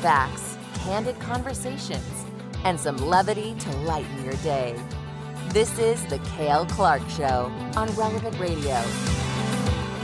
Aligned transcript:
facts, 0.00 0.56
candid 0.76 1.18
conversations, 1.20 2.24
and 2.64 2.80
some 2.80 2.96
levity 2.96 3.54
to 3.58 3.70
lighten 3.78 4.24
your 4.24 4.32
day. 4.36 4.74
This 5.48 5.78
is 5.78 6.02
The 6.06 6.18
Cale 6.36 6.64
Clark 6.64 7.02
Show 7.10 7.52
on 7.76 7.94
Relevant 7.96 8.38
Radio. 8.38 8.82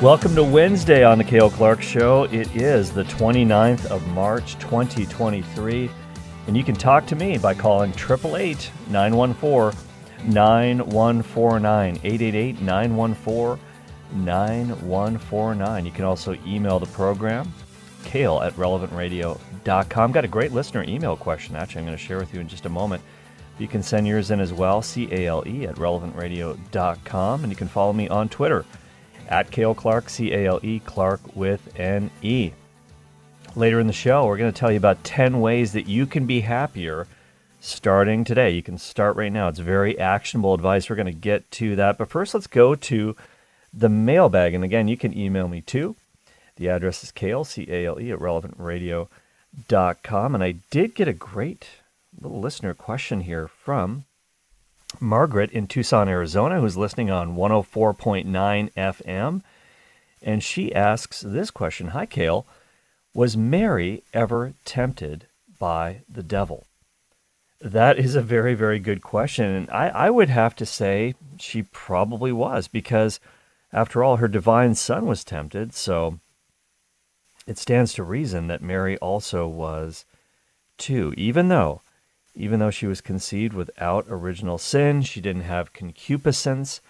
Welcome 0.02 0.34
to 0.34 0.44
Wednesday 0.44 1.02
on 1.02 1.16
The 1.16 1.24
Cale 1.24 1.48
Clark 1.48 1.80
Show. 1.80 2.24
It 2.24 2.54
is 2.54 2.92
the 2.92 3.04
29th 3.04 3.86
of 3.86 4.06
March, 4.08 4.58
2023. 4.58 5.88
And 6.46 6.54
you 6.54 6.62
can 6.62 6.74
talk 6.74 7.06
to 7.06 7.16
me 7.16 7.38
by 7.38 7.54
calling 7.54 7.92
888 7.92 8.70
914 8.90 9.80
9149. 10.30 12.00
888 12.04 12.60
914 12.60 13.64
9149. 14.12 15.86
You 15.86 15.90
can 15.90 16.04
also 16.04 16.36
email 16.46 16.78
the 16.78 16.86
program, 16.86 17.50
cale 18.06 18.40
at 18.40 18.54
relevantradio.com. 18.54 20.12
Got 20.12 20.24
a 20.24 20.28
great 20.28 20.52
listener 20.52 20.84
email 20.84 21.16
question, 21.16 21.56
actually, 21.56 21.80
I'm 21.80 21.86
going 21.86 21.98
to 21.98 22.02
share 22.02 22.18
with 22.18 22.32
you 22.32 22.40
in 22.40 22.48
just 22.48 22.64
a 22.64 22.70
moment. 22.70 23.02
You 23.58 23.66
can 23.66 23.82
send 23.82 24.06
yours 24.06 24.30
in 24.30 24.40
as 24.40 24.52
well, 24.52 24.80
C 24.80 25.08
A 25.10 25.26
L 25.26 25.42
E 25.46 25.66
at 25.66 25.74
relevantradio.com. 25.76 27.42
And 27.42 27.52
you 27.52 27.56
can 27.56 27.68
follow 27.68 27.92
me 27.92 28.08
on 28.08 28.28
Twitter 28.28 28.64
at 29.28 29.50
Cale 29.50 29.74
Clark, 29.74 30.08
C 30.08 30.32
A 30.32 30.46
L 30.46 30.60
E, 30.62 30.78
Clark 30.80 31.20
with 31.34 31.68
an 31.78 32.10
E. 32.22 32.52
Later 33.54 33.80
in 33.80 33.86
the 33.86 33.92
show, 33.92 34.26
we're 34.26 34.36
going 34.36 34.52
to 34.52 34.58
tell 34.58 34.70
you 34.70 34.76
about 34.76 35.02
10 35.02 35.40
ways 35.40 35.72
that 35.72 35.88
you 35.88 36.06
can 36.06 36.26
be 36.26 36.42
happier 36.42 37.06
starting 37.58 38.22
today. 38.22 38.50
You 38.50 38.62
can 38.62 38.78
start 38.78 39.16
right 39.16 39.32
now. 39.32 39.48
It's 39.48 39.58
very 39.58 39.98
actionable 39.98 40.54
advice. 40.54 40.88
We're 40.88 40.96
going 40.96 41.06
to 41.06 41.12
get 41.12 41.50
to 41.52 41.74
that. 41.76 41.98
But 41.98 42.10
first, 42.10 42.34
let's 42.34 42.46
go 42.46 42.74
to 42.74 43.16
the 43.72 43.88
mailbag. 43.88 44.52
And 44.54 44.62
again, 44.62 44.88
you 44.88 44.96
can 44.96 45.16
email 45.16 45.48
me 45.48 45.62
too. 45.62 45.96
The 46.56 46.68
address 46.68 47.04
is 47.04 47.12
Cale, 47.12 47.44
C 47.44 47.66
A 47.68 47.86
L 47.86 48.00
E, 48.00 48.10
at 48.10 48.18
relevantradio.com. 48.18 50.34
And 50.34 50.42
I 50.42 50.52
did 50.70 50.94
get 50.94 51.08
a 51.08 51.12
great 51.12 51.68
little 52.20 52.40
listener 52.40 52.74
question 52.74 53.22
here 53.22 53.46
from 53.46 54.04
Margaret 55.00 55.50
in 55.50 55.66
Tucson, 55.66 56.08
Arizona, 56.08 56.60
who's 56.60 56.76
listening 56.76 57.10
on 57.10 57.36
104.9 57.36 58.72
FM. 58.72 59.42
And 60.22 60.42
she 60.42 60.74
asks 60.74 61.20
this 61.20 61.50
question 61.50 61.88
Hi, 61.88 62.06
Cale. 62.06 62.46
Was 63.12 63.36
Mary 63.36 64.02
ever 64.12 64.54
tempted 64.64 65.26
by 65.58 66.02
the 66.08 66.22
devil? 66.22 66.66
That 67.60 67.98
is 67.98 68.14
a 68.14 68.22
very, 68.22 68.54
very 68.54 68.78
good 68.78 69.02
question. 69.02 69.46
And 69.46 69.70
I, 69.70 69.88
I 69.88 70.10
would 70.10 70.28
have 70.28 70.54
to 70.56 70.66
say 70.66 71.14
she 71.38 71.62
probably 71.62 72.32
was 72.32 72.68
because, 72.68 73.18
after 73.72 74.04
all, 74.04 74.16
her 74.16 74.28
divine 74.28 74.74
son 74.74 75.06
was 75.06 75.24
tempted. 75.24 75.74
So 75.74 76.20
it 77.46 77.58
stands 77.58 77.92
to 77.94 78.02
reason 78.02 78.48
that 78.48 78.62
Mary 78.62 78.96
also 78.98 79.46
was 79.46 80.04
too, 80.78 81.14
even 81.16 81.48
though. 81.48 81.82
Even 82.34 82.60
though 82.60 82.70
she 82.70 82.86
was 82.86 83.00
conceived 83.00 83.54
without 83.54 84.04
original 84.08 84.58
sin, 84.58 85.00
she 85.02 85.22
didn't 85.22 85.42
have 85.42 85.72
concupiscence, 85.72 86.80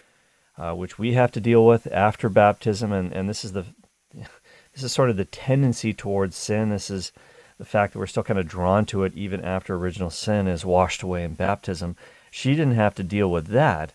uh, 0.58 0.74
which 0.74 0.98
we 0.98 1.12
have 1.12 1.30
to 1.32 1.40
deal 1.40 1.64
with 1.64 1.86
after 1.92 2.28
baptism. 2.28 2.90
And, 2.90 3.12
and 3.12 3.28
this 3.28 3.44
is 3.44 3.52
the 3.52 3.64
this 4.14 4.82
is 4.82 4.92
sort 4.92 5.10
of 5.10 5.16
the 5.16 5.24
tendency 5.24 5.92
towards 5.92 6.36
sin. 6.36 6.70
This 6.70 6.90
is 6.90 7.12
the 7.58 7.64
fact 7.64 7.92
that 7.92 7.98
we're 7.98 8.06
still 8.06 8.22
kind 8.22 8.38
of 8.38 8.48
drawn 8.48 8.84
to 8.86 9.04
it 9.04 9.14
even 9.14 9.40
after 9.40 9.74
original 9.74 10.10
sin 10.10 10.46
is 10.46 10.64
washed 10.64 11.02
away 11.02 11.22
in 11.22 11.34
baptism. 11.34 11.96
She 12.30 12.50
didn't 12.50 12.74
have 12.74 12.94
to 12.96 13.02
deal 13.02 13.30
with 13.30 13.46
that, 13.48 13.92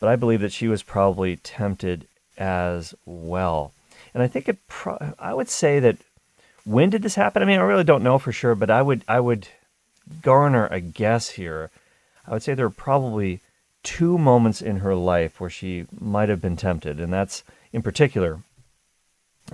but 0.00 0.08
I 0.08 0.16
believe 0.16 0.40
that 0.40 0.52
she 0.52 0.68
was 0.68 0.82
probably 0.82 1.36
tempted 1.36 2.06
as 2.38 2.94
well. 3.04 3.72
And 4.16 4.22
I 4.22 4.28
think 4.28 4.48
it. 4.48 4.66
Pro- 4.66 5.14
I 5.18 5.34
would 5.34 5.50
say 5.50 5.78
that 5.80 5.98
when 6.64 6.88
did 6.88 7.02
this 7.02 7.16
happen? 7.16 7.42
I 7.42 7.46
mean, 7.46 7.60
I 7.60 7.64
really 7.64 7.84
don't 7.84 8.02
know 8.02 8.18
for 8.18 8.32
sure, 8.32 8.54
but 8.54 8.70
I 8.70 8.80
would 8.80 9.04
I 9.06 9.20
would 9.20 9.48
garner 10.22 10.66
a 10.68 10.80
guess 10.80 11.30
here. 11.30 11.70
I 12.26 12.32
would 12.32 12.42
say 12.42 12.54
there 12.54 12.66
are 12.66 12.70
probably 12.70 13.40
two 13.82 14.16
moments 14.16 14.62
in 14.62 14.78
her 14.78 14.94
life 14.94 15.38
where 15.38 15.50
she 15.50 15.84
might 16.00 16.30
have 16.30 16.40
been 16.40 16.56
tempted, 16.56 16.98
and 16.98 17.12
that's 17.12 17.44
in 17.72 17.82
particular 17.82 18.40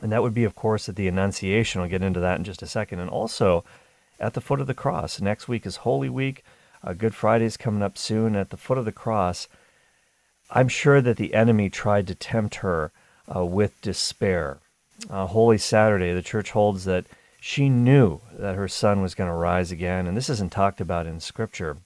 and 0.00 0.10
that 0.10 0.22
would 0.22 0.34
be, 0.34 0.44
of 0.44 0.54
course, 0.54 0.88
at 0.88 0.96
the 0.96 1.08
Annunciation. 1.08 1.80
I'll 1.80 1.88
get 1.88 2.02
into 2.02 2.20
that 2.20 2.38
in 2.38 2.44
just 2.44 2.62
a 2.62 2.66
second. 2.66 3.00
And 3.00 3.10
also 3.10 3.64
at 4.18 4.34
the 4.34 4.40
foot 4.40 4.60
of 4.60 4.66
the 4.66 4.74
cross. 4.74 5.20
Next 5.20 5.48
week 5.48 5.66
is 5.66 5.76
Holy 5.76 6.08
Week. 6.08 6.44
Uh, 6.82 6.94
Good 6.94 7.14
Friday 7.14 7.44
is 7.44 7.56
coming 7.56 7.82
up 7.82 7.98
soon. 7.98 8.34
At 8.34 8.50
the 8.50 8.56
foot 8.56 8.78
of 8.78 8.84
the 8.84 8.92
cross, 8.92 9.48
I'm 10.50 10.68
sure 10.68 11.00
that 11.00 11.16
the 11.16 11.34
enemy 11.34 11.68
tried 11.68 12.06
to 12.06 12.14
tempt 12.14 12.56
her 12.56 12.92
uh, 13.34 13.44
with 13.44 13.80
despair. 13.80 14.58
Uh, 15.10 15.26
Holy 15.26 15.58
Saturday, 15.58 16.12
the 16.12 16.22
church 16.22 16.50
holds 16.50 16.84
that 16.84 17.06
she 17.40 17.68
knew 17.68 18.20
that 18.32 18.54
her 18.54 18.68
son 18.68 19.02
was 19.02 19.14
going 19.14 19.28
to 19.28 19.34
rise 19.34 19.72
again. 19.72 20.06
And 20.06 20.16
this 20.16 20.30
isn't 20.30 20.52
talked 20.52 20.80
about 20.80 21.06
in 21.06 21.18
Scripture. 21.18 21.78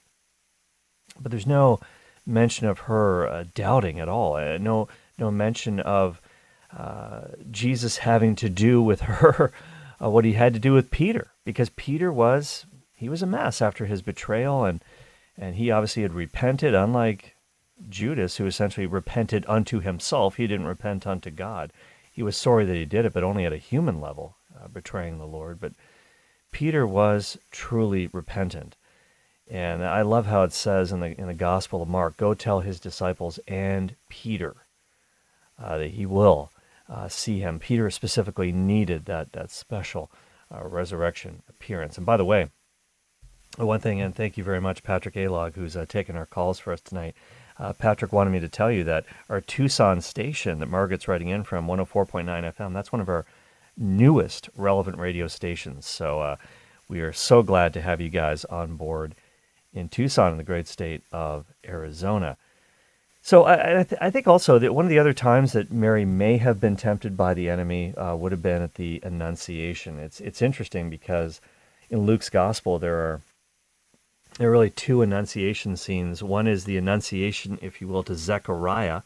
But 1.19 1.31
there's 1.31 1.47
no 1.47 1.79
mention 2.25 2.67
of 2.67 2.79
her 2.79 3.27
uh, 3.27 3.45
doubting 3.55 3.99
at 3.99 4.09
all. 4.09 4.35
Uh, 4.35 4.57
no, 4.57 4.87
no 5.17 5.31
mention 5.31 5.79
of 5.79 6.21
uh, 6.75 7.21
Jesus 7.49 7.97
having 7.97 8.35
to 8.35 8.49
do 8.49 8.81
with 8.81 9.01
her 9.01 9.51
uh, 10.01 10.09
what 10.09 10.25
he 10.25 10.33
had 10.33 10.53
to 10.53 10.59
do 10.59 10.73
with 10.73 10.91
Peter, 10.91 11.31
because 11.45 11.69
Peter 11.69 12.11
was 12.11 12.65
he 12.93 13.09
was 13.09 13.21
a 13.21 13.27
mess 13.27 13.61
after 13.61 13.85
his 13.85 14.01
betrayal, 14.01 14.65
and 14.65 14.83
and 15.37 15.55
he 15.55 15.71
obviously 15.71 16.03
had 16.03 16.13
repented, 16.13 16.73
unlike 16.73 17.35
Judas, 17.89 18.37
who 18.37 18.45
essentially 18.45 18.85
repented 18.85 19.45
unto 19.47 19.79
himself. 19.79 20.35
He 20.35 20.47
didn't 20.47 20.67
repent 20.67 21.05
unto 21.05 21.29
God. 21.29 21.71
He 22.11 22.23
was 22.23 22.35
sorry 22.35 22.65
that 22.65 22.75
he 22.75 22.85
did 22.85 23.05
it, 23.05 23.13
but 23.13 23.23
only 23.23 23.45
at 23.45 23.53
a 23.53 23.57
human 23.57 24.01
level, 24.01 24.35
uh, 24.55 24.67
betraying 24.67 25.17
the 25.17 25.25
Lord. 25.25 25.59
But 25.59 25.73
Peter 26.51 26.87
was 26.87 27.37
truly 27.51 28.07
repentant. 28.07 28.75
And 29.49 29.83
I 29.83 30.01
love 30.01 30.25
how 30.25 30.43
it 30.43 30.51
says 30.51 30.91
in 30.91 30.99
the 30.99 31.19
in 31.19 31.27
the 31.27 31.33
Gospel 31.33 31.81
of 31.81 31.87
Mark, 31.87 32.17
"Go 32.17 32.33
tell 32.33 32.61
his 32.61 32.79
disciples 32.79 33.39
and 33.47 33.95
Peter 34.09 34.55
uh, 35.59 35.77
that 35.77 35.91
he 35.91 36.05
will 36.05 36.51
uh, 36.89 37.07
see 37.07 37.39
him. 37.39 37.59
Peter 37.59 37.89
specifically 37.89 38.51
needed 38.51 39.05
that 39.05 39.33
that 39.33 39.51
special 39.51 40.11
uh, 40.53 40.65
resurrection 40.65 41.43
appearance. 41.49 41.97
And 41.97 42.05
by 42.05 42.17
the 42.17 42.25
way, 42.25 42.49
one 43.57 43.79
thing, 43.79 44.01
and 44.01 44.15
thank 44.15 44.37
you 44.37 44.43
very 44.43 44.61
much, 44.61 44.83
Patrick 44.83 45.15
Alog, 45.15 45.55
who's 45.55 45.75
uh, 45.75 45.85
taking 45.87 46.15
our 46.15 46.25
calls 46.25 46.59
for 46.59 46.73
us 46.73 46.81
tonight. 46.81 47.15
Uh, 47.59 47.73
Patrick 47.73 48.13
wanted 48.13 48.31
me 48.31 48.39
to 48.39 48.49
tell 48.49 48.71
you 48.71 48.83
that 48.83 49.05
our 49.29 49.41
Tucson 49.41 50.01
station 50.01 50.59
that 50.59 50.69
Margaret's 50.69 51.07
writing 51.07 51.29
in 51.29 51.43
from 51.43 51.67
104.9 51.67 52.25
FM, 52.25 52.73
that's 52.73 52.91
one 52.91 53.01
of 53.01 53.09
our 53.09 53.25
newest 53.77 54.49
relevant 54.55 54.97
radio 54.97 55.27
stations. 55.27 55.85
So 55.85 56.19
uh, 56.19 56.35
we 56.87 57.01
are 57.01 57.13
so 57.13 57.43
glad 57.43 57.73
to 57.73 57.81
have 57.81 58.01
you 58.01 58.09
guys 58.09 58.45
on 58.45 58.75
board 58.75 59.15
in 59.73 59.89
Tucson 59.89 60.31
in 60.31 60.37
the 60.37 60.43
great 60.43 60.67
state 60.67 61.03
of 61.11 61.45
Arizona. 61.67 62.37
So 63.21 63.43
I, 63.43 63.79
I, 63.79 63.83
th- 63.83 64.01
I, 64.01 64.09
think 64.09 64.27
also 64.27 64.57
that 64.57 64.73
one 64.73 64.85
of 64.85 64.89
the 64.89 64.99
other 64.99 65.13
times 65.13 65.51
that 65.51 65.71
Mary 65.71 66.05
may 66.05 66.37
have 66.37 66.61
been 66.61 66.77
tempted 66.77 67.17
by 67.17 67.33
the 67.33 67.49
enemy 67.49 67.93
uh, 67.95 68.15
would 68.15 68.31
have 68.31 68.41
been 68.41 68.61
at 68.61 68.75
the 68.75 69.01
Annunciation. 69.03 69.99
It's 69.99 70.21
it's 70.21 70.41
interesting 70.41 70.89
because 70.89 71.41
in 71.89 72.05
Luke's 72.05 72.29
Gospel 72.29 72.79
there 72.79 72.95
are 72.95 73.21
there 74.37 74.49
are 74.49 74.51
really 74.51 74.69
two 74.69 75.01
Annunciation 75.01 75.75
scenes. 75.75 76.21
One 76.21 76.47
is 76.47 76.63
the 76.63 76.77
Annunciation, 76.77 77.57
if 77.61 77.81
you 77.81 77.87
will, 77.87 78.03
to 78.03 78.15
Zechariah, 78.15 79.01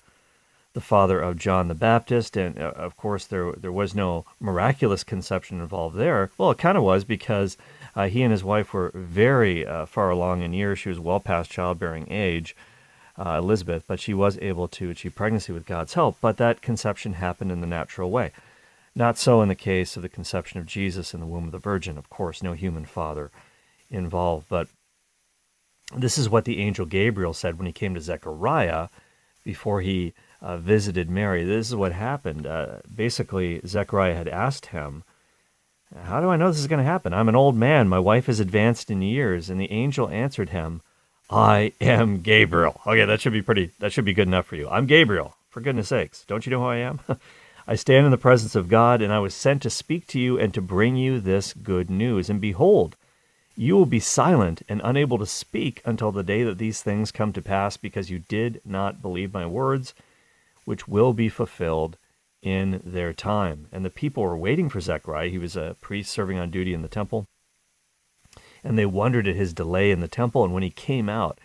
the 0.74 0.82
father 0.82 1.20
of 1.20 1.38
John 1.38 1.68
the 1.68 1.76
Baptist, 1.76 2.38
and 2.38 2.58
uh, 2.58 2.74
of 2.76 2.96
course 2.96 3.26
there 3.26 3.52
there 3.54 3.72
was 3.72 3.96
no 3.96 4.26
miraculous 4.40 5.04
conception 5.04 5.60
involved 5.60 5.98
there. 5.98 6.32
Well, 6.38 6.52
it 6.52 6.58
kind 6.58 6.78
of 6.78 6.84
was 6.84 7.04
because 7.04 7.58
uh, 7.96 8.08
he 8.08 8.22
and 8.22 8.32
his 8.32 8.44
wife 8.44 8.74
were 8.74 8.92
very 8.94 9.66
uh, 9.66 9.86
far 9.86 10.10
along 10.10 10.42
in 10.42 10.54
years. 10.54 10.80
She 10.80 10.90
was 10.90 11.00
well 11.00 11.20
past 11.20 11.52
childbearing 11.52 12.08
age 12.10 12.56
uh, 13.18 13.38
Elizabeth, 13.38 13.84
but 13.88 14.00
she 14.00 14.14
was 14.14 14.38
able 14.40 14.68
to 14.70 14.90
achieve 14.90 15.16
pregnancy 15.16 15.52
with 15.52 15.66
God's 15.66 15.94
help. 15.94 16.18
But 16.22 16.38
that 16.38 16.62
conception 16.62 17.14
happened 17.14 17.52
in 17.52 17.62
the 17.62 17.68
natural 17.68 18.10
way. 18.10 18.32
Not 18.96 19.18
so 19.18 19.42
in 19.42 19.50
the 19.50 19.56
case 19.56 19.96
of 19.96 20.02
the 20.02 20.10
conception 20.10 20.60
of 20.60 20.66
Jesus 20.66 21.14
in 21.14 21.20
the 21.20 21.26
womb 21.26 21.46
of 21.46 21.52
the 21.52 21.58
Virgin. 21.58 21.98
Of 21.98 22.10
course, 22.10 22.44
no 22.44 22.54
human 22.54 22.86
father 22.86 23.32
involved. 23.90 24.48
But 24.50 24.68
this 25.96 26.18
is 26.18 26.30
what 26.30 26.46
the 26.46 26.60
angel 26.60 26.86
Gabriel 26.86 27.34
said 27.34 27.58
when 27.58 27.68
he 27.68 27.74
came 27.74 27.94
to 27.96 28.02
Zechariah 28.02 28.90
before 29.44 29.82
he 29.82 30.14
uh, 30.42 30.58
visited 30.58 31.10
Mary. 31.10 31.44
This 31.44 31.70
is 31.70 31.76
what 31.76 31.92
happened. 31.92 32.48
Uh, 32.48 32.78
basically, 32.94 33.62
Zechariah 33.66 34.16
had 34.16 34.28
asked 34.28 34.68
him, 34.68 35.04
How 36.04 36.22
do 36.22 36.30
I 36.30 36.38
know 36.38 36.50
this 36.50 36.60
is 36.60 36.68
going 36.68 36.80
to 36.80 36.84
happen? 36.84 37.14
I'm 37.14 37.30
an 37.30 37.36
old 37.36 37.56
man. 37.56 37.88
My 37.88 38.00
wife 38.00 38.30
is 38.30 38.40
advanced 38.40 38.90
in 38.90 39.02
years. 39.02 39.50
And 39.50 39.60
the 39.60 39.72
angel 39.72 40.10
answered 40.10 40.50
him, 40.50 40.82
I 41.30 41.74
am 41.80 42.22
Gabriel. 42.22 42.82
Okay, 42.86 43.06
that 43.06 43.22
should 43.22 43.34
be 43.34 43.42
pretty, 43.42 43.72
that 43.80 43.94
should 43.94 44.06
be 44.06 44.14
good 44.14 44.28
enough 44.28 44.46
for 44.46 44.58
you. 44.58 44.68
I'm 44.70 44.86
Gabriel, 44.86 45.36
for 45.50 45.62
goodness 45.62 45.90
sakes. 45.90 46.26
Don't 46.26 46.46
you 46.46 46.50
know 46.52 46.60
who 46.60 46.66
I 46.66 46.78
am? 46.78 47.00
I 47.68 47.76
stand 47.76 48.06
in 48.06 48.12
the 48.12 48.18
presence 48.18 48.56
of 48.56 48.68
God, 48.68 49.02
and 49.02 49.14
I 49.14 49.20
was 49.20 49.34
sent 49.34 49.62
to 49.62 49.70
speak 49.70 50.08
to 50.08 50.20
you 50.20 50.38
and 50.38 50.54
to 50.54 50.62
bring 50.62 50.98
you 50.98 51.20
this 51.20 51.54
good 51.54 51.90
news. 51.90 52.30
And 52.30 52.42
behold, 52.42 52.98
you 53.62 53.76
will 53.76 53.86
be 53.86 54.00
silent 54.00 54.64
and 54.68 54.82
unable 54.84 55.20
to 55.20 55.26
speak 55.28 55.84
until 55.86 56.12
the 56.12 56.24
day 56.24 56.42
that 56.42 56.58
these 56.58 56.82
things 56.82 57.12
come 57.12 57.32
to 57.32 57.44
pass, 57.44 57.78
because 57.78 58.10
you 58.10 58.18
did 58.18 58.60
not 58.66 59.04
believe 59.04 59.36
my 59.36 59.46
words, 59.46 59.94
which 60.66 60.88
will 60.88 61.14
be 61.14 61.30
fulfilled 61.30 61.96
in 62.42 62.82
their 62.84 63.14
time. 63.14 63.68
And 63.72 63.86
the 63.86 63.92
people 63.92 64.24
were 64.24 64.36
waiting 64.36 64.68
for 64.68 64.82
Zechariah. 64.82 65.30
He 65.30 65.38
was 65.38 65.56
a 65.56 65.76
priest 65.80 66.12
serving 66.12 66.40
on 66.40 66.50
duty 66.50 66.74
in 66.74 66.82
the 66.82 66.88
temple. 66.88 67.28
And 68.64 68.80
they 68.80 68.86
wondered 68.88 69.28
at 69.28 69.36
his 69.36 69.54
delay 69.54 69.92
in 69.92 70.00
the 70.00 70.08
temple, 70.08 70.44
and 70.44 70.56
when 70.56 70.64
he 70.64 70.72
came 70.72 71.08
out, 71.08 71.38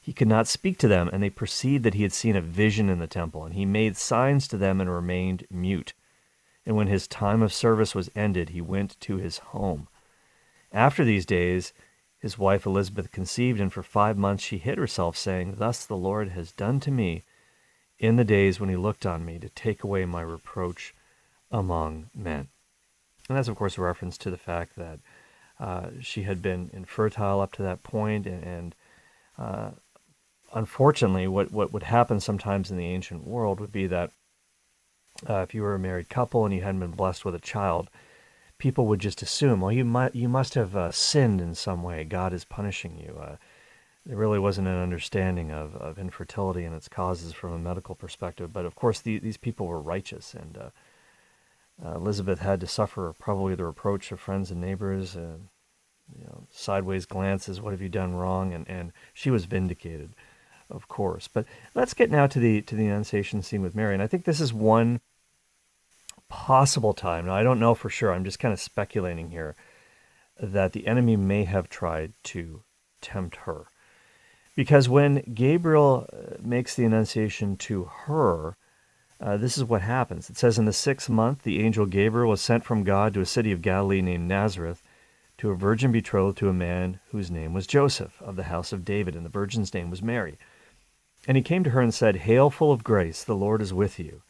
he 0.00 0.14
could 0.14 0.26
not 0.26 0.48
speak 0.48 0.78
to 0.78 0.88
them, 0.88 1.10
and 1.12 1.22
they 1.22 1.28
perceived 1.28 1.84
that 1.84 1.92
he 1.92 2.02
had 2.02 2.14
seen 2.14 2.34
a 2.34 2.40
vision 2.40 2.88
in 2.88 2.98
the 2.98 3.06
temple, 3.06 3.44
and 3.44 3.54
he 3.54 3.66
made 3.66 3.98
signs 3.98 4.48
to 4.48 4.56
them 4.56 4.80
and 4.80 4.90
remained 4.90 5.46
mute. 5.50 5.92
And 6.64 6.76
when 6.76 6.86
his 6.86 7.06
time 7.06 7.42
of 7.42 7.52
service 7.52 7.94
was 7.94 8.10
ended, 8.16 8.48
he 8.48 8.62
went 8.62 8.98
to 9.00 9.18
his 9.18 9.36
home. 9.36 9.88
After 10.72 11.04
these 11.04 11.26
days, 11.26 11.72
his 12.18 12.38
wife 12.38 12.66
Elizabeth 12.66 13.12
conceived, 13.12 13.60
and 13.60 13.72
for 13.72 13.82
five 13.82 14.18
months 14.18 14.42
she 14.42 14.58
hid 14.58 14.78
herself, 14.78 15.16
saying, 15.16 15.54
Thus 15.58 15.86
the 15.86 15.96
Lord 15.96 16.30
has 16.30 16.52
done 16.52 16.80
to 16.80 16.90
me 16.90 17.22
in 17.98 18.16
the 18.16 18.24
days 18.24 18.60
when 18.60 18.68
he 18.68 18.76
looked 18.76 19.06
on 19.06 19.24
me 19.24 19.38
to 19.38 19.48
take 19.48 19.82
away 19.82 20.04
my 20.04 20.22
reproach 20.22 20.94
among 21.50 22.10
men. 22.14 22.48
And 23.28 23.36
that's, 23.36 23.48
of 23.48 23.56
course, 23.56 23.78
a 23.78 23.82
reference 23.82 24.18
to 24.18 24.30
the 24.30 24.36
fact 24.36 24.76
that 24.76 25.00
uh, 25.60 25.88
she 26.00 26.22
had 26.22 26.40
been 26.40 26.70
infertile 26.72 27.40
up 27.40 27.52
to 27.52 27.62
that 27.62 27.82
point, 27.82 28.26
and, 28.26 28.44
and 28.44 28.74
uh, 29.38 29.70
unfortunately, 30.54 31.26
what, 31.26 31.52
what 31.52 31.72
would 31.72 31.82
happen 31.84 32.20
sometimes 32.20 32.70
in 32.70 32.76
the 32.76 32.86
ancient 32.86 33.26
world 33.26 33.60
would 33.60 33.72
be 33.72 33.86
that 33.86 34.10
uh, 35.28 35.38
if 35.38 35.54
you 35.54 35.62
were 35.62 35.74
a 35.74 35.78
married 35.78 36.08
couple 36.08 36.44
and 36.44 36.54
you 36.54 36.62
hadn't 36.62 36.80
been 36.80 36.90
blessed 36.92 37.24
with 37.24 37.34
a 37.34 37.40
child, 37.40 37.90
people 38.58 38.86
would 38.86 39.00
just 39.00 39.22
assume, 39.22 39.60
well, 39.60 39.72
you 39.72 39.84
might 39.84 40.14
you 40.14 40.28
must 40.28 40.54
have 40.54 40.76
uh, 40.76 40.90
sinned 40.90 41.40
in 41.40 41.54
some 41.54 41.82
way. 41.82 42.04
God 42.04 42.32
is 42.32 42.44
punishing 42.44 42.98
you. 42.98 43.18
Uh, 43.20 43.36
there 44.04 44.16
really 44.16 44.38
wasn't 44.38 44.68
an 44.68 44.82
understanding 44.82 45.50
of, 45.50 45.76
of 45.76 45.98
infertility 45.98 46.64
and 46.64 46.74
its 46.74 46.88
causes 46.88 47.32
from 47.32 47.52
a 47.52 47.58
medical 47.58 47.94
perspective. 47.94 48.52
But 48.52 48.64
of 48.64 48.74
course, 48.74 49.00
the, 49.00 49.18
these 49.18 49.36
people 49.36 49.66
were 49.66 49.80
righteous, 49.80 50.34
and 50.34 50.58
uh, 50.58 50.70
uh, 51.84 51.94
Elizabeth 51.96 52.40
had 52.40 52.60
to 52.60 52.66
suffer 52.66 53.14
probably 53.18 53.54
the 53.54 53.64
reproach 53.64 54.10
of 54.10 54.18
friends 54.18 54.50
and 54.50 54.60
neighbors, 54.60 55.16
uh, 55.16 55.36
you 56.18 56.24
know, 56.24 56.44
sideways 56.50 57.06
glances. 57.06 57.60
What 57.60 57.72
have 57.72 57.82
you 57.82 57.88
done 57.88 58.14
wrong? 58.14 58.52
And 58.52 58.68
and 58.68 58.92
she 59.14 59.30
was 59.30 59.44
vindicated 59.44 60.14
of 60.70 60.86
course. 60.86 61.28
But 61.28 61.46
let's 61.74 61.94
get 61.94 62.10
now 62.10 62.26
to 62.26 62.38
the 62.38 62.62
to 62.62 62.74
the 62.74 62.86
Annunciation 62.86 63.42
scene 63.42 63.62
with 63.62 63.74
Mary, 63.74 63.94
and 63.94 64.02
I 64.02 64.06
think 64.06 64.24
this 64.24 64.40
is 64.40 64.52
one 64.52 65.00
possible 66.28 66.92
time. 66.94 67.26
Now 67.26 67.34
I 67.34 67.42
don't 67.42 67.60
know 67.60 67.74
for 67.74 67.88
sure. 67.90 68.12
I'm 68.12 68.24
just 68.24 68.38
kind 68.38 68.52
of 68.52 68.60
speculating 68.60 69.30
here 69.30 69.54
that 70.40 70.72
the 70.72 70.86
enemy 70.86 71.16
may 71.16 71.44
have 71.44 71.68
tried 71.68 72.12
to 72.22 72.62
tempt 73.00 73.36
her, 73.36 73.66
because 74.54 74.88
when 74.88 75.22
Gabriel 75.34 76.06
uh, 76.12 76.36
makes 76.40 76.74
the 76.74 76.84
Annunciation 76.84 77.56
to 77.56 77.84
her. 77.84 78.56
Uh, 79.20 79.36
this 79.36 79.58
is 79.58 79.64
what 79.64 79.82
happens. 79.82 80.30
It 80.30 80.36
says, 80.36 80.60
In 80.60 80.64
the 80.64 80.72
sixth 80.72 81.08
month, 81.08 81.42
the 81.42 81.60
angel 81.60 81.86
Gabriel 81.86 82.30
was 82.30 82.40
sent 82.40 82.64
from 82.64 82.84
God 82.84 83.12
to 83.14 83.20
a 83.20 83.26
city 83.26 83.50
of 83.50 83.62
Galilee 83.62 84.00
named 84.00 84.28
Nazareth 84.28 84.80
to 85.38 85.50
a 85.50 85.56
virgin 85.56 85.92
betrothed 85.92 86.36
to 86.38 86.48
a 86.48 86.52
man 86.52 87.00
whose 87.10 87.30
name 87.30 87.54
was 87.54 87.66
Joseph 87.66 88.20
of 88.20 88.36
the 88.36 88.44
house 88.44 88.72
of 88.72 88.84
David, 88.84 89.14
and 89.14 89.24
the 89.24 89.30
virgin's 89.30 89.72
name 89.72 89.88
was 89.88 90.02
Mary. 90.02 90.36
And 91.26 91.36
he 91.36 91.42
came 91.42 91.64
to 91.64 91.70
her 91.70 91.80
and 91.80 91.94
said, 91.94 92.16
Hail, 92.16 92.50
full 92.50 92.72
of 92.72 92.84
grace, 92.84 93.22
the 93.24 93.36
Lord 93.36 93.62
is 93.62 93.72
with 93.72 93.98
you. 93.98 94.22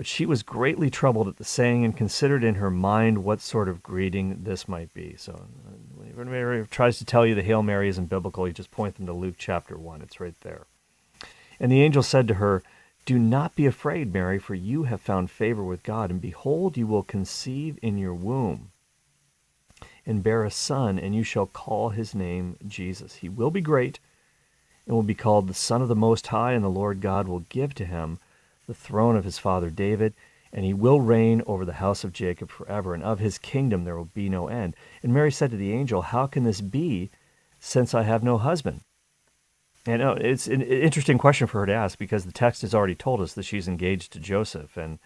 But 0.00 0.06
she 0.06 0.24
was 0.24 0.42
greatly 0.42 0.88
troubled 0.88 1.28
at 1.28 1.36
the 1.36 1.44
saying 1.44 1.84
and 1.84 1.94
considered 1.94 2.42
in 2.42 2.54
her 2.54 2.70
mind 2.70 3.22
what 3.22 3.42
sort 3.42 3.68
of 3.68 3.82
greeting 3.82 4.44
this 4.44 4.66
might 4.66 4.94
be. 4.94 5.14
So 5.18 5.34
uh, 5.34 6.04
when 6.14 6.30
Mary 6.30 6.66
tries 6.70 6.96
to 6.96 7.04
tell 7.04 7.26
you 7.26 7.34
the 7.34 7.42
Hail 7.42 7.62
Mary 7.62 7.86
isn't 7.90 8.08
biblical, 8.08 8.46
you 8.46 8.54
just 8.54 8.70
point 8.70 8.94
them 8.94 9.04
to 9.04 9.12
Luke 9.12 9.34
chapter 9.36 9.76
1. 9.76 10.00
It's 10.00 10.18
right 10.18 10.34
there. 10.40 10.62
And 11.60 11.70
the 11.70 11.82
angel 11.82 12.02
said 12.02 12.28
to 12.28 12.34
her, 12.40 12.62
Do 13.04 13.18
not 13.18 13.54
be 13.54 13.66
afraid, 13.66 14.10
Mary, 14.10 14.38
for 14.38 14.54
you 14.54 14.84
have 14.84 15.02
found 15.02 15.30
favor 15.30 15.62
with 15.62 15.82
God. 15.82 16.10
And 16.10 16.18
behold, 16.18 16.78
you 16.78 16.86
will 16.86 17.02
conceive 17.02 17.78
in 17.82 17.98
your 17.98 18.14
womb 18.14 18.70
and 20.06 20.22
bear 20.22 20.44
a 20.44 20.50
son, 20.50 20.98
and 20.98 21.14
you 21.14 21.24
shall 21.24 21.44
call 21.44 21.90
his 21.90 22.14
name 22.14 22.56
Jesus. 22.66 23.16
He 23.16 23.28
will 23.28 23.50
be 23.50 23.60
great 23.60 24.00
and 24.86 24.96
will 24.96 25.02
be 25.02 25.14
called 25.14 25.46
the 25.46 25.52
Son 25.52 25.82
of 25.82 25.88
the 25.88 25.94
Most 25.94 26.28
High, 26.28 26.52
and 26.52 26.64
the 26.64 26.70
Lord 26.70 27.02
God 27.02 27.28
will 27.28 27.44
give 27.50 27.74
to 27.74 27.84
him 27.84 28.18
the 28.70 28.74
throne 28.74 29.16
of 29.16 29.24
his 29.24 29.36
father 29.36 29.68
David, 29.68 30.14
and 30.52 30.64
he 30.64 30.72
will 30.72 31.00
reign 31.00 31.42
over 31.44 31.64
the 31.64 31.74
house 31.74 32.04
of 32.04 32.12
Jacob 32.12 32.50
forever, 32.50 32.94
and 32.94 33.02
of 33.02 33.18
his 33.18 33.36
kingdom 33.36 33.82
there 33.82 33.96
will 33.96 34.04
be 34.04 34.28
no 34.28 34.46
end. 34.46 34.76
And 35.02 35.12
Mary 35.12 35.32
said 35.32 35.50
to 35.50 35.56
the 35.56 35.72
angel, 35.72 36.02
How 36.02 36.28
can 36.28 36.44
this 36.44 36.60
be, 36.60 37.10
since 37.58 37.94
I 37.94 38.04
have 38.04 38.22
no 38.22 38.38
husband? 38.38 38.82
And 39.86 40.00
oh, 40.02 40.12
it's 40.12 40.46
an 40.46 40.62
interesting 40.62 41.18
question 41.18 41.48
for 41.48 41.58
her 41.58 41.66
to 41.66 41.72
ask 41.72 41.98
because 41.98 42.24
the 42.24 42.32
text 42.32 42.62
has 42.62 42.72
already 42.72 42.94
told 42.94 43.20
us 43.20 43.32
that 43.32 43.42
she's 43.42 43.66
engaged 43.66 44.12
to 44.12 44.20
Joseph. 44.20 44.76
And 44.76 45.00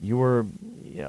you 0.00 0.16
were 0.16 0.44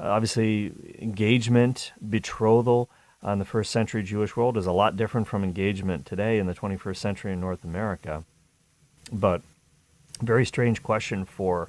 obviously 0.00 0.72
engagement, 1.00 1.92
betrothal, 2.08 2.88
in 3.26 3.40
the 3.40 3.44
first 3.44 3.72
century 3.72 4.04
Jewish 4.04 4.36
world 4.36 4.56
is 4.56 4.66
a 4.66 4.72
lot 4.72 4.96
different 4.96 5.26
from 5.26 5.42
engagement 5.42 6.06
today 6.06 6.38
in 6.38 6.46
the 6.46 6.54
21st 6.54 6.96
century 6.96 7.32
in 7.32 7.40
North 7.40 7.64
America. 7.64 8.22
But 9.12 9.42
very 10.20 10.44
strange 10.44 10.82
question 10.82 11.24
for 11.24 11.68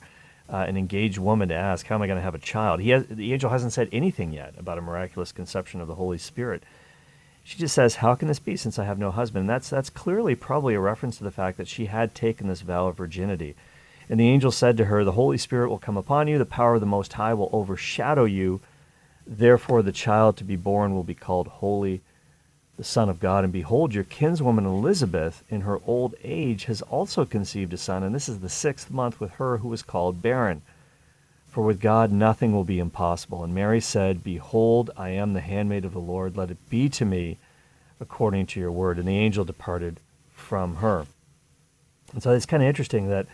uh, 0.51 0.57
an 0.67 0.77
engaged 0.77 1.17
woman 1.17 1.49
to 1.49 1.55
ask, 1.55 1.85
how 1.85 1.95
am 1.95 2.01
I 2.01 2.07
going 2.07 2.17
to 2.17 2.23
have 2.23 2.35
a 2.35 2.39
child? 2.39 2.79
He 2.79 2.89
has, 2.89 3.05
the 3.07 3.33
angel 3.33 3.49
hasn't 3.49 3.73
said 3.73 3.89
anything 3.91 4.31
yet 4.31 4.55
about 4.57 4.77
a 4.77 4.81
miraculous 4.81 5.31
conception 5.31 5.81
of 5.81 5.87
the 5.87 5.95
Holy 5.95 6.17
Spirit. 6.17 6.63
She 7.43 7.57
just 7.57 7.73
says, 7.73 7.95
how 7.95 8.15
can 8.15 8.27
this 8.27 8.39
be 8.39 8.57
since 8.57 8.77
I 8.77 8.85
have 8.85 8.99
no 8.99 9.11
husband? 9.11 9.41
And 9.41 9.49
that's, 9.49 9.69
that's 9.69 9.89
clearly 9.89 10.35
probably 10.35 10.75
a 10.75 10.79
reference 10.79 11.17
to 11.17 11.23
the 11.23 11.31
fact 11.31 11.57
that 11.57 11.67
she 11.67 11.85
had 11.85 12.13
taken 12.13 12.47
this 12.47 12.61
vow 12.61 12.87
of 12.87 12.97
virginity. 12.97 13.55
And 14.09 14.19
the 14.19 14.27
angel 14.27 14.51
said 14.51 14.77
to 14.77 14.85
her, 14.85 15.03
the 15.03 15.13
Holy 15.13 15.37
Spirit 15.37 15.69
will 15.69 15.77
come 15.77 15.97
upon 15.97 16.27
you, 16.27 16.37
the 16.37 16.45
power 16.45 16.75
of 16.75 16.79
the 16.79 16.85
Most 16.85 17.13
High 17.13 17.33
will 17.33 17.49
overshadow 17.53 18.25
you, 18.25 18.61
Therefore, 19.29 19.83
the 19.83 19.91
child 19.91 20.37
to 20.37 20.43
be 20.43 20.55
born 20.55 20.95
will 20.95 21.03
be 21.03 21.13
called 21.13 21.47
Holy, 21.47 22.01
the 22.79 22.85
Son 22.85 23.09
of 23.09 23.19
God. 23.19 23.43
And 23.43 23.51
behold, 23.51 23.93
your 23.93 24.05
kinswoman 24.05 24.65
Elizabeth, 24.65 25.43
in 25.49 25.61
her 25.61 25.81
old 25.85 26.15
age, 26.23 26.63
has 26.63 26.81
also 26.83 27.25
conceived 27.25 27.73
a 27.73 27.77
son, 27.77 28.03
and 28.03 28.15
this 28.15 28.29
is 28.29 28.39
the 28.39 28.47
sixth 28.47 28.89
month 28.89 29.19
with 29.19 29.31
her 29.31 29.57
who 29.57 29.73
is 29.73 29.83
called 29.83 30.21
barren. 30.21 30.61
For 31.49 31.65
with 31.65 31.81
God 31.81 32.09
nothing 32.09 32.53
will 32.53 32.63
be 32.63 32.79
impossible. 32.79 33.43
And 33.43 33.53
Mary 33.53 33.81
said, 33.81 34.23
Behold, 34.23 34.91
I 34.95 35.09
am 35.09 35.33
the 35.33 35.41
handmaid 35.41 35.83
of 35.83 35.91
the 35.91 35.99
Lord. 35.99 36.37
Let 36.37 36.51
it 36.51 36.69
be 36.69 36.87
to 36.87 37.03
me 37.03 37.37
according 37.99 38.45
to 38.47 38.61
your 38.61 38.71
word. 38.71 38.97
And 38.97 39.09
the 39.09 39.17
angel 39.17 39.43
departed 39.43 39.99
from 40.31 40.77
her. 40.77 41.05
And 42.13 42.23
so 42.23 42.31
it's 42.31 42.45
kind 42.45 42.63
of 42.63 42.69
interesting 42.69 43.09
that 43.09 43.27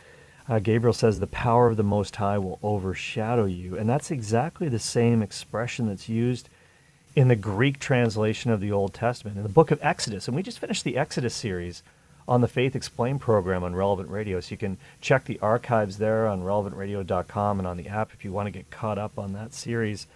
uh, 0.49 0.57
Gabriel 0.57 0.93
says, 0.93 1.19
The 1.19 1.27
power 1.27 1.67
of 1.67 1.77
the 1.77 1.83
Most 1.83 2.15
High 2.15 2.39
will 2.39 2.57
overshadow 2.63 3.45
you. 3.45 3.77
And 3.77 3.87
that's 3.87 4.09
exactly 4.09 4.69
the 4.69 4.79
same 4.79 5.21
expression 5.21 5.87
that's 5.87 6.09
used 6.09 6.49
in 7.15 7.29
the 7.29 7.35
Greek 7.35 7.79
translation 7.79 8.51
of 8.51 8.59
the 8.59 8.71
Old 8.71 8.93
Testament, 8.93 9.37
in 9.37 9.43
the 9.43 9.49
book 9.49 9.71
of 9.71 9.79
Exodus. 9.81 10.27
And 10.27 10.35
we 10.35 10.43
just 10.43 10.59
finished 10.59 10.83
the 10.83 10.97
Exodus 10.97 11.33
series 11.33 11.81
on 12.27 12.41
the 12.41 12.47
Faith 12.47 12.75
Explained 12.75 13.21
program 13.21 13.63
on 13.63 13.75
Relevant 13.75 14.09
Radio. 14.09 14.39
So 14.41 14.51
you 14.51 14.57
can 14.57 14.77
check 14.99 15.25
the 15.25 15.39
archives 15.39 15.97
there 15.97 16.27
on 16.27 16.41
relevantradio.com 16.41 17.59
and 17.59 17.67
on 17.67 17.77
the 17.77 17.87
app 17.87 18.11
if 18.13 18.25
you 18.25 18.31
want 18.31 18.47
to 18.47 18.51
get 18.51 18.69
caught 18.69 18.97
up 18.97 19.17
on 19.17 19.33
that 19.33 19.53
series. 19.53 20.07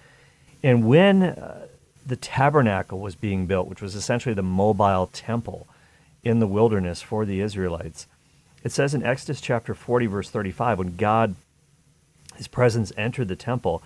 And 0.62 0.86
when 0.86 1.24
uh, 1.24 1.68
the 2.06 2.18
tabernacle 2.18 3.00
was 3.00 3.16
being 3.16 3.46
built, 3.46 3.68
which 3.68 3.82
was 3.82 3.96
essentially 3.96 4.36
the 4.36 4.44
mobile 4.44 5.08
temple 5.14 5.68
in 6.24 6.40
the 6.40 6.48
wilderness 6.48 7.02
for 7.02 7.26
the 7.26 7.40
Israelites, 7.40 8.08
it 8.62 8.74
says 8.74 8.94
in 8.94 9.04
Exodus 9.04 9.40
chapter 9.40 9.74
40, 9.74 10.08
verse 10.08 10.30
35, 10.30 10.80
when 10.80 10.96
God, 10.98 11.36
his 12.36 12.50
presence 12.50 12.92
entered 12.98 13.30
the 13.30 13.38
temple, 13.38 13.82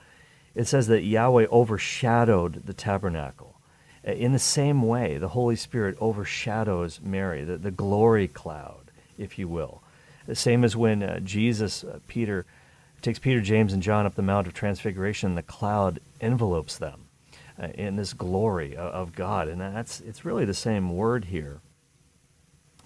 it 0.56 0.66
says 0.66 0.88
that 0.88 1.04
Yahweh 1.04 1.48
overshadowed 1.52 2.66
the 2.66 2.74
tabernacle. 2.74 3.60
In 4.04 4.34
the 4.34 4.40
same 4.40 4.82
way, 4.82 5.18
the 5.18 5.30
Holy 5.30 5.56
Spirit 5.56 5.98
overshadows 6.00 7.00
Mary, 7.02 7.44
the, 7.44 7.58
the 7.58 7.72
glory 7.72 8.28
cloud, 8.28 8.92
if 9.18 9.40
you 9.40 9.48
will. 9.48 9.82
The 10.28 10.36
same 10.36 10.64
as 10.64 10.76
when 10.76 11.02
uh, 11.02 11.20
Jesus, 11.20 11.84
uh, 11.84 12.00
Peter, 12.08 12.46
takes 13.02 13.20
Peter, 13.20 13.42
James, 13.42 13.74
and 13.74 13.82
John 13.82 14.06
up 14.06 14.16
the 14.16 14.22
Mount 14.22 14.48
of 14.48 14.54
Transfiguration, 14.54 15.36
the 15.36 15.44
cloud 15.44 16.00
envelopes 16.22 16.78
them 16.78 17.06
uh, 17.62 17.68
in 17.76 17.96
this 17.96 18.14
glory 18.14 18.76
of, 18.76 18.94
of 18.94 19.16
God. 19.16 19.48
And 19.48 19.60
that's 19.60 20.02
it's 20.02 20.26
really 20.26 20.46
the 20.46 20.54
same 20.54 20.96
word 20.96 21.26
here. 21.26 21.60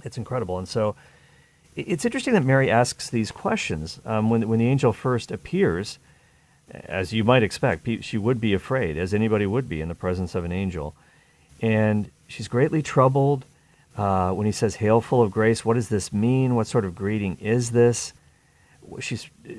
It's 0.04 0.18
incredible. 0.18 0.58
And 0.58 0.68
so 0.68 0.96
it's 1.76 2.06
interesting 2.06 2.34
that 2.34 2.44
Mary 2.44 2.70
asks 2.70 3.10
these 3.10 3.32
questions. 3.32 4.00
Um, 4.06 4.30
when, 4.30 4.48
when 4.48 4.60
the 4.60 4.68
angel 4.68 4.94
first 4.94 5.32
appears, 5.32 6.00
as 6.72 7.14
you 7.14 7.24
might 7.24 7.44
expect, 7.44 7.88
she 8.02 8.18
would 8.18 8.42
be 8.42 8.54
afraid, 8.54 8.98
as 8.98 9.14
anybody 9.14 9.46
would 9.46 9.70
be 9.70 9.82
in 9.82 9.88
the 9.88 9.96
presence 9.96 10.36
of 10.36 10.44
an 10.44 10.52
angel. 10.52 10.96
And 11.62 12.12
she's 12.28 12.48
greatly 12.48 12.82
troubled. 12.82 13.46
Uh, 13.96 14.32
when 14.32 14.46
he 14.46 14.52
says, 14.52 14.76
Hail, 14.76 15.02
full 15.02 15.24
of 15.24 15.32
grace, 15.32 15.66
what 15.66 15.74
does 15.74 15.90
this 15.90 16.14
mean? 16.14 16.54
What 16.54 16.68
sort 16.68 16.86
of 16.86 16.94
greeting 16.94 17.36
is 17.42 17.72
this? 17.72 18.14
She's, 19.00 19.28
uh, 19.50 19.54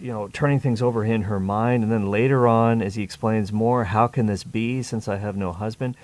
you 0.00 0.10
know, 0.10 0.28
turning 0.32 0.58
things 0.58 0.82
over 0.82 1.04
in 1.04 1.22
her 1.22 1.38
mind. 1.38 1.84
And 1.84 1.92
then 1.92 2.10
later 2.10 2.48
on, 2.48 2.82
as 2.82 2.96
he 2.96 3.02
explains 3.02 3.52
more, 3.52 3.84
how 3.84 4.08
can 4.08 4.26
this 4.26 4.42
be 4.42 4.82
since 4.82 5.06
I 5.06 5.18
have 5.18 5.36
no 5.36 5.52
husband? 5.52 5.96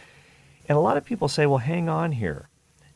And 0.68 0.78
a 0.78 0.80
lot 0.80 0.96
of 0.96 1.04
people 1.04 1.26
say, 1.26 1.44
well, 1.46 1.58
hang 1.58 1.88
on 1.88 2.12
here. 2.12 2.48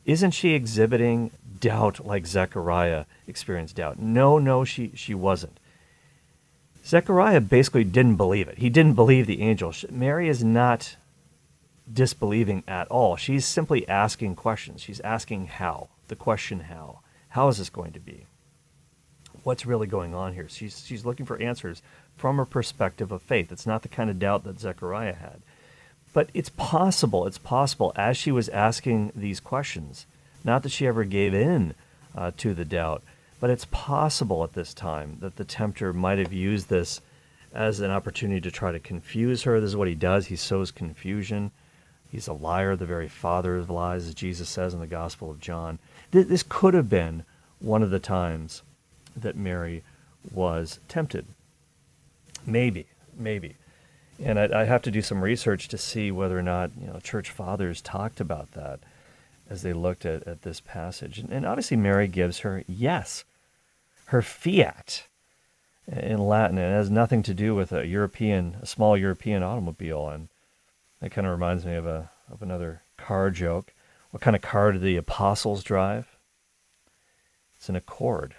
Isn't 0.05 0.31
she 0.31 0.53
exhibiting 0.53 1.31
doubt 1.61 2.05
like 2.05 2.27
Zechariah 2.27 3.05
experienced 3.25 3.77
doubt. 3.77 3.99
No, 3.99 4.37
no, 4.37 4.65
she, 4.65 4.91
she 4.95 5.13
wasn't. 5.13 5.57
Zechariah 6.85 7.41
basically 7.41 7.83
didn't 7.83 8.15
believe 8.15 8.47
it. 8.47 8.57
He 8.57 8.69
didn't 8.69 8.93
believe 8.93 9.27
the 9.27 9.41
angel. 9.41 9.73
Mary 9.89 10.27
is 10.27 10.43
not 10.43 10.95
disbelieving 11.91 12.63
at 12.67 12.87
all. 12.87 13.15
She's 13.15 13.45
simply 13.45 13.87
asking 13.87 14.35
questions. 14.35 14.81
She's 14.81 14.99
asking 15.01 15.47
how. 15.47 15.89
The 16.07 16.15
question 16.15 16.61
how. 16.61 16.99
How 17.29 17.47
is 17.47 17.57
this 17.57 17.69
going 17.69 17.93
to 17.93 17.99
be? 17.99 18.25
What's 19.43 19.65
really 19.65 19.87
going 19.87 20.13
on 20.13 20.33
here? 20.33 20.47
She's, 20.49 20.83
she's 20.85 21.05
looking 21.05 21.25
for 21.25 21.41
answers 21.41 21.81
from 22.17 22.39
a 22.39 22.45
perspective 22.45 23.11
of 23.11 23.21
faith. 23.21 23.51
It's 23.51 23.65
not 23.65 23.81
the 23.81 23.87
kind 23.87 24.09
of 24.09 24.19
doubt 24.19 24.43
that 24.43 24.59
Zechariah 24.59 25.15
had. 25.15 25.41
But 26.13 26.29
it's 26.33 26.49
possible, 26.49 27.25
it's 27.25 27.37
possible, 27.37 27.93
as 27.95 28.17
she 28.17 28.31
was 28.31 28.49
asking 28.49 29.13
these 29.15 29.39
questions, 29.39 30.05
not 30.43 30.63
that 30.63 30.69
she 30.69 30.85
ever 30.85 31.05
gave 31.05 31.33
in 31.33 31.73
uh, 32.15 32.31
to 32.37 32.53
the 32.53 32.65
doubt, 32.65 33.03
but 33.41 33.49
it's 33.49 33.65
possible 33.71 34.43
at 34.43 34.53
this 34.53 34.71
time 34.71 35.17
that 35.19 35.35
the 35.35 35.43
tempter 35.43 35.91
might 35.91 36.19
have 36.19 36.31
used 36.31 36.69
this 36.69 37.01
as 37.51 37.79
an 37.79 37.89
opportunity 37.89 38.39
to 38.39 38.51
try 38.51 38.71
to 38.71 38.79
confuse 38.79 39.41
her. 39.43 39.59
This 39.59 39.71
is 39.71 39.75
what 39.75 39.87
he 39.87 39.95
does. 39.95 40.27
He 40.27 40.35
sows 40.35 40.69
confusion. 40.69 41.51
He's 42.09 42.27
a 42.27 42.33
liar, 42.33 42.75
the 42.75 42.85
very 42.85 43.09
father 43.09 43.57
of 43.57 43.69
lies, 43.69 44.07
as 44.07 44.13
Jesus 44.13 44.47
says 44.47 44.75
in 44.75 44.79
the 44.79 44.85
Gospel 44.85 45.31
of 45.31 45.39
John. 45.39 45.79
This 46.11 46.43
could 46.47 46.75
have 46.75 46.87
been 46.87 47.25
one 47.59 47.81
of 47.81 47.89
the 47.89 47.99
times 47.99 48.61
that 49.15 49.35
Mary 49.35 49.83
was 50.31 50.79
tempted. 50.87 51.25
Maybe, 52.45 52.85
maybe. 53.17 53.55
And 54.23 54.39
I, 54.39 54.61
I 54.61 54.63
have 54.65 54.83
to 54.83 54.91
do 54.91 55.01
some 55.01 55.23
research 55.23 55.67
to 55.69 55.79
see 55.79 56.11
whether 56.11 56.37
or 56.37 56.43
not 56.43 56.71
you 56.79 56.87
know 56.87 56.99
church 56.99 57.31
fathers 57.31 57.81
talked 57.81 58.19
about 58.19 58.51
that 58.51 58.81
as 59.49 59.63
they 59.63 59.73
looked 59.73 60.05
at, 60.05 60.27
at 60.27 60.43
this 60.43 60.59
passage. 60.59 61.17
And, 61.17 61.31
and 61.31 61.45
obviously, 61.45 61.75
Mary 61.75 62.07
gives 62.07 62.39
her 62.39 62.63
yes 62.67 63.23
her 64.11 64.21
fiat 64.21 65.07
in 65.87 66.19
Latin. 66.19 66.57
It 66.57 66.69
has 66.69 66.89
nothing 66.89 67.23
to 67.23 67.33
do 67.33 67.55
with 67.55 67.71
a 67.71 67.87
European, 67.87 68.57
a 68.61 68.65
small 68.65 68.97
European 68.97 69.41
automobile. 69.41 70.09
And 70.09 70.27
that 70.99 71.11
kind 71.11 71.25
of 71.25 71.31
reminds 71.31 71.65
me 71.65 71.75
of 71.75 71.87
a 71.87 72.11
of 72.31 72.41
another 72.41 72.83
car 72.97 73.29
joke. 73.29 73.73
What 74.11 74.21
kind 74.21 74.35
of 74.35 74.41
car 74.41 74.71
do 74.71 74.79
the 74.79 74.97
apostles 74.97 75.63
drive? 75.63 76.17
It's 77.55 77.69
an 77.69 77.75
accord, 77.75 78.35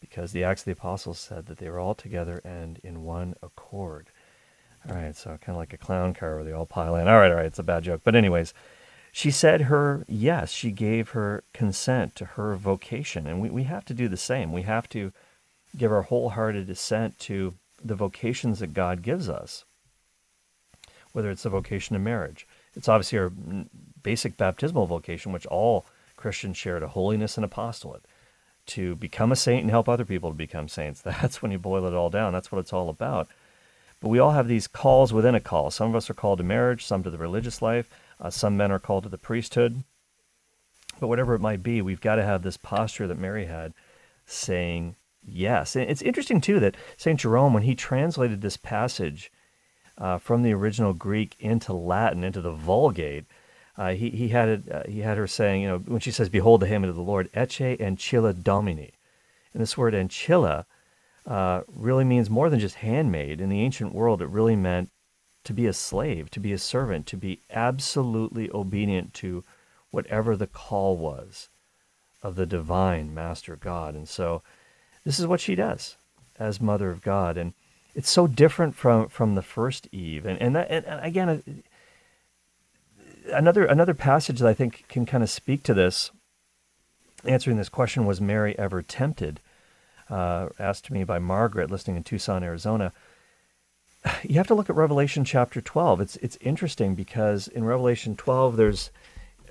because 0.00 0.32
the 0.32 0.44
Acts 0.44 0.62
of 0.62 0.66
the 0.66 0.72
Apostles 0.72 1.18
said 1.18 1.46
that 1.46 1.58
they 1.58 1.70
were 1.70 1.78
all 1.78 1.94
together 1.94 2.40
and 2.44 2.80
in 2.82 3.04
one 3.04 3.34
accord. 3.42 4.08
All 4.88 4.96
right, 4.96 5.16
so 5.16 5.30
kind 5.40 5.50
of 5.50 5.56
like 5.56 5.72
a 5.72 5.78
clown 5.78 6.14
car 6.14 6.34
where 6.34 6.44
they 6.44 6.52
all 6.52 6.66
pile 6.66 6.96
in. 6.96 7.08
All 7.08 7.18
right, 7.18 7.30
all 7.30 7.36
right, 7.36 7.46
it's 7.46 7.58
a 7.58 7.64
bad 7.64 7.84
joke. 7.84 8.00
But, 8.04 8.14
anyways, 8.16 8.54
she 9.16 9.30
said 9.30 9.62
her 9.62 10.04
yes, 10.08 10.50
she 10.50 10.70
gave 10.70 11.10
her 11.10 11.42
consent 11.54 12.14
to 12.16 12.26
her 12.26 12.54
vocation. 12.54 13.26
And 13.26 13.40
we, 13.40 13.48
we 13.48 13.62
have 13.62 13.82
to 13.86 13.94
do 13.94 14.08
the 14.08 14.16
same. 14.18 14.52
We 14.52 14.60
have 14.64 14.90
to 14.90 15.10
give 15.74 15.90
our 15.90 16.02
wholehearted 16.02 16.68
assent 16.68 17.18
to 17.20 17.54
the 17.82 17.94
vocations 17.94 18.58
that 18.58 18.74
God 18.74 19.00
gives 19.00 19.30
us, 19.30 19.64
whether 21.12 21.30
it's 21.30 21.44
the 21.44 21.48
vocation 21.48 21.96
of 21.96 22.02
marriage. 22.02 22.46
It's 22.74 22.90
obviously 22.90 23.18
our 23.18 23.32
basic 24.02 24.36
baptismal 24.36 24.84
vocation, 24.84 25.32
which 25.32 25.46
all 25.46 25.86
Christians 26.16 26.58
share 26.58 26.78
to 26.78 26.86
holiness 26.86 27.38
and 27.38 27.44
apostolate. 27.46 28.04
To 28.66 28.96
become 28.96 29.32
a 29.32 29.36
saint 29.36 29.62
and 29.62 29.70
help 29.70 29.88
other 29.88 30.04
people 30.04 30.28
to 30.28 30.36
become 30.36 30.68
saints. 30.68 31.00
That's 31.02 31.40
when 31.40 31.52
you 31.52 31.58
boil 31.58 31.86
it 31.86 31.94
all 31.94 32.10
down. 32.10 32.34
That's 32.34 32.52
what 32.52 32.58
it's 32.58 32.74
all 32.74 32.90
about. 32.90 33.28
But 33.98 34.10
we 34.10 34.18
all 34.18 34.32
have 34.32 34.46
these 34.46 34.66
calls 34.66 35.14
within 35.14 35.34
a 35.34 35.40
call. 35.40 35.70
Some 35.70 35.88
of 35.88 35.96
us 35.96 36.10
are 36.10 36.14
called 36.14 36.36
to 36.36 36.44
marriage, 36.44 36.84
some 36.84 37.02
to 37.02 37.08
the 37.08 37.16
religious 37.16 37.62
life, 37.62 37.88
uh, 38.20 38.30
some 38.30 38.56
men 38.56 38.72
are 38.72 38.78
called 38.78 39.04
to 39.04 39.08
the 39.08 39.18
priesthood. 39.18 39.84
But 40.98 41.08
whatever 41.08 41.34
it 41.34 41.40
might 41.40 41.62
be, 41.62 41.82
we've 41.82 42.00
got 42.00 42.16
to 42.16 42.24
have 42.24 42.42
this 42.42 42.56
posture 42.56 43.06
that 43.06 43.18
Mary 43.18 43.46
had 43.46 43.74
saying 44.24 44.96
yes. 45.22 45.76
And 45.76 45.90
it's 45.90 46.02
interesting, 46.02 46.40
too, 46.40 46.58
that 46.60 46.76
St. 46.96 47.20
Jerome, 47.20 47.52
when 47.52 47.64
he 47.64 47.74
translated 47.74 48.40
this 48.40 48.56
passage 48.56 49.30
uh, 49.98 50.18
from 50.18 50.42
the 50.42 50.54
original 50.54 50.94
Greek 50.94 51.36
into 51.38 51.72
Latin, 51.72 52.24
into 52.24 52.40
the 52.40 52.52
Vulgate, 52.52 53.26
uh, 53.78 53.90
he, 53.90 54.10
he, 54.10 54.28
had 54.28 54.48
it, 54.48 54.72
uh, 54.72 54.82
he 54.88 55.00
had 55.00 55.18
her 55.18 55.26
saying, 55.26 55.62
you 55.62 55.68
know, 55.68 55.78
when 55.78 56.00
she 56.00 56.10
says, 56.10 56.28
Behold 56.30 56.60
the 56.60 56.66
handmaid 56.66 56.88
of 56.88 56.96
the 56.96 57.02
Lord, 57.02 57.30
Ecce 57.32 57.78
ancilla 57.78 58.32
Domini. 58.32 58.92
And 59.52 59.60
this 59.60 59.76
word 59.76 59.94
ancilla 59.94 60.64
uh, 61.26 61.62
really 61.74 62.04
means 62.04 62.30
more 62.30 62.48
than 62.48 62.60
just 62.60 62.76
handmaid. 62.76 63.40
In 63.40 63.50
the 63.50 63.60
ancient 63.60 63.94
world, 63.94 64.22
it 64.22 64.28
really 64.28 64.56
meant 64.56 64.90
to 65.46 65.52
be 65.52 65.66
a 65.66 65.72
slave, 65.72 66.30
to 66.30 66.40
be 66.40 66.52
a 66.52 66.58
servant, 66.58 67.06
to 67.06 67.16
be 67.16 67.40
absolutely 67.50 68.50
obedient 68.52 69.14
to 69.14 69.44
whatever 69.90 70.36
the 70.36 70.46
call 70.46 70.96
was 70.96 71.48
of 72.22 72.34
the 72.34 72.46
divine 72.46 73.14
Master 73.14 73.56
God. 73.56 73.94
And 73.94 74.08
so 74.08 74.42
this 75.04 75.18
is 75.18 75.26
what 75.26 75.40
she 75.40 75.54
does 75.54 75.96
as 76.38 76.60
Mother 76.60 76.90
of 76.90 77.00
God. 77.00 77.36
And 77.36 77.54
it's 77.94 78.10
so 78.10 78.26
different 78.26 78.74
from, 78.74 79.08
from 79.08 79.36
the 79.36 79.42
first 79.42 79.88
Eve. 79.92 80.26
And, 80.26 80.40
and, 80.40 80.56
that, 80.56 80.70
and 80.70 81.04
again, 81.04 81.28
uh, 81.28 81.40
another, 83.32 83.64
another 83.64 83.94
passage 83.94 84.40
that 84.40 84.48
I 84.48 84.54
think 84.54 84.86
can 84.88 85.06
kind 85.06 85.22
of 85.22 85.30
speak 85.30 85.62
to 85.62 85.74
this, 85.74 86.10
answering 87.24 87.56
this 87.56 87.68
question, 87.68 88.04
was 88.04 88.20
Mary 88.20 88.58
ever 88.58 88.82
tempted? 88.82 89.40
Uh, 90.10 90.48
asked 90.58 90.90
me 90.90 91.04
by 91.04 91.18
Margaret, 91.18 91.70
listening 91.70 91.96
in 91.96 92.04
Tucson, 92.04 92.42
Arizona 92.42 92.92
you 94.22 94.36
have 94.36 94.46
to 94.48 94.54
look 94.54 94.70
at 94.70 94.76
Revelation 94.76 95.24
chapter 95.24 95.60
12. 95.60 96.00
It's 96.00 96.16
it's 96.16 96.38
interesting 96.40 96.94
because 96.94 97.48
in 97.48 97.64
Revelation 97.64 98.16
12 98.16 98.56
there's 98.56 98.90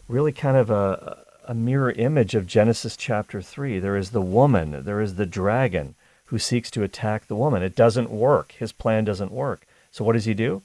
really 0.08 0.32
kind 0.32 0.58
of 0.58 0.70
a 0.70 1.24
a 1.48 1.54
mirror 1.54 1.92
image 1.92 2.34
of 2.34 2.48
Genesis 2.48 2.98
chapter 2.98 3.42
3. 3.42 3.80
There 3.80 3.96
is 3.96 4.12
the 4.12 4.22
woman, 4.22 4.84
there 4.84 5.02
is 5.02 5.16
the 5.16 5.28
dragon 5.28 5.96
who 6.26 6.40
seeks 6.40 6.72
to 6.72 6.84
attack 6.84 7.28
the 7.28 7.36
woman. 7.36 7.62
It 7.62 7.76
doesn't 7.76 8.10
work. 8.10 8.54
His 8.54 8.72
plan 8.72 9.06
doesn't 9.06 9.32
work. 9.32 9.68
So 9.92 10.04
what 10.04 10.14
does 10.14 10.26
he 10.26 10.34
do? 10.34 10.64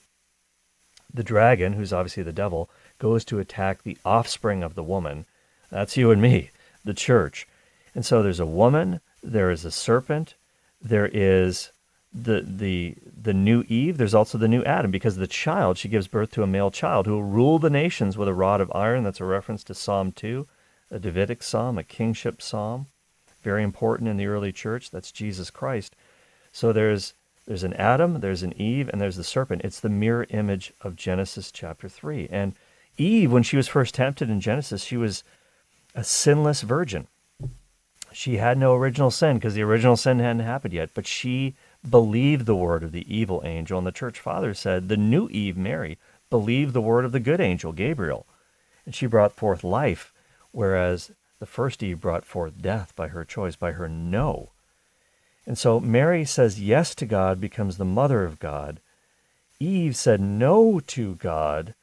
The 1.12 1.23
dragon, 1.23 1.75
who's 1.75 1.92
obviously 1.92 2.23
the 2.23 2.32
devil, 2.32 2.70
goes 2.99 3.26
to 3.26 3.38
attack 3.38 3.82
the 3.82 3.99
offspring 4.06 4.62
of 4.62 4.75
the 4.75 4.82
woman. 4.82 5.26
That's 5.70 5.99
you 5.99 6.11
and 6.11 6.23
me, 6.23 6.50
the 6.82 6.94
church. 6.94 7.47
And 7.94 8.06
so 8.06 8.23
there's 8.23 8.40
a 8.40 8.47
woman, 8.47 9.00
there 9.23 9.50
is 9.50 9.66
a 9.66 9.70
serpent, 9.70 10.35
there 10.80 11.11
is 11.12 11.73
the 12.12 12.45
the 12.47 12.97
the 13.23 13.35
new 13.35 13.64
Eve, 13.69 13.97
there's 13.99 14.14
also 14.14 14.37
the 14.37 14.49
new 14.49 14.64
Adam 14.64 14.90
because 14.90 15.17
the 15.17 15.26
child 15.26 15.79
she 15.79 15.88
gives 15.88 16.09
birth 16.09 16.33
to 16.33 16.43
a 16.43 16.47
male 16.47 16.71
child 16.71 17.07
who 17.07 17.12
will 17.12 17.23
rule 17.23 17.59
the 17.59 17.71
nations 17.71 18.19
with 18.19 18.29
a 18.29 18.35
rod 18.35 18.61
of 18.61 18.73
iron. 18.75 19.05
That's 19.05 19.21
a 19.21 19.25
reference 19.25 19.62
to 19.64 19.75
Psalm 19.75 20.12
2, 20.12 20.47
a 20.90 20.99
Davidic 20.99 21.43
psalm, 21.43 21.79
a 21.79 21.85
kingship 21.85 22.43
psalm, 22.43 22.87
very 23.43 23.62
important 23.62 24.09
in 24.09 24.17
the 24.17 24.26
early 24.26 24.52
church. 24.52 24.90
That's 24.90 25.12
Jesus 25.12 25.50
Christ. 25.50 25.95
So 26.52 26.73
there's 26.73 27.14
there's 27.47 27.62
an 27.64 27.75
Adam, 27.75 28.21
there's 28.21 28.43
an 28.43 28.61
Eve, 28.61 28.88
and 28.88 29.00
there's 29.00 29.17
the 29.17 29.25
serpent. 29.25 29.62
It's 29.64 29.81
the 29.81 29.88
mirror 29.88 30.26
image 30.31 30.73
of 30.83 30.97
Genesis 30.97 31.50
chapter 31.52 31.88
3. 31.88 32.29
And 32.31 32.55
Eve, 32.99 33.33
when 33.33 33.43
she 33.43 33.57
was 33.57 33.69
first 33.69 33.95
tempted 33.95 34.29
in 34.29 34.40
Genesis, 34.40 34.85
she 34.85 34.97
was 34.97 35.25
a 35.95 36.05
sinless 36.05 36.62
virgin. 36.62 37.07
She 38.12 38.37
had 38.37 38.59
no 38.59 38.75
original 38.75 39.11
sin 39.11 39.37
because 39.37 39.55
the 39.55 39.62
original 39.62 39.97
sin 39.97 40.19
hadn't 40.19 40.40
happened 40.40 40.75
yet, 40.75 40.90
but 40.95 41.07
she 41.07 41.55
believed 41.88 42.46
the 42.46 42.56
word 42.56 42.82
of 42.82 42.92
the 42.92 43.12
evil 43.12 43.42
angel. 43.44 43.78
And 43.78 43.87
the 43.87 43.92
church 43.92 44.18
father 44.18 44.54
said, 44.54 44.88
the 44.88 44.96
new 44.96 45.28
Eve, 45.30 45.56
Mary, 45.56 45.99
believed 46.28 46.75
the 46.75 46.80
word 46.80 47.04
of 47.04 47.12
the 47.12 47.20
good 47.20 47.40
angel, 47.40 47.72
Gabriel. 47.72 48.26
And 48.84 48.94
she 48.94 49.06
brought 49.06 49.32
forth 49.32 49.64
life, 49.64 50.12
whereas 50.52 51.10
the 51.38 51.46
first 51.46 51.82
Eve 51.82 52.00
brought 52.00 52.25
forth 52.25 52.60
death 52.60 52.94
by 52.94 53.08
her 53.08 53.25
choice, 53.25 53.56
by 53.56 53.72
her 53.72 53.88
no. 53.88 54.50
And 55.46 55.56
so 55.56 55.80
Mary 55.80 56.25
says 56.25 56.60
yes 56.60 56.94
to 56.96 57.06
God, 57.06 57.40
becomes 57.40 57.76
the 57.76 57.84
mother 57.84 58.25
of 58.25 58.38
God. 58.38 58.78
Eve 59.58 59.96
said 59.96 60.20
no 60.20 60.80
to 60.80 61.14
God, 61.16 61.75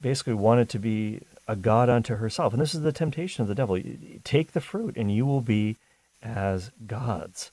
basically 0.00 0.34
wanted 0.34 0.68
to 0.70 0.78
be 0.78 1.20
a 1.46 1.56
God 1.56 1.88
unto 1.88 2.16
herself. 2.16 2.52
And 2.52 2.62
this 2.62 2.74
is 2.74 2.82
the 2.82 2.92
temptation 2.92 3.42
of 3.42 3.48
the 3.48 3.54
devil. 3.54 3.78
Take 4.24 4.52
the 4.52 4.60
fruit 4.60 4.96
and 4.96 5.14
you 5.14 5.26
will 5.26 5.40
be 5.40 5.76
as 6.22 6.70
gods. 6.86 7.50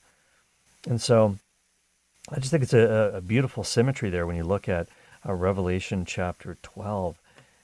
And 0.88 1.00
so 1.00 1.36
I 2.28 2.38
just 2.38 2.50
think 2.50 2.62
it's 2.62 2.74
a, 2.74 3.12
a 3.14 3.20
beautiful 3.20 3.64
symmetry 3.64 4.10
there 4.10 4.26
when 4.26 4.36
you 4.36 4.44
look 4.44 4.68
at 4.68 4.88
uh, 5.26 5.32
Revelation 5.34 6.04
chapter 6.04 6.56
12 6.62 7.20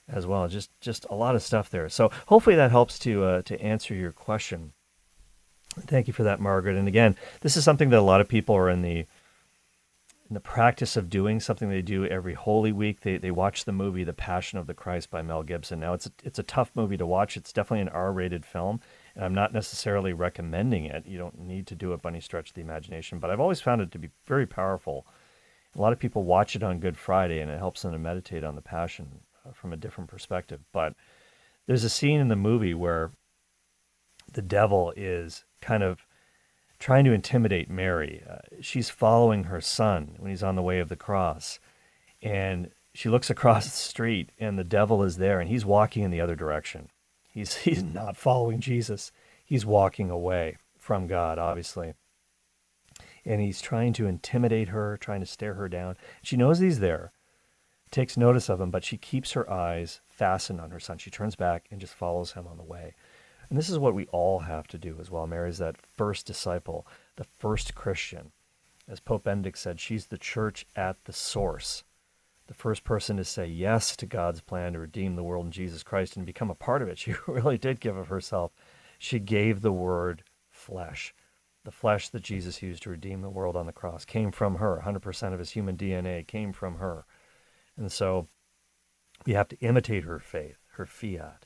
as 0.09 0.25
well. 0.25 0.47
Just 0.47 0.69
just 0.79 1.05
a 1.09 1.15
lot 1.15 1.35
of 1.35 1.43
stuff 1.43 1.69
there. 1.69 1.89
So 1.89 2.11
hopefully 2.27 2.55
that 2.55 2.71
helps 2.71 2.97
to 2.99 3.23
uh, 3.23 3.41
to 3.43 3.61
answer 3.61 3.93
your 3.93 4.11
question. 4.11 4.73
Thank 5.81 6.07
you 6.07 6.13
for 6.13 6.23
that, 6.23 6.39
Margaret. 6.39 6.75
And 6.75 6.87
again, 6.87 7.15
this 7.41 7.55
is 7.55 7.63
something 7.63 7.89
that 7.89 7.99
a 7.99 8.01
lot 8.01 8.21
of 8.21 8.27
people 8.27 8.55
are 8.55 8.69
in 8.69 8.81
the 8.81 9.05
in 10.29 10.33
the 10.33 10.39
practice 10.39 10.97
of 10.97 11.09
doing 11.09 11.39
something 11.39 11.69
they 11.69 11.81
do 11.81 12.05
every 12.05 12.33
Holy 12.33 12.71
Week. 12.71 13.01
They 13.01 13.17
they 13.17 13.31
watch 13.31 13.65
the 13.65 13.71
movie 13.71 14.03
The 14.03 14.13
Passion 14.13 14.59
of 14.59 14.67
the 14.67 14.73
Christ 14.73 15.09
by 15.09 15.21
Mel 15.21 15.43
Gibson. 15.43 15.79
Now 15.79 15.93
it's 15.93 16.07
a, 16.07 16.11
it's 16.23 16.39
a 16.39 16.43
tough 16.43 16.71
movie 16.73 16.97
to 16.97 17.05
watch. 17.05 17.37
It's 17.37 17.53
definitely 17.53 17.81
an 17.81 17.89
R-rated 17.89 18.45
film, 18.45 18.81
and 19.17 19.25
I'm 19.25 19.33
not 19.33 19.51
necessarily 19.51 20.13
recommending 20.13 20.85
it. 20.85 21.07
You 21.07 21.17
don't 21.17 21.39
need 21.39 21.65
to 21.67 21.75
do 21.75 21.91
it 21.93 22.03
by 22.03 22.09
any 22.09 22.21
stretch 22.21 22.49
of 22.49 22.55
the 22.55 22.61
imagination, 22.61 23.17
but 23.17 23.31
I've 23.31 23.39
always 23.39 23.59
found 23.59 23.81
it 23.81 23.91
to 23.91 23.99
be 23.99 24.11
very 24.27 24.45
powerful. 24.45 25.07
A 25.75 25.81
lot 25.81 25.91
of 25.91 25.97
people 25.97 26.23
watch 26.23 26.55
it 26.55 26.61
on 26.61 26.79
Good 26.79 26.97
Friday, 26.97 27.39
and 27.39 27.49
it 27.49 27.57
helps 27.57 27.81
them 27.81 27.93
to 27.93 27.97
meditate 27.97 28.43
on 28.43 28.55
the 28.55 28.61
Passion 28.61 29.21
uh, 29.43 29.53
from 29.53 29.73
a 29.73 29.77
different 29.77 30.07
perspective. 30.07 30.61
But 30.71 30.93
there's 31.65 31.83
a 31.83 31.89
scene 31.89 32.19
in 32.19 32.27
the 32.27 32.35
movie 32.35 32.75
where 32.75 33.11
the 34.31 34.43
devil 34.43 34.93
is 34.95 35.45
kind 35.61 35.81
of 35.81 36.05
trying 36.77 37.05
to 37.05 37.11
intimidate 37.11 37.71
Mary. 37.71 38.23
Uh, 38.29 38.37
she's 38.61 38.91
following 38.91 39.45
her 39.45 39.61
son 39.61 40.15
when 40.19 40.29
he's 40.29 40.43
on 40.43 40.55
the 40.55 40.61
way 40.61 40.77
of 40.77 40.89
the 40.89 40.95
cross, 40.95 41.59
and 42.21 42.69
she 42.93 43.09
looks 43.09 43.31
across 43.31 43.65
the 43.65 43.71
street 43.71 44.31
and 44.39 44.59
the 44.59 44.63
devil 44.63 45.03
is 45.03 45.17
there 45.17 45.39
and 45.39 45.49
he's 45.49 45.65
walking 45.65 46.03
in 46.03 46.11
the 46.11 46.21
other 46.21 46.35
direction. 46.35 46.89
He's, 47.37 47.55
he's 47.57 47.83
not 47.83 48.17
following 48.17 48.59
Jesus. 48.59 49.11
He's 49.45 49.63
walking 49.63 50.09
away 50.09 50.57
from 50.75 51.05
God, 51.05 51.37
obviously. 51.37 51.93
And 53.23 53.39
he's 53.39 53.61
trying 53.61 53.93
to 53.93 54.07
intimidate 54.07 54.69
her, 54.69 54.97
trying 54.97 55.19
to 55.19 55.27
stare 55.27 55.53
her 55.53 55.69
down. 55.69 55.97
She 56.23 56.35
knows 56.35 56.57
he's 56.57 56.79
there, 56.79 57.11
takes 57.91 58.17
notice 58.17 58.49
of 58.49 58.59
him, 58.59 58.71
but 58.71 58.83
she 58.83 58.97
keeps 58.97 59.33
her 59.33 59.47
eyes 59.51 60.01
fastened 60.09 60.59
on 60.59 60.71
her 60.71 60.79
son. 60.79 60.97
She 60.97 61.11
turns 61.11 61.35
back 61.35 61.67
and 61.69 61.79
just 61.79 61.93
follows 61.93 62.31
him 62.31 62.47
on 62.47 62.57
the 62.57 62.63
way. 62.63 62.95
And 63.49 63.57
this 63.59 63.69
is 63.69 63.77
what 63.77 63.93
we 63.93 64.07
all 64.07 64.39
have 64.39 64.65
to 64.69 64.79
do 64.79 64.97
as 64.99 65.11
well. 65.11 65.27
Mary's 65.27 65.59
that 65.59 65.77
first 65.77 66.25
disciple, 66.25 66.87
the 67.17 67.23
first 67.23 67.75
Christian. 67.75 68.31
As 68.89 68.99
Pope 68.99 69.25
Benedict 69.25 69.59
said, 69.59 69.79
she's 69.79 70.07
the 70.07 70.17
church 70.17 70.65
at 70.75 71.05
the 71.05 71.13
source. 71.13 71.83
The 72.47 72.53
first 72.53 72.83
person 72.83 73.17
to 73.17 73.25
say 73.25 73.45
yes 73.45 73.95
to 73.97 74.05
God's 74.05 74.41
plan 74.41 74.73
to 74.73 74.79
redeem 74.79 75.15
the 75.15 75.23
world 75.23 75.45
in 75.45 75.51
Jesus 75.51 75.83
Christ 75.83 76.15
and 76.15 76.25
become 76.25 76.49
a 76.49 76.55
part 76.55 76.81
of 76.81 76.87
it. 76.87 76.97
She 77.07 77.13
really 77.27 77.57
did 77.57 77.79
give 77.79 77.97
of 77.97 78.07
herself. 78.07 78.51
She 78.97 79.19
gave 79.19 79.61
the 79.61 79.71
word 79.71 80.23
flesh. 80.49 81.13
The 81.65 81.71
flesh 81.71 82.09
that 82.09 82.23
Jesus 82.23 82.61
used 82.61 82.83
to 82.83 82.89
redeem 82.89 83.21
the 83.21 83.29
world 83.29 83.57
on 83.57 83.65
the 83.65 83.73
cross 83.73 84.05
came 84.05 84.31
from 84.31 84.55
her. 84.55 84.81
100% 84.85 85.33
of 85.33 85.39
his 85.39 85.51
human 85.51 85.75
DNA 85.75 86.25
came 86.25 86.53
from 86.53 86.75
her. 86.75 87.05
And 87.75 87.91
so 87.91 88.27
we 89.25 89.33
have 89.33 89.49
to 89.49 89.59
imitate 89.59 90.05
her 90.05 90.19
faith, 90.19 90.57
her 90.73 90.85
fiat, 90.85 91.45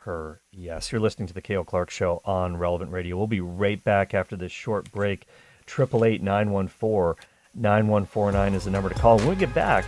her 0.00 0.42
yes. 0.52 0.92
You're 0.92 1.00
listening 1.00 1.28
to 1.28 1.34
the 1.34 1.40
Cale 1.40 1.64
Clark 1.64 1.88
Show 1.88 2.20
on 2.24 2.58
Relevant 2.58 2.92
Radio. 2.92 3.16
We'll 3.16 3.26
be 3.26 3.40
right 3.40 3.82
back 3.82 4.12
after 4.12 4.36
this 4.36 4.52
short 4.52 4.92
break. 4.92 5.26
888 5.66 6.22
914 6.22 7.24
9149 7.54 8.54
is 8.54 8.64
the 8.64 8.70
number 8.70 8.90
to 8.90 8.94
call. 8.94 9.16
When 9.18 9.28
we 9.28 9.36
get 9.36 9.54
back, 9.54 9.86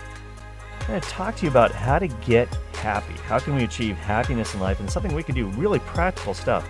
I'm 0.87 0.93
going 0.93 1.00
to 1.00 1.09
talk 1.09 1.35
to 1.38 1.43
you 1.43 1.50
about 1.50 1.73
how 1.73 1.99
to 1.99 2.07
get 2.07 2.47
happy. 2.75 3.14
How 3.25 3.40
can 3.40 3.57
we 3.57 3.64
achieve 3.64 3.97
happiness 3.97 4.55
in 4.55 4.61
life? 4.61 4.78
And 4.78 4.88
something 4.88 5.12
we 5.16 5.25
can 5.25 5.35
do, 5.35 5.49
really 5.49 5.81
practical 5.81 6.33
stuff 6.33 6.69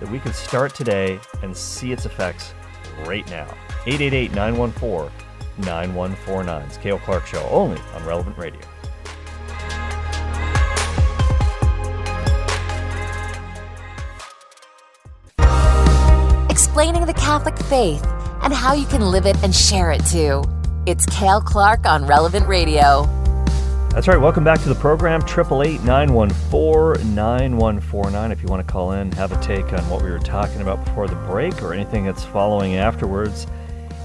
that 0.00 0.10
we 0.10 0.18
can 0.18 0.32
start 0.32 0.74
today 0.74 1.20
and 1.44 1.56
see 1.56 1.92
its 1.92 2.06
effects 2.06 2.54
right 3.04 3.24
now. 3.30 3.46
888 3.86 4.32
914 4.34 5.12
9149. 5.58 6.62
It's 6.66 6.76
Cale 6.76 6.98
Clark 6.98 7.24
Show, 7.24 7.46
only 7.48 7.80
on 7.94 8.04
Relevant 8.04 8.36
Radio. 8.36 8.60
Explaining 16.50 17.06
the 17.06 17.14
Catholic 17.16 17.56
faith 17.56 18.04
and 18.42 18.52
how 18.52 18.74
you 18.74 18.86
can 18.86 19.02
live 19.02 19.24
it 19.24 19.40
and 19.44 19.54
share 19.54 19.92
it 19.92 20.04
too. 20.06 20.42
It's 20.84 21.06
Cale 21.06 21.40
Clark 21.40 21.86
on 21.86 22.06
Relevant 22.06 22.48
Radio. 22.48 23.08
That's 23.96 24.08
right. 24.08 24.20
Welcome 24.20 24.44
back 24.44 24.60
to 24.60 24.68
the 24.68 24.74
program. 24.74 25.22
888 25.22 25.82
914 25.82 27.14
9149. 27.14 28.30
If 28.30 28.42
you 28.42 28.48
want 28.48 28.66
to 28.66 28.70
call 28.70 28.92
in, 28.92 29.10
have 29.12 29.32
a 29.32 29.40
take 29.40 29.72
on 29.72 29.88
what 29.88 30.02
we 30.02 30.10
were 30.10 30.18
talking 30.18 30.60
about 30.60 30.84
before 30.84 31.08
the 31.08 31.14
break 31.14 31.62
or 31.62 31.72
anything 31.72 32.04
that's 32.04 32.22
following 32.22 32.76
afterwards. 32.76 33.46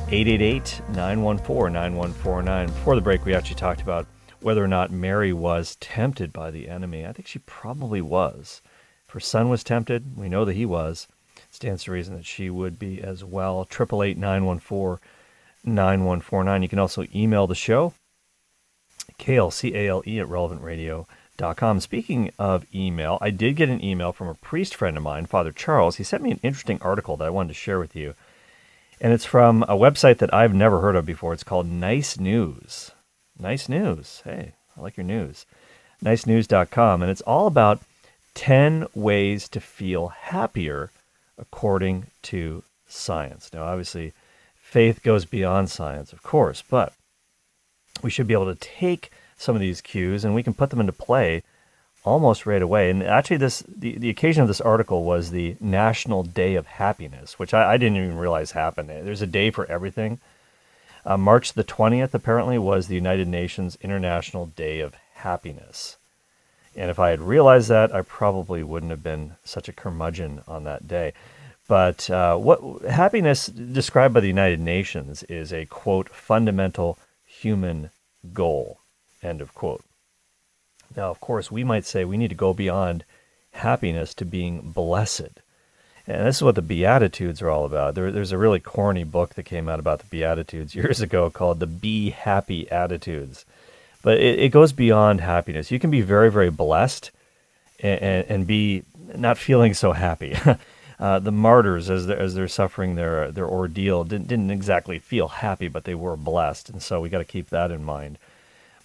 888 0.08 0.82
914 0.94 1.74
9149. 1.74 2.68
Before 2.68 2.96
the 2.96 3.02
break, 3.02 3.26
we 3.26 3.34
actually 3.34 3.58
talked 3.58 3.82
about 3.82 4.08
whether 4.40 4.64
or 4.64 4.68
not 4.70 4.92
Mary 4.92 5.34
was 5.34 5.76
tempted 5.82 6.32
by 6.32 6.52
the 6.52 6.70
enemy. 6.70 7.06
I 7.06 7.12
think 7.12 7.28
she 7.28 7.40
probably 7.40 8.02
was. 8.02 8.62
If 9.10 9.14
her 9.14 9.20
son 9.20 9.50
was 9.50 9.62
tempted, 9.62 10.16
we 10.16 10.30
know 10.30 10.46
that 10.46 10.56
he 10.56 10.66
was. 10.66 11.10
It 11.36 11.54
stands 11.54 11.84
to 11.84 11.92
reason 11.92 12.16
that 12.16 12.26
she 12.26 12.50
would 12.50 12.80
be 12.80 13.02
as 13.02 13.26
well. 13.26 13.68
888 13.70 14.18
914 14.18 15.06
9149. 15.66 16.64
You 16.64 16.70
can 16.70 16.80
also 16.80 17.06
email 17.14 17.46
the 17.46 17.56
show, 17.56 17.94
Cale, 19.22 19.52
C 19.52 19.74
A 19.74 19.88
L 19.88 20.04
E, 20.06 20.20
at 20.20 20.28
relevantradio.com. 20.28 21.80
Speaking 21.80 22.32
of 22.38 22.66
email, 22.76 23.18
I 23.22 23.30
did 23.30 23.56
get 23.56 23.70
an 23.70 23.84
email 23.84 24.12
from 24.12 24.28
a 24.28 24.36
priest 24.36 24.76
friend 24.76 24.98
of 24.98 25.04
mine, 25.04 25.26
Father 25.26 25.54
Charles. 25.54 25.96
He 25.96 26.04
sent 26.04 26.24
me 26.24 26.32
an 26.32 26.42
interesting 26.44 26.80
article 26.82 27.16
that 27.18 27.28
I 27.28 27.30
wanted 27.30 27.50
to 27.50 27.54
share 27.54 27.80
with 27.80 27.96
you 27.96 28.16
and 29.02 29.12
it's 29.12 29.26
from 29.26 29.64
a 29.64 29.76
website 29.76 30.20
that 30.20 30.34
I've 30.34 30.54
never 30.54 30.80
heard 30.80 30.96
of 30.96 31.08
before. 31.08 31.34
It's 31.34 31.44
called 31.44 31.66
Nice 31.66 32.20
News. 32.20 32.92
Nice 33.38 33.68
News. 33.68 34.22
Hey, 34.24 34.54
I 34.78 34.82
like 34.82 34.96
your 34.96 35.06
news. 35.06 35.48
NiceNews.com. 36.06 37.02
And 37.02 37.10
it's 37.10 37.22
all 37.22 37.48
about 37.48 37.82
10 38.36 38.86
ways 38.94 39.50
to 39.50 39.60
feel 39.60 40.10
happier 40.10 40.92
according 41.40 42.06
to 42.24 42.64
science. 42.88 43.50
Now, 43.52 43.64
obviously, 43.64 44.14
faith 44.56 45.02
goes 45.02 45.26
beyond 45.26 45.72
science, 45.72 46.14
of 46.14 46.22
course, 46.22 46.62
but 46.70 46.94
we 48.04 48.10
should 48.10 48.28
be 48.28 48.34
able 48.34 48.54
to 48.54 48.60
take 48.60 49.12
some 49.38 49.56
of 49.56 49.62
these 49.62 49.82
cues 49.82 50.24
and 50.24 50.36
we 50.36 50.44
can 50.44 50.54
put 50.54 50.70
them 50.70 50.80
into 50.80 50.94
play 50.94 51.44
almost 52.04 52.46
right 52.46 52.62
away. 52.62 52.90
And 52.90 53.04
actually, 53.04 53.38
this 53.38 53.64
the, 53.68 53.98
the 53.98 54.10
occasion 54.10 54.42
of 54.42 54.48
this 54.48 54.62
article 54.62 55.04
was 55.04 55.32
the 55.32 55.56
National 55.60 56.24
Day 56.24 56.56
of 56.56 56.66
Happiness, 56.66 57.38
which 57.38 57.54
I, 57.54 57.74
I 57.74 57.78
didn't 57.78 57.98
even 57.98 58.18
realize 58.18 58.52
happened. 58.52 58.90
There's 58.90 59.22
a 59.22 59.28
day 59.28 59.52
for 59.52 59.66
everything. 59.66 60.20
Uh, 61.06 61.18
March 61.18 61.54
the 61.54 61.64
20th, 61.64 62.14
apparently, 62.14 62.58
was 62.58 62.88
the 62.88 62.96
United 62.96 63.28
Nations 63.28 63.78
International 63.82 64.48
Day 64.48 64.80
of 64.80 64.96
Happiness. 65.16 65.98
And 66.76 66.90
if 66.90 67.00
I 67.00 67.10
had 67.10 67.22
realized 67.22 67.70
that, 67.70 67.94
I 67.94 68.02
probably 68.02 68.64
wouldn't 68.64 68.92
have 68.92 69.04
been 69.04 69.36
such 69.44 69.68
a 69.68 69.74
curmudgeon 69.74 70.42
on 70.48 70.64
that 70.64 70.88
day. 70.88 71.14
But 71.68 72.10
uh, 72.10 72.38
what 72.38 72.84
happiness, 72.84 73.48
described 73.48 74.14
by 74.14 74.20
the 74.20 74.28
United 74.28 74.60
Nations, 74.60 75.24
is 75.24 75.52
a 75.52 75.66
quote 75.66 76.10
fundamental 76.10 76.98
human 77.42 77.90
goal. 78.34 78.80
End 79.24 79.42
of 79.42 79.54
quote. 79.54 79.84
Now, 80.96 81.10
of 81.10 81.20
course, 81.20 81.52
we 81.52 81.64
might 81.64 81.86
say 81.86 82.04
we 82.04 82.18
need 82.18 82.30
to 82.30 82.36
go 82.36 82.54
beyond 82.54 83.04
happiness 83.52 84.14
to 84.16 84.26
being 84.26 84.72
blessed. 84.72 85.42
And 86.08 86.28
this 86.28 86.38
is 86.38 86.44
what 86.44 86.56
the 86.56 86.62
Beatitudes 86.62 87.42
are 87.42 87.50
all 87.50 87.66
about. 87.66 87.96
There, 87.96 88.12
there's 88.12 88.32
a 88.32 88.38
really 88.38 88.60
corny 88.60 89.04
book 89.04 89.36
that 89.36 89.44
came 89.44 89.70
out 89.70 89.80
about 89.80 90.00
the 90.00 90.08
Beatitudes 90.08 90.76
years 90.76 91.02
ago 91.02 91.30
called 91.30 91.60
The 91.60 91.68
Be 91.68 92.10
Happy 92.10 92.70
Attitudes. 92.72 93.46
But 94.02 94.18
it, 94.18 94.40
it 94.40 94.50
goes 94.50 94.74
beyond 94.74 95.22
happiness. 95.22 95.72
You 95.72 95.80
can 95.80 95.92
be 95.92 96.02
very, 96.02 96.32
very 96.32 96.50
blessed 96.50 97.12
and, 97.80 98.02
and, 98.02 98.26
and 98.30 98.48
be 98.48 98.84
not 99.16 99.38
feeling 99.38 99.74
so 99.74 99.92
happy. 99.92 100.36
uh, 101.02 101.18
the 101.18 101.32
martyrs, 101.32 101.90
as 101.90 102.06
they're, 102.06 102.20
as 102.20 102.36
they're 102.36 102.48
suffering 102.48 102.94
their, 102.94 103.32
their 103.32 103.48
ordeal, 103.48 104.04
didn't, 104.04 104.28
didn't 104.28 104.52
exactly 104.52 105.00
feel 105.00 105.28
happy, 105.28 105.68
but 105.68 105.84
they 105.84 105.96
were 105.96 106.16
blessed. 106.16 106.70
And 106.70 106.80
so 106.80 107.02
we 107.02 107.10
got 107.10 107.18
to 107.18 107.26
keep 107.26 107.50
that 107.50 107.72
in 107.72 107.84
mind. 107.84 108.20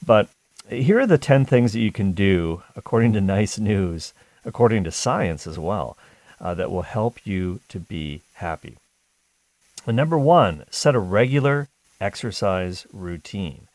But 0.05 0.31
here 0.71 0.99
are 0.99 1.07
the 1.07 1.19
10 1.19 1.45
things 1.45 1.75
that 1.75 1.81
you 1.81 1.93
can 1.93 2.13
do, 2.13 2.63
according 2.75 3.13
to 3.13 3.21
Nice 3.21 3.59
News, 3.59 4.15
according 4.47 4.85
to 4.85 4.91
science 4.91 5.47
as 5.47 5.59
well, 5.59 5.99
uh, 6.41 6.55
that 6.55 6.71
will 6.71 6.83
help 6.83 7.27
you 7.27 7.61
to 7.69 7.79
be 7.79 8.23
happy. 8.35 8.79
And 9.87 9.95
number 9.95 10.19
one, 10.19 10.65
set 10.71 10.95
a 10.95 10.99
regular 11.01 11.69
exercise 12.01 12.87
routine. 12.95 13.69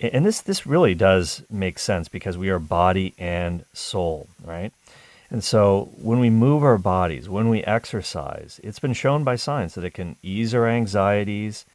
And 0.00 0.24
this, 0.24 0.40
this 0.40 0.66
really 0.66 0.94
does 0.94 1.42
make 1.50 1.78
sense 1.78 2.08
because 2.08 2.38
we 2.38 2.48
are 2.48 2.58
body 2.58 3.12
and 3.18 3.66
soul, 3.74 4.28
right? 4.42 4.72
And 5.30 5.42
so 5.42 5.90
when 5.96 6.20
we 6.20 6.30
move 6.30 6.62
our 6.62 6.78
bodies, 6.78 7.28
when 7.28 7.48
we 7.48 7.62
exercise, 7.64 8.60
it's 8.62 8.78
been 8.78 8.92
shown 8.92 9.24
by 9.24 9.36
science 9.36 9.74
that 9.74 9.84
it 9.84 9.94
can 9.94 10.16
ease 10.22 10.54
our 10.54 10.68
anxieties. 10.68 11.66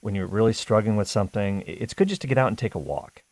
When 0.00 0.14
you're 0.14 0.26
really 0.26 0.52
struggling 0.52 0.96
with 0.96 1.08
something, 1.08 1.62
it's 1.66 1.94
good 1.94 2.08
just 2.08 2.20
to 2.22 2.26
get 2.26 2.38
out 2.38 2.48
and 2.48 2.58
take 2.58 2.74
a 2.74 2.78
walk 2.78 3.22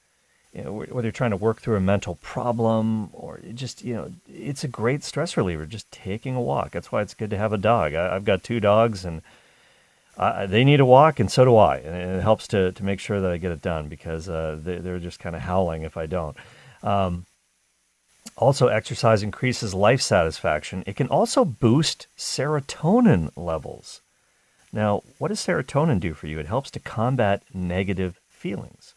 you 0.53 0.65
know, 0.65 0.73
whether 0.73 1.07
you're 1.07 1.13
trying 1.13 1.31
to 1.31 1.37
work 1.37 1.61
through 1.61 1.77
a 1.77 1.81
mental 1.81 2.17
problem 2.17 3.11
or 3.13 3.41
just, 3.55 3.85
you 3.85 3.95
know, 3.95 4.11
it's 4.29 4.65
a 4.65 4.69
great 4.69 5.05
stress 5.05 5.37
reliever, 5.37 5.67
just 5.67 5.91
taking 5.93 6.35
a 6.35 6.41
walk. 6.41 6.71
That's 6.71 6.91
why 6.91 7.03
it's 7.03 7.15
good 7.15 7.31
to 7.31 7.37
have 7.37 7.53
a 7.53 7.59
dog. 7.59 7.95
I, 7.95 8.15
have 8.15 8.25
got 8.25 8.43
two 8.43 8.59
dogs 8.59 9.05
and 9.05 9.23
I, 10.17 10.47
they 10.47 10.65
need 10.65 10.81
a 10.81 10.87
walk 10.87 11.21
and 11.21 11.31
so 11.31 11.45
do 11.45 11.57
I. 11.57 11.77
And 11.79 12.19
it 12.19 12.23
helps 12.23 12.49
to, 12.49 12.73
to 12.73 12.85
make 12.85 12.99
sure 12.99 13.21
that 13.21 13.31
I 13.31 13.37
get 13.37 13.53
it 13.53 13.63
done 13.63 13.89
because 13.89 14.29
uh, 14.29 14.59
they, 14.61 14.77
are 14.77 14.99
just 14.99 15.21
kind 15.21 15.37
of 15.37 15.43
howling 15.43 15.83
if 15.83 15.97
I 15.97 16.07
don't. 16.07 16.37
Um, 16.83 17.27
also, 18.39 18.69
exercise 18.69 19.23
increases 19.23 19.75
life 19.75 20.01
satisfaction. 20.01 20.85
It 20.87 20.97
can 20.97 21.09
also 21.09 21.45
boost 21.45 22.07
serotonin 22.17 23.31
levels. 23.37 24.01
Now, 24.73 25.03
what 25.19 25.29
does 25.29 25.41
serotonin 25.41 26.01
do 26.01 26.15
for 26.15 26.27
you? 26.27 26.39
It 26.39 26.47
helps 26.47 26.71
to 26.73 26.81
combat 26.81 27.43
negative 27.53 28.21
feelings 28.29 28.95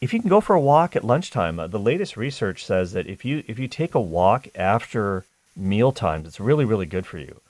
if 0.00 0.12
you 0.12 0.20
can 0.20 0.28
go 0.28 0.40
for 0.40 0.54
a 0.54 0.60
walk 0.60 0.94
at 0.94 1.04
lunchtime, 1.04 1.58
uh, 1.58 1.66
the 1.66 1.78
latest 1.78 2.16
research 2.16 2.64
says 2.64 2.92
that 2.92 3.06
if 3.06 3.24
you 3.24 3.42
if 3.46 3.58
you 3.58 3.66
take 3.66 3.94
a 3.94 4.00
walk 4.00 4.46
after 4.54 5.24
meal 5.56 5.92
times, 5.92 6.26
it's 6.26 6.40
really 6.40 6.64
really 6.64 6.86
good 6.86 7.06
for 7.06 7.18
you. 7.18 7.40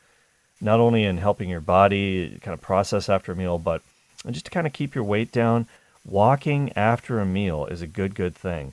Not 0.60 0.80
only 0.80 1.04
in 1.04 1.18
helping 1.18 1.48
your 1.48 1.60
body 1.60 2.38
kind 2.42 2.54
of 2.54 2.60
process 2.60 3.08
after 3.08 3.32
a 3.32 3.36
meal, 3.36 3.58
but 3.58 3.82
just 4.30 4.46
to 4.46 4.50
kind 4.50 4.66
of 4.66 4.72
keep 4.72 4.94
your 4.94 5.04
weight 5.04 5.30
down. 5.30 5.66
Walking 6.04 6.72
after 6.74 7.20
a 7.20 7.26
meal 7.26 7.66
is 7.66 7.82
a 7.82 7.86
good 7.86 8.14
good 8.14 8.34
thing. 8.34 8.72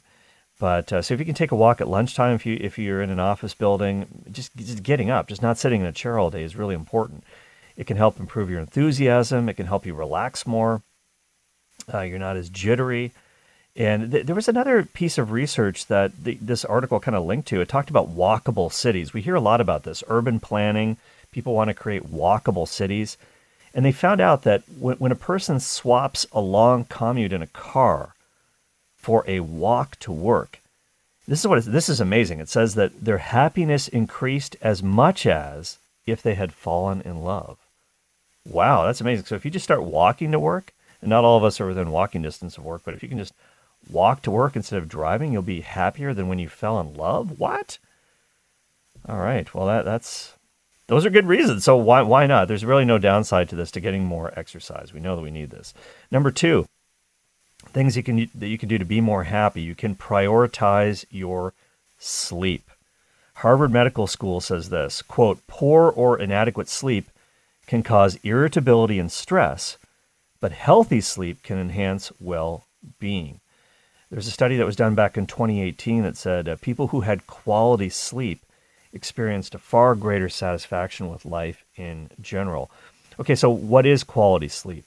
But 0.60 0.94
uh, 0.94 1.02
so 1.02 1.14
if 1.14 1.20
you 1.20 1.26
can 1.26 1.36
take 1.36 1.52
a 1.52 1.56
walk 1.56 1.82
at 1.82 1.88
lunchtime, 1.88 2.36
if 2.36 2.46
you 2.46 2.58
if 2.62 2.78
you're 2.80 3.02
in 3.02 3.10
an 3.10 3.20
office 3.20 3.54
building, 3.54 4.08
just 4.32 4.56
just 4.56 4.84
getting 4.84 5.10
up, 5.10 5.28
just 5.28 5.42
not 5.42 5.58
sitting 5.58 5.82
in 5.82 5.88
a 5.88 5.92
chair 5.92 6.18
all 6.18 6.30
day 6.30 6.44
is 6.44 6.56
really 6.56 6.76
important. 6.76 7.24
It 7.76 7.88
can 7.88 7.98
help 7.98 8.20
improve 8.20 8.50
your 8.50 8.62
enthusiasm. 8.62 9.50
It 9.50 9.56
can 9.56 9.68
help 9.68 9.86
you 9.86 9.94
relax 9.94 10.48
more. 10.48 10.82
Uh, 11.94 12.02
you're 12.02 12.20
not 12.20 12.38
as 12.38 12.50
jittery 12.50 13.12
And 13.76 14.12
th- 14.12 14.26
there 14.26 14.36
was 14.36 14.48
another 14.48 14.84
piece 14.86 15.18
of 15.18 15.32
research 15.32 15.88
that 15.88 16.24
the, 16.24 16.38
this 16.42 16.64
article 16.66 17.00
kind 17.02 17.16
of 17.18 17.26
linked 17.26 17.48
to. 17.50 17.62
It 17.62 17.68
talked 17.68 17.90
about 17.90 18.16
walkable 18.16 18.72
cities. 18.72 19.14
We 19.14 19.22
hear 19.22 19.36
a 19.36 19.42
lot 19.42 19.60
about 19.62 19.84
this 19.84 20.04
urban 20.08 20.40
planning. 20.40 20.98
People 21.32 21.54
want 21.54 21.68
to 21.68 21.74
create 21.74 22.10
walkable 22.12 22.68
cities. 22.68 23.18
And 23.74 23.84
they 23.86 23.92
found 23.92 24.22
out 24.22 24.44
that 24.44 24.64
when, 24.80 24.96
when 24.98 25.12
a 25.12 25.16
person 25.16 25.60
swaps 25.60 26.26
a 26.32 26.40
long 26.40 26.86
commute 26.86 27.34
in 27.34 27.42
a 27.42 27.48
car 27.48 28.15
for 29.06 29.24
a 29.28 29.40
walk 29.40 30.00
to 30.00 30.12
work, 30.12 30.60
this 31.28 31.42
is 31.42 31.48
what 31.48 31.64
this 31.64 31.90
is 31.90 32.02
amazing. 32.02 32.40
It 32.40 32.50
says 32.50 32.74
that 32.74 33.06
their 33.06 33.20
happiness 33.20 33.88
increased 33.88 34.56
as 34.64 34.82
much 34.82 35.28
as 35.28 35.78
if 36.08 36.24
they 36.24 36.34
had 36.34 36.52
fallen 36.52 37.02
in 37.02 37.24
love. 37.24 37.60
Wow, 38.50 38.84
that's 38.84 39.02
amazing. 39.02 39.26
So 39.26 39.36
if 39.36 39.46
you 39.46 39.52
just 39.52 39.64
start 39.64 39.84
walking 39.84 40.32
to 40.32 40.40
work, 40.40 40.74
and 41.02 41.10
not 41.12 41.24
all 41.24 41.38
of 41.38 41.44
us 41.44 41.62
are 41.62 41.68
within 41.68 41.92
walking 41.92 42.24
distance 42.24 42.58
of 42.58 42.66
work, 42.66 42.82
but 42.84 42.96
if 42.96 43.04
you 43.04 43.10
can 43.10 43.20
just 43.20 43.36
walk 43.92 44.24
to 44.24 44.32
work 44.32 44.56
instead 44.56 44.80
of 44.80 44.90
driving, 44.90 45.32
you'll 45.32 45.44
be 45.44 45.62
happier 45.62 46.12
than 46.12 46.28
when 46.28 46.40
you 46.40 46.50
fell 46.50 46.80
in 46.80 46.96
love. 46.96 47.40
What? 47.40 47.78
All 49.08 49.20
right. 49.20 49.54
Well, 49.54 49.68
that 49.68 49.86
that's 49.86 50.34
those 50.88 51.06
are 51.06 51.12
good 51.12 51.28
reasons. 51.28 51.64
So 51.64 51.78
why 51.78 52.02
why 52.02 52.26
not? 52.26 52.48
There's 52.48 52.66
really 52.66 52.86
no 52.86 52.98
downside 52.98 53.50
to 53.50 53.56
this 53.56 53.70
to 53.72 53.80
getting 53.80 54.04
more 54.04 54.34
exercise. 54.36 54.94
We 54.96 55.00
know 55.00 55.16
that 55.16 55.22
we 55.22 55.30
need 55.30 55.52
this. 55.52 55.76
Number 56.10 56.32
2, 56.32 56.66
things 57.76 57.98
you 57.98 58.04
can 58.04 58.30
that 58.34 58.48
you 58.48 58.58
can 58.58 58.70
do 58.70 58.78
to 58.78 58.86
be 58.86 59.02
more 59.02 59.26
happy. 59.26 59.62
You 59.62 59.76
can 59.76 59.96
prioritize 59.96 61.06
your 61.12 61.54
sleep. 62.00 62.72
Harvard 63.36 63.70
Medical 63.70 64.08
School 64.08 64.40
says 64.40 64.70
this, 64.70 65.02
quote, 65.02 65.46
poor 65.46 65.90
or 65.90 66.18
inadequate 66.18 66.70
sleep 66.70 67.10
can 67.68 67.84
cause 67.84 68.18
irritability 68.24 68.98
and 68.98 69.12
stress, 69.12 69.78
but 70.40 70.54
healthy 70.54 71.02
sleep 71.02 71.44
can 71.44 71.58
enhance 71.58 72.14
well-being. 72.22 73.42
There's 74.10 74.28
a 74.28 74.32
study 74.32 74.56
that 74.56 74.66
was 74.66 74.78
done 74.78 74.96
back 74.96 75.18
in 75.18 75.28
2018 75.28 76.04
that 76.04 76.16
said 76.16 76.48
uh, 76.48 76.56
people 76.62 76.88
who 76.88 77.02
had 77.02 77.28
quality 77.28 77.90
sleep 77.90 78.46
experienced 78.94 79.54
a 79.54 79.60
far 79.60 79.96
greater 79.96 80.30
satisfaction 80.30 81.10
with 81.10 81.26
life 81.26 81.66
in 81.76 82.10
general. 82.22 82.72
Okay, 83.20 83.36
so 83.36 83.50
what 83.50 83.86
is 83.86 84.06
quality 84.06 84.48
sleep? 84.48 84.86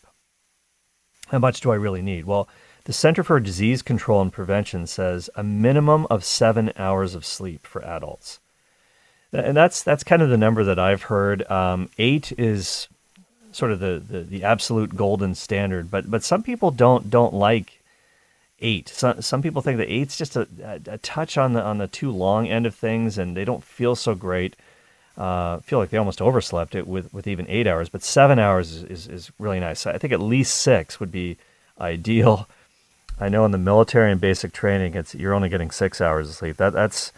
How 1.27 1.39
much 1.39 1.61
do 1.61 1.71
I 1.71 1.75
really 1.75 2.01
need? 2.01 2.25
Well, 2.25 2.49
the 2.89 2.95
Center 2.95 3.23
for 3.23 3.39
Disease 3.39 3.83
Control 3.83 4.23
and 4.23 4.33
Prevention 4.33 4.87
says 4.87 5.29
a 5.37 5.43
minimum 5.43 6.07
of 6.09 6.25
seven 6.25 6.73
hours 6.79 7.15
of 7.15 7.27
sleep 7.27 7.67
for 7.67 7.85
adults. 7.85 8.41
And 9.31 9.55
that's 9.55 9.83
that's 9.83 10.03
kind 10.03 10.23
of 10.23 10.31
the 10.31 10.39
number 10.39 10.65
that 10.65 10.79
I've 10.79 11.03
heard. 11.03 11.49
Um, 11.51 11.91
eight 11.99 12.33
is 12.39 12.89
sort 13.53 13.73
of 13.73 13.81
the, 13.81 14.03
the, 14.09 14.21
the 14.21 14.43
absolute 14.43 14.97
golden 14.97 15.35
standard, 15.35 15.91
but 15.91 16.11
but 16.11 16.25
some 16.25 16.43
people 16.43 16.71
don't 16.71 17.11
don't 17.11 17.35
like 17.35 17.83
eight. 18.61 18.89
Some 18.89 19.21
some 19.21 19.43
people 19.43 19.61
think 19.61 19.77
that 19.77 19.93
eight's 19.93 20.17
just 20.17 20.35
a, 20.35 20.49
a, 20.65 20.81
a, 20.93 20.99
touch 20.99 21.37
on 21.37 21.53
the 21.53 21.63
on 21.63 21.77
the 21.77 21.89
too 21.89 22.11
long 22.11 22.49
end 22.49 22.65
of 22.65 22.75
things, 22.75 23.19
and 23.19 23.37
they 23.37 23.45
don't 23.45 23.63
feel 23.63 23.97
so 23.97 24.15
great. 24.15 24.57
Uh, 25.15 25.59
feel 25.59 25.79
like 25.79 25.91
they 25.91 25.99
almost 25.99 26.23
overslept 26.23 26.75
it 26.75 26.87
with, 26.87 27.13
with 27.13 27.27
even 27.27 27.45
eight 27.51 27.67
hours, 27.67 27.91
but 27.91 28.03
seven 28.03 28.39
hours 28.39 28.73
is, 28.73 28.85
is, 28.85 29.07
is 29.09 29.33
really 29.39 29.61
nice. 29.61 29.85
I 29.85 29.99
think 29.99 30.15
at 30.15 30.21
least 30.21 30.55
six 30.55 31.01
would 31.01 31.13
be 31.13 31.37
ideal. 31.79 32.49
I 33.21 33.29
know 33.29 33.45
in 33.45 33.51
the 33.51 33.59
military 33.59 34.13
and 34.13 34.21
basic 34.21 34.53
training, 34.53 34.95
it's 34.95 35.15
you're 35.15 35.35
only 35.35 35.49
getting 35.49 35.71
six 35.71 36.01
hours 36.01 36.29
of 36.29 36.37
sleep. 36.37 36.57
That 36.57 36.73
that's 36.73 37.13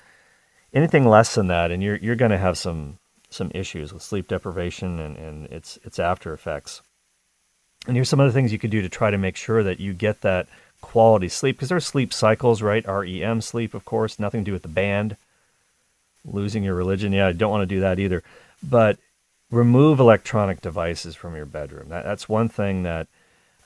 anything 0.72 1.06
less 1.06 1.34
than 1.34 1.48
that, 1.48 1.70
and 1.70 1.82
you're 1.82 1.96
you're 1.96 2.16
going 2.16 2.30
to 2.30 2.38
have 2.38 2.56
some 2.56 2.98
some 3.28 3.50
issues 3.54 3.92
with 3.92 4.02
sleep 4.02 4.28
deprivation 4.28 4.98
and, 4.98 5.16
and 5.16 5.46
its 5.46 5.78
its 5.84 5.98
after 5.98 6.32
effects. 6.32 6.82
And 7.86 7.96
here's 7.96 8.08
some 8.08 8.20
other 8.20 8.30
things 8.30 8.52
you 8.52 8.58
could 8.58 8.70
do 8.70 8.82
to 8.82 8.88
try 8.88 9.10
to 9.10 9.18
make 9.18 9.36
sure 9.36 9.62
that 9.62 9.80
you 9.80 9.92
get 9.92 10.20
that 10.20 10.46
quality 10.80 11.28
sleep 11.28 11.56
because 11.56 11.68
there's 11.70 11.86
sleep 11.86 12.12
cycles, 12.12 12.62
right? 12.62 12.86
REM 12.86 13.40
sleep, 13.40 13.74
of 13.74 13.84
course, 13.84 14.18
nothing 14.18 14.42
to 14.42 14.44
do 14.44 14.52
with 14.52 14.62
the 14.62 14.68
band. 14.68 15.16
Losing 16.24 16.62
your 16.62 16.74
religion, 16.74 17.12
yeah, 17.12 17.28
I 17.28 17.32
don't 17.32 17.50
want 17.50 17.62
to 17.62 17.74
do 17.74 17.80
that 17.80 17.98
either. 17.98 18.22
But 18.62 18.98
remove 19.50 19.98
electronic 19.98 20.60
devices 20.60 21.16
from 21.16 21.34
your 21.34 21.46
bedroom. 21.46 21.88
That, 21.88 22.04
that's 22.04 22.28
one 22.28 22.48
thing 22.48 22.82
that 22.82 23.08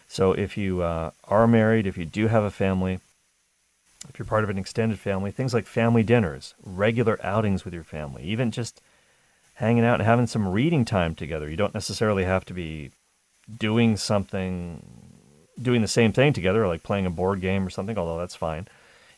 So 0.07 0.33
if 0.33 0.59
you 0.59 0.83
uh, 0.83 1.13
are 1.25 1.47
married, 1.47 1.87
if 1.87 1.97
you 1.97 2.05
do 2.05 2.27
have 2.29 2.45
a 2.45 2.51
family, 2.51 3.01
if 4.11 4.19
you're 4.19 4.27
part 4.27 4.45
of 4.45 4.51
an 4.51 4.59
extended 4.59 4.99
family, 4.99 5.31
things 5.31 5.55
like 5.55 5.67
family 5.67 6.03
dinners, 6.03 6.53
regular 6.63 7.19
outings 7.25 7.65
with 7.65 7.73
your 7.73 7.83
family, 7.83 8.25
even 8.25 8.51
just 8.51 8.83
hanging 9.55 9.87
out 9.87 10.01
and 10.01 10.03
having 10.03 10.27
some 10.27 10.49
reading 10.49 10.85
time 10.85 11.15
together. 11.15 11.49
You 11.49 11.57
don't 11.57 11.73
necessarily 11.73 12.25
have 12.25 12.45
to 12.45 12.53
be 12.53 12.91
doing 13.59 13.97
something, 13.97 14.83
doing 15.61 15.81
the 15.81 15.89
same 15.89 16.13
thing 16.13 16.35
together, 16.35 16.69
like 16.69 16.83
playing 16.83 17.07
a 17.07 17.11
board 17.11 17.41
game 17.41 17.67
or 17.67 17.71
something, 17.71 17.97
although 17.97 18.19
that's 18.19 18.35
fine. 18.35 18.69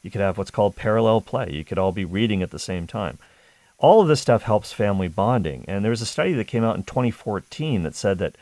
You 0.01 0.13
could 0.13 0.21
have 0.21 0.39
what's 0.39 0.53
called 0.53 0.77
parallel 0.77 1.23
play. 1.23 1.49
You 1.51 1.65
could 1.65 1.79
all 1.79 1.91
be 1.91 2.05
reading 2.05 2.41
at 2.41 2.53
the 2.53 2.61
same 2.61 2.87
time 2.87 3.19
all 3.85 4.01
of 4.01 4.09
this 4.09 4.23
stuff 4.23 4.45
helps 4.45 4.73
family 4.73 5.09
bonding. 5.09 5.63
And 5.69 5.85
there 5.85 5.91
was 5.91 6.01
a 6.01 6.07
study 6.07 6.33
that 6.33 6.47
came 6.47 6.65
out 6.65 6.77
in 6.77 6.85
2014 6.85 7.83
that 7.83 7.95
said 7.95 8.17
that 8.17 8.35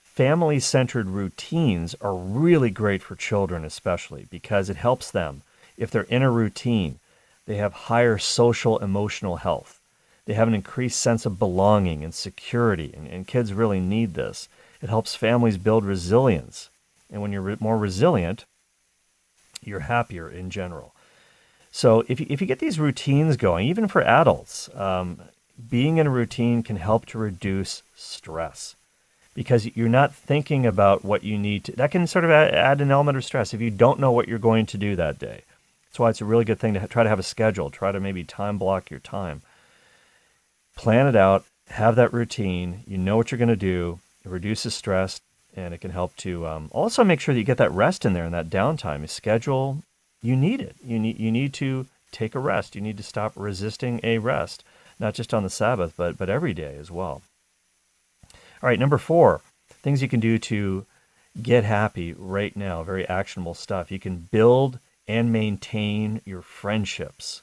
family 0.00 0.58
centered 0.60 1.08
routines 1.08 1.94
are 2.00 2.14
really 2.14 2.70
great 2.70 3.02
for 3.02 3.14
children, 3.14 3.66
especially 3.66 4.26
because 4.30 4.70
it 4.70 4.76
helps 4.76 5.10
them. 5.10 5.42
If 5.76 5.90
they're 5.90 6.04
in 6.04 6.22
a 6.22 6.30
routine, 6.30 7.00
they 7.44 7.56
have 7.56 7.74
higher 7.74 8.16
social 8.16 8.78
emotional 8.78 9.36
health. 9.36 9.78
They 10.24 10.32
have 10.32 10.48
an 10.48 10.54
increased 10.54 10.98
sense 10.98 11.26
of 11.26 11.38
belonging 11.38 12.02
and 12.02 12.14
security, 12.14 12.90
and, 12.96 13.06
and 13.08 13.26
kids 13.26 13.52
really 13.52 13.80
need 13.80 14.14
this. 14.14 14.48
It 14.80 14.88
helps 14.88 15.14
families 15.14 15.58
build 15.58 15.84
resilience. 15.84 16.70
And 17.12 17.20
when 17.20 17.30
you're 17.30 17.42
re- 17.42 17.56
more 17.60 17.76
resilient, 17.76 18.46
you're 19.62 19.80
happier 19.80 20.30
in 20.30 20.48
general. 20.48 20.94
So 21.70 22.04
if 22.08 22.20
you, 22.20 22.26
if 22.28 22.40
you 22.40 22.46
get 22.46 22.58
these 22.58 22.78
routines 22.78 23.36
going, 23.36 23.68
even 23.68 23.88
for 23.88 24.02
adults, 24.02 24.68
um, 24.74 25.20
being 25.68 25.98
in 25.98 26.06
a 26.06 26.10
routine 26.10 26.62
can 26.62 26.76
help 26.76 27.06
to 27.06 27.18
reduce 27.18 27.82
stress 27.94 28.76
because 29.34 29.66
you're 29.76 29.88
not 29.88 30.14
thinking 30.14 30.66
about 30.66 31.04
what 31.04 31.22
you 31.22 31.38
need 31.38 31.64
to. 31.64 31.72
That 31.72 31.90
can 31.90 32.06
sort 32.06 32.24
of 32.24 32.30
add, 32.30 32.54
add 32.54 32.80
an 32.80 32.90
element 32.90 33.16
of 33.16 33.24
stress 33.24 33.54
if 33.54 33.60
you 33.60 33.70
don't 33.70 34.00
know 34.00 34.10
what 34.10 34.28
you're 34.28 34.38
going 34.38 34.66
to 34.66 34.78
do 34.78 34.96
that 34.96 35.18
day. 35.18 35.42
That's 35.86 35.98
why 35.98 36.10
it's 36.10 36.20
a 36.20 36.24
really 36.24 36.44
good 36.44 36.58
thing 36.58 36.74
to 36.74 36.80
ha- 36.80 36.86
try 36.86 37.02
to 37.02 37.08
have 37.08 37.18
a 37.18 37.24
schedule. 37.24 37.70
Try 37.70 37.92
to 37.92 38.00
maybe 38.00 38.24
time 38.24 38.58
block 38.58 38.90
your 38.90 39.00
time. 39.00 39.42
Plan 40.76 41.06
it 41.06 41.16
out. 41.16 41.44
Have 41.68 41.96
that 41.96 42.12
routine. 42.12 42.80
You 42.86 42.98
know 42.98 43.16
what 43.16 43.30
you're 43.30 43.38
going 43.38 43.48
to 43.48 43.56
do. 43.56 44.00
It 44.24 44.30
reduces 44.30 44.74
stress, 44.74 45.20
and 45.54 45.72
it 45.72 45.78
can 45.78 45.90
help 45.90 46.16
to 46.16 46.46
um, 46.46 46.68
also 46.72 47.04
make 47.04 47.20
sure 47.20 47.34
that 47.34 47.38
you 47.38 47.44
get 47.44 47.58
that 47.58 47.72
rest 47.72 48.04
in 48.04 48.14
there 48.14 48.24
and 48.24 48.34
that 48.34 48.50
downtime. 48.50 49.08
Schedule 49.08 49.82
you 50.22 50.36
need 50.36 50.60
it. 50.60 50.76
You 50.84 50.98
need 50.98 51.18
you 51.18 51.30
need 51.30 51.54
to 51.54 51.86
take 52.10 52.34
a 52.34 52.40
rest. 52.40 52.74
You 52.74 52.80
need 52.80 52.96
to 52.96 53.02
stop 53.02 53.32
resisting 53.36 54.00
a 54.02 54.18
rest, 54.18 54.64
not 54.98 55.14
just 55.14 55.32
on 55.32 55.42
the 55.42 55.50
Sabbath, 55.50 55.94
but 55.96 56.16
but 56.16 56.30
every 56.30 56.54
day 56.54 56.76
as 56.76 56.90
well. 56.90 57.22
All 58.60 58.68
right, 58.68 58.78
number 58.78 58.98
four, 58.98 59.40
things 59.68 60.02
you 60.02 60.08
can 60.08 60.20
do 60.20 60.38
to 60.38 60.86
get 61.40 61.64
happy 61.64 62.12
right 62.12 62.56
now. 62.56 62.82
Very 62.82 63.08
actionable 63.08 63.54
stuff. 63.54 63.92
You 63.92 63.98
can 63.98 64.28
build 64.30 64.80
and 65.06 65.32
maintain 65.32 66.20
your 66.24 66.42
friendships. 66.42 67.42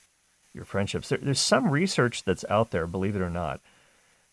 Your 0.53 0.65
friendships. 0.65 1.09
There, 1.09 1.17
there's 1.17 1.39
some 1.39 1.71
research 1.71 2.23
that's 2.23 2.45
out 2.49 2.71
there, 2.71 2.87
believe 2.87 3.15
it 3.15 3.21
or 3.21 3.29
not, 3.29 3.61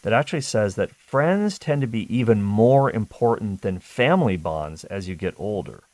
that 0.02 0.12
actually 0.12 0.40
says 0.40 0.74
that 0.74 0.94
friends 0.94 1.58
tend 1.58 1.80
to 1.80 1.86
be 1.86 2.12
even 2.14 2.42
more 2.42 2.90
important 2.90 3.62
than 3.62 3.78
family 3.78 4.36
bonds 4.36 4.84
as 4.84 5.08
you 5.08 5.14
get 5.14 5.34
older. 5.36 5.84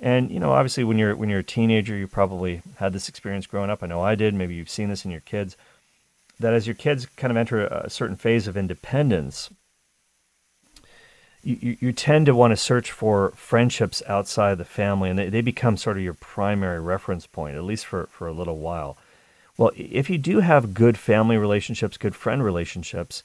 And 0.00 0.30
you 0.30 0.38
know, 0.38 0.52
obviously, 0.52 0.84
when 0.84 0.98
you're 0.98 1.16
when 1.16 1.28
you're 1.28 1.40
a 1.40 1.44
teenager, 1.44 1.96
you 1.96 2.06
probably 2.06 2.62
had 2.76 2.92
this 2.92 3.08
experience 3.08 3.46
growing 3.46 3.70
up. 3.70 3.82
I 3.82 3.86
know 3.86 4.00
I 4.00 4.14
did. 4.14 4.34
Maybe 4.34 4.54
you've 4.54 4.70
seen 4.70 4.88
this 4.88 5.04
in 5.04 5.10
your 5.10 5.20
kids. 5.20 5.56
That 6.38 6.54
as 6.54 6.66
your 6.66 6.74
kids 6.74 7.06
kind 7.16 7.32
of 7.32 7.36
enter 7.36 7.66
a 7.66 7.90
certain 7.90 8.14
phase 8.14 8.46
of 8.46 8.56
independence, 8.56 9.50
you, 11.42 11.76
you 11.80 11.92
tend 11.92 12.26
to 12.26 12.34
want 12.34 12.52
to 12.52 12.56
search 12.56 12.92
for 12.92 13.30
friendships 13.30 14.02
outside 14.06 14.58
the 14.58 14.64
family, 14.64 15.10
and 15.10 15.18
they, 15.18 15.28
they 15.28 15.40
become 15.40 15.76
sort 15.76 15.96
of 15.96 16.02
your 16.02 16.14
primary 16.14 16.80
reference 16.80 17.26
point, 17.26 17.56
at 17.56 17.64
least 17.64 17.86
for, 17.86 18.06
for 18.06 18.28
a 18.28 18.32
little 18.32 18.58
while. 18.58 18.96
Well, 19.56 19.72
if 19.76 20.08
you 20.08 20.18
do 20.18 20.40
have 20.40 20.74
good 20.74 20.96
family 20.96 21.36
relationships, 21.36 21.96
good 21.96 22.14
friend 22.14 22.44
relationships, 22.44 23.24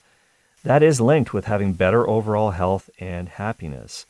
that 0.64 0.82
is 0.82 1.02
linked 1.02 1.34
with 1.34 1.46
having 1.46 1.74
better 1.74 2.08
overall 2.10 2.52
health 2.52 2.90
and 3.00 3.30
happiness. 3.30 4.06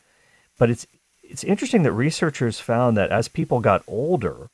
But 0.58 0.70
it's 0.70 0.86
it's 1.28 1.44
interesting 1.44 1.82
that 1.82 1.92
researchers 1.92 2.60
found 2.60 2.96
that 2.96 3.10
as 3.10 3.28
people 3.28 3.60
got 3.60 3.82
older, 3.86 4.48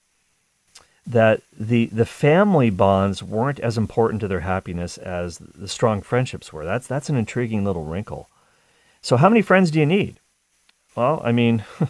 that 1.07 1.43
the 1.59 1.87
the 1.87 2.07
family 2.07 2.71
bonds 2.71 3.23
weren't 3.23 3.61
as 3.61 3.77
important 3.77 4.21
to 4.21 4.29
their 4.29 4.41
happiness 4.41 4.99
as 4.99 5.39
the 5.39 5.69
strong 5.69 6.01
friendships 6.01 6.53
were. 6.53 6.65
That's 6.65 6.87
that's 6.87 7.09
an 7.09 7.17
intriguing 7.17 7.65
little 7.65 7.85
wrinkle. 7.85 8.29
So, 9.03 9.17
how 9.17 9.29
many 9.29 9.43
friends 9.43 9.71
do 9.71 9.81
you 9.81 9.87
need? 9.87 10.21
Well, 10.95 11.23
I 11.25 11.33
mean, 11.33 11.65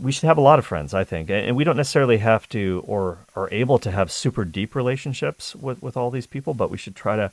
we 0.00 0.12
should 0.12 0.26
have 0.26 0.38
a 0.38 0.42
lot 0.42 0.58
of 0.58 0.66
friends, 0.66 0.94
I 0.94 1.04
think. 1.04 1.30
And 1.30 1.56
we 1.56 1.64
don't 1.64 1.76
necessarily 1.76 2.18
have 2.18 2.48
to 2.50 2.84
or 2.86 3.18
are 3.34 3.48
able 3.50 3.78
to 3.80 3.90
have 3.90 4.10
super 4.10 4.44
deep 4.44 4.74
relationships 4.74 5.54
with, 5.54 5.82
with 5.82 5.96
all 5.96 6.10
these 6.10 6.26
people, 6.26 6.54
but 6.54 6.70
we 6.70 6.78
should 6.78 6.96
try 6.96 7.16
to 7.16 7.32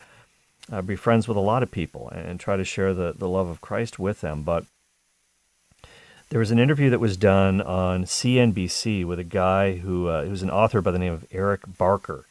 uh, 0.71 0.81
be 0.81 0.95
friends 0.95 1.27
with 1.27 1.37
a 1.37 1.41
lot 1.41 1.63
of 1.63 1.71
people 1.71 2.09
and 2.09 2.39
try 2.39 2.57
to 2.57 2.63
share 2.63 2.93
the, 2.93 3.13
the 3.17 3.27
love 3.27 3.47
of 3.47 3.61
Christ 3.61 3.99
with 3.99 4.21
them. 4.21 4.43
But 4.43 4.65
there 6.29 6.39
was 6.39 6.51
an 6.51 6.59
interview 6.59 6.89
that 6.91 6.99
was 6.99 7.17
done 7.17 7.59
on 7.61 8.03
CNBC 8.03 9.03
with 9.03 9.19
a 9.19 9.23
guy 9.23 9.77
who, 9.77 10.07
uh, 10.07 10.25
who's 10.25 10.43
an 10.43 10.51
author 10.51 10.81
by 10.81 10.91
the 10.91 10.99
name 10.99 11.13
of 11.13 11.25
Eric 11.31 11.61
Barker. 11.77 12.25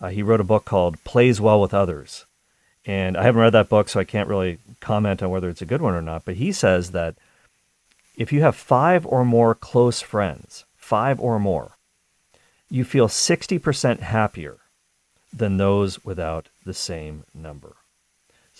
Uh, 0.00 0.08
he 0.08 0.22
wrote 0.22 0.40
a 0.40 0.44
book 0.44 0.64
called 0.64 1.02
Plays 1.04 1.40
Well 1.40 1.60
with 1.60 1.72
Others. 1.72 2.26
And 2.84 3.16
I 3.16 3.22
haven't 3.22 3.40
read 3.40 3.52
that 3.52 3.68
book, 3.68 3.88
so 3.88 4.00
I 4.00 4.04
can't 4.04 4.28
really 4.28 4.58
comment 4.80 5.22
on 5.22 5.30
whether 5.30 5.48
it's 5.48 5.62
a 5.62 5.66
good 5.66 5.82
one 5.82 5.94
or 5.94 6.02
not. 6.02 6.24
But 6.24 6.36
he 6.36 6.50
says 6.50 6.90
that 6.90 7.14
if 8.16 8.32
you 8.32 8.40
have 8.40 8.56
five 8.56 9.06
or 9.06 9.24
more 9.24 9.54
close 9.54 10.00
friends, 10.00 10.64
five 10.76 11.20
or 11.20 11.38
more, 11.38 11.76
you 12.68 12.84
feel 12.84 13.06
60% 13.06 14.00
happier 14.00 14.56
than 15.32 15.56
those 15.56 16.04
without 16.04 16.48
the 16.64 16.74
same 16.74 17.24
number. 17.34 17.76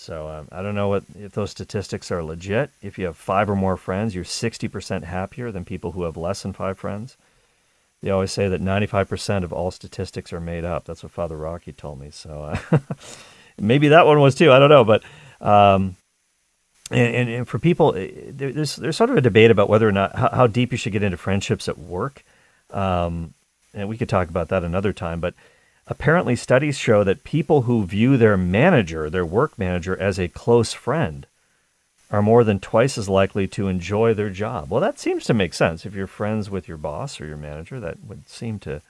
So 0.00 0.28
um, 0.28 0.48
I 0.50 0.62
don't 0.62 0.74
know 0.74 0.88
what 0.88 1.04
if 1.14 1.32
those 1.32 1.50
statistics 1.50 2.10
are 2.10 2.24
legit. 2.24 2.70
If 2.80 2.98
you 2.98 3.04
have 3.04 3.18
five 3.18 3.50
or 3.50 3.54
more 3.54 3.76
friends, 3.76 4.14
you're 4.14 4.24
60% 4.24 5.04
happier 5.04 5.52
than 5.52 5.66
people 5.66 5.92
who 5.92 6.04
have 6.04 6.16
less 6.16 6.42
than 6.42 6.54
five 6.54 6.78
friends. 6.78 7.18
They 8.02 8.08
always 8.08 8.32
say 8.32 8.48
that 8.48 8.62
95% 8.62 9.44
of 9.44 9.52
all 9.52 9.70
statistics 9.70 10.32
are 10.32 10.40
made 10.40 10.64
up. 10.64 10.86
That's 10.86 11.02
what 11.02 11.12
Father 11.12 11.36
Rocky 11.36 11.74
told 11.74 12.00
me. 12.00 12.08
So 12.10 12.44
uh, 12.72 12.78
maybe 13.60 13.88
that 13.88 14.06
one 14.06 14.20
was 14.20 14.34
too. 14.34 14.50
I 14.50 14.58
don't 14.58 14.70
know, 14.70 14.84
but 14.84 15.02
um, 15.38 15.96
and, 16.90 17.14
and, 17.14 17.28
and, 17.28 17.46
for 17.46 17.58
people, 17.58 17.94
eh, 17.94 18.10
there's 18.30 18.76
there's 18.76 18.96
sort 18.96 19.10
of 19.10 19.18
a 19.18 19.20
debate 19.20 19.50
about 19.50 19.68
whether 19.68 19.86
or 19.86 19.92
not 19.92 20.16
how, 20.16 20.30
how 20.30 20.46
deep 20.46 20.72
you 20.72 20.78
should 20.78 20.92
get 20.92 21.02
into 21.02 21.18
friendships 21.18 21.68
at 21.68 21.76
work, 21.76 22.24
um, 22.70 23.34
and 23.74 23.86
we 23.86 23.98
could 23.98 24.08
talk 24.08 24.30
about 24.30 24.48
that 24.48 24.64
another 24.64 24.94
time. 24.94 25.20
But 25.20 25.34
apparently, 25.90 26.34
studies 26.34 26.78
show 26.78 27.04
that 27.04 27.24
people 27.24 27.62
who 27.62 27.84
view 27.84 28.16
their 28.16 28.38
manager, 28.38 29.10
their 29.10 29.26
work 29.26 29.58
manager, 29.58 30.00
as 30.00 30.18
a 30.18 30.28
close 30.28 30.72
friend, 30.72 31.26
are 32.10 32.22
more 32.22 32.42
than 32.42 32.58
twice 32.58 32.96
as 32.96 33.08
likely 33.08 33.46
to 33.48 33.68
enjoy 33.68 34.14
their 34.14 34.30
job. 34.30 34.70
Well, 34.70 34.80
that 34.80 34.98
seems 34.98 35.26
to 35.26 35.34
make 35.34 35.52
sense. 35.52 35.84
If 35.84 35.94
you're 35.94 36.06
friends 36.06 36.48
with 36.48 36.66
your 36.66 36.78
boss 36.78 37.20
or 37.20 37.26
your 37.26 37.36
manager, 37.36 37.78
that 37.80 37.98
would 38.06 38.28
seem 38.28 38.58
to 38.60 38.80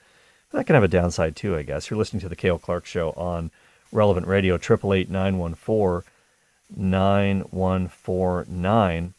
that 0.53 0.67
can 0.67 0.75
have 0.75 0.85
a 0.85 0.89
downside 0.89 1.35
too, 1.35 1.57
I 1.57 1.63
guess. 1.63 1.91
You're 1.91 1.99
listening 1.99 2.21
to 2.21 2.29
the 2.29 2.37
Cale 2.37 2.59
Clark 2.59 2.87
Show 2.87 3.11
on 3.11 3.51
Relevant 3.91 4.27
Radio, 4.27 4.59
triple 4.59 4.95
eight 4.95 5.11
nine 5.11 5.39
one 5.39 5.55
four. 5.55 6.05
9149. 6.77 9.15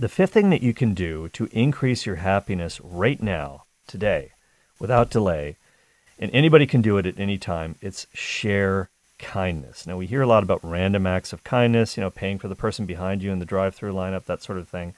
The 0.00 0.08
fifth 0.08 0.32
thing 0.32 0.50
that 0.50 0.62
you 0.62 0.72
can 0.72 0.94
do 0.94 1.28
to 1.30 1.48
increase 1.52 2.06
your 2.06 2.16
happiness 2.16 2.80
right 2.80 3.22
now, 3.22 3.64
today, 3.86 4.32
without 4.78 5.10
delay, 5.10 5.56
and 6.18 6.30
anybody 6.32 6.66
can 6.66 6.82
do 6.82 6.98
it 6.98 7.06
at 7.06 7.18
any 7.18 7.38
time, 7.38 7.76
it's 7.80 8.06
share 8.12 8.90
kindness. 9.18 9.86
Now, 9.86 9.96
we 9.96 10.06
hear 10.06 10.22
a 10.22 10.26
lot 10.26 10.42
about 10.42 10.60
random 10.62 11.06
acts 11.06 11.32
of 11.32 11.44
kindness, 11.44 11.96
you 11.96 12.02
know, 12.02 12.10
paying 12.10 12.38
for 12.38 12.48
the 12.48 12.54
person 12.54 12.86
behind 12.86 13.22
you 13.22 13.32
in 13.32 13.38
the 13.38 13.44
drive 13.44 13.74
through 13.74 13.92
lineup, 13.92 14.24
that 14.24 14.42
sort 14.42 14.58
of 14.58 14.68
thing. 14.68 14.94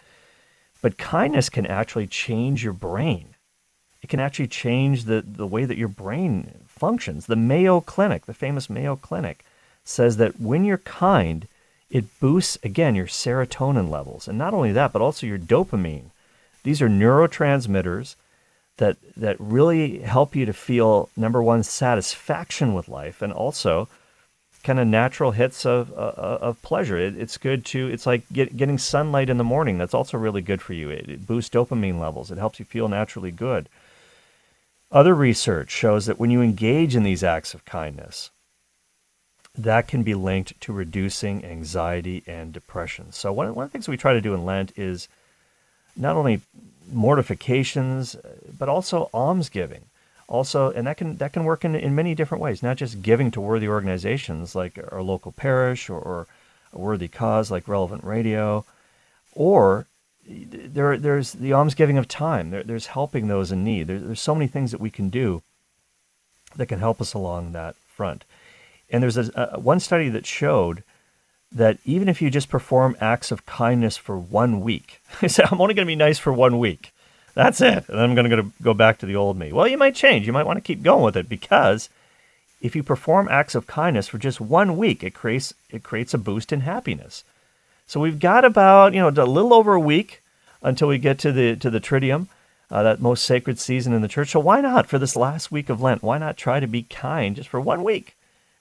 But 0.83 0.98
kindness 0.98 1.48
can 1.48 1.66
actually 1.66 2.06
change 2.06 2.64
your 2.64 2.72
brain. 2.72 3.35
It 4.02 4.09
can 4.09 4.20
actually 4.20 4.48
change 4.48 5.04
the, 5.04 5.22
the 5.22 5.46
way 5.46 5.64
that 5.66 5.76
your 5.76 5.88
brain 5.88 6.62
functions. 6.66 7.26
The 7.26 7.37
Mayo 7.37 7.80
Clinic, 7.80 8.24
the 8.24 8.35
famous 8.35 8.70
Mayo 8.70 8.96
Clinic, 8.96 9.44
says 9.85 10.16
that 10.16 10.40
when 10.40 10.64
you're 10.64 10.78
kind, 10.78 11.46
it 11.90 12.18
boosts, 12.20 12.56
again, 12.62 12.94
your 12.94 13.06
serotonin 13.06 13.90
levels. 13.90 14.26
And 14.26 14.38
not 14.38 14.54
only 14.54 14.72
that, 14.72 14.92
but 14.92 15.02
also 15.02 15.26
your 15.26 15.38
dopamine. 15.38 16.11
These 16.62 16.80
are 16.80 16.88
neurotransmitters 16.88 18.16
that, 18.81 18.97
that 19.14 19.37
really 19.38 19.99
help 19.99 20.35
you 20.35 20.47
to 20.47 20.55
feel, 20.55 21.11
number 21.14 21.43
one, 21.43 21.62
satisfaction 21.62 22.73
with 22.73 22.88
life, 22.88 23.21
and 23.21 23.31
also 23.31 23.88
kind 24.64 24.81
of 24.81 24.87
natural 24.87 25.33
hits 25.33 25.66
of, 25.66 25.93
uh, 25.93 26.38
of 26.40 26.61
pleasure. 26.62 26.97
It, 26.97 27.16
it's 27.16 27.37
good 27.37 27.64
to, 27.66 27.88
it's 27.88 28.07
like 28.07 28.23
get, 28.33 28.57
getting 28.57 28.79
sunlight 28.79 29.29
in 29.29 29.37
the 29.37 29.45
morning. 29.45 29.77
That's 29.77 29.93
also 29.93 30.16
really 30.16 30.40
good 30.40 30.62
for 30.62 30.73
you. 30.73 30.88
It, 30.88 31.11
it 31.11 31.27
boosts 31.27 31.55
dopamine 31.55 32.01
levels, 32.01 32.31
it 32.31 32.38
helps 32.38 32.59
you 32.59 32.64
feel 32.64 32.88
naturally 32.88 33.31
good. 33.31 33.69
Other 34.90 35.14
research 35.14 35.71
shows 35.71 36.07
that 36.07 36.19
when 36.19 36.31
you 36.31 36.40
engage 36.40 36.97
in 36.97 37.03
these 37.03 37.23
acts 37.23 37.53
of 37.53 37.66
kindness, 37.66 38.31
that 39.55 39.88
can 39.88 40.03
be 40.03 40.14
linked 40.14 40.59
to 40.62 40.73
reducing 40.73 41.45
anxiety 41.45 42.25
and 42.27 42.51
depression. 42.51 43.12
So, 43.12 43.31
one, 43.31 43.55
one 43.55 43.64
of 43.66 43.71
the 43.71 43.73
things 43.73 43.88
we 43.88 43.99
try 43.99 44.14
to 44.14 44.21
do 44.23 44.33
in 44.33 44.47
Lent 44.47 44.73
is 44.77 45.07
not 45.97 46.16
only 46.16 46.40
mortifications, 46.92 48.14
uh, 48.14 48.37
but 48.59 48.68
also 48.68 49.11
almsgiving. 49.12 49.85
Also, 50.29 50.70
and 50.70 50.87
that 50.87 50.96
can 50.96 51.16
that 51.16 51.33
can 51.33 51.44
work 51.44 51.64
in, 51.64 51.74
in 51.74 51.94
many 51.94 52.14
different 52.14 52.42
ways, 52.42 52.62
not 52.62 52.76
just 52.76 53.03
giving 53.03 53.33
to 53.33 53.40
worthy 53.40 53.66
organizations 53.66 54.55
like 54.55 54.79
our 54.92 55.03
local 55.03 55.33
parish 55.33 55.90
or, 55.90 55.98
or 55.98 56.26
a 56.72 56.79
worthy 56.79 57.09
cause 57.09 57.50
like 57.50 57.66
Relevant 57.66 58.05
Radio, 58.05 58.64
or 59.35 59.87
there, 60.26 60.96
there's 60.96 61.33
the 61.33 61.53
almsgiving 61.53 61.98
of 61.98 62.07
time. 62.07 62.50
There, 62.50 62.62
there's 62.62 62.87
helping 62.87 63.26
those 63.26 63.50
in 63.50 63.64
need. 63.64 63.88
There, 63.88 63.98
there's 63.98 64.20
so 64.20 64.35
many 64.35 64.46
things 64.46 64.70
that 64.70 64.81
we 64.81 64.90
can 64.90 65.09
do 65.09 65.42
that 66.57 66.66
can 66.66 66.79
help 66.79 67.00
us 67.00 67.14
along 67.14 67.53
that 67.53 67.74
front. 67.88 68.24
And 68.90 69.03
there's 69.03 69.16
a, 69.16 69.50
a, 69.53 69.61
one 69.61 69.81
study 69.81 70.09
that 70.11 70.26
showed 70.26 70.83
that 71.52 71.78
even 71.84 72.08
if 72.08 72.22
you 72.22 72.30
just 72.30 72.48
perform 72.48 72.96
acts 73.00 73.30
of 73.32 73.46
kindness 73.46 73.96
for 73.96 74.16
one 74.16 74.60
week, 74.60 75.00
I 75.22 75.26
said, 75.26 75.46
I'm 75.50 75.60
only 75.60 75.74
going 75.74 75.86
to 75.86 75.90
be 75.90 75.96
nice 75.96 76.18
for 76.18 76.32
one 76.32 76.58
week. 76.58 76.92
That's 77.34 77.60
it. 77.60 77.88
And 77.88 78.00
I'm 78.00 78.14
going 78.14 78.30
to 78.30 78.52
go 78.62 78.74
back 78.74 78.98
to 78.98 79.06
the 79.06 79.16
old 79.16 79.36
me. 79.36 79.52
Well, 79.52 79.68
you 79.68 79.78
might 79.78 79.94
change. 79.94 80.26
You 80.26 80.32
might 80.32 80.46
want 80.46 80.56
to 80.56 80.62
keep 80.62 80.82
going 80.82 81.04
with 81.04 81.16
it 81.16 81.28
because 81.28 81.88
if 82.60 82.76
you 82.76 82.82
perform 82.82 83.28
acts 83.30 83.54
of 83.54 83.66
kindness 83.66 84.08
for 84.08 84.18
just 84.18 84.40
one 84.40 84.76
week, 84.76 85.02
it 85.02 85.14
creates 85.14 85.54
it 85.70 85.82
creates 85.82 86.12
a 86.12 86.18
boost 86.18 86.52
in 86.52 86.60
happiness. 86.60 87.24
So 87.86 88.00
we've 88.00 88.20
got 88.20 88.44
about 88.44 88.94
you 88.94 89.00
know 89.00 89.08
a 89.08 89.24
little 89.24 89.54
over 89.54 89.74
a 89.74 89.80
week 89.80 90.22
until 90.62 90.88
we 90.88 90.98
get 90.98 91.18
to 91.20 91.32
the 91.32 91.56
to 91.56 91.70
the 91.70 91.80
Triduum, 91.80 92.26
uh, 92.70 92.82
that 92.82 93.00
most 93.00 93.24
sacred 93.24 93.58
season 93.58 93.92
in 93.92 94.02
the 94.02 94.08
church. 94.08 94.30
So 94.30 94.40
why 94.40 94.60
not 94.60 94.86
for 94.86 94.98
this 94.98 95.16
last 95.16 95.50
week 95.50 95.68
of 95.70 95.80
Lent? 95.80 96.02
Why 96.02 96.18
not 96.18 96.36
try 96.36 96.60
to 96.60 96.66
be 96.66 96.82
kind 96.82 97.36
just 97.36 97.48
for 97.48 97.60
one 97.60 97.82
week? 97.82 98.14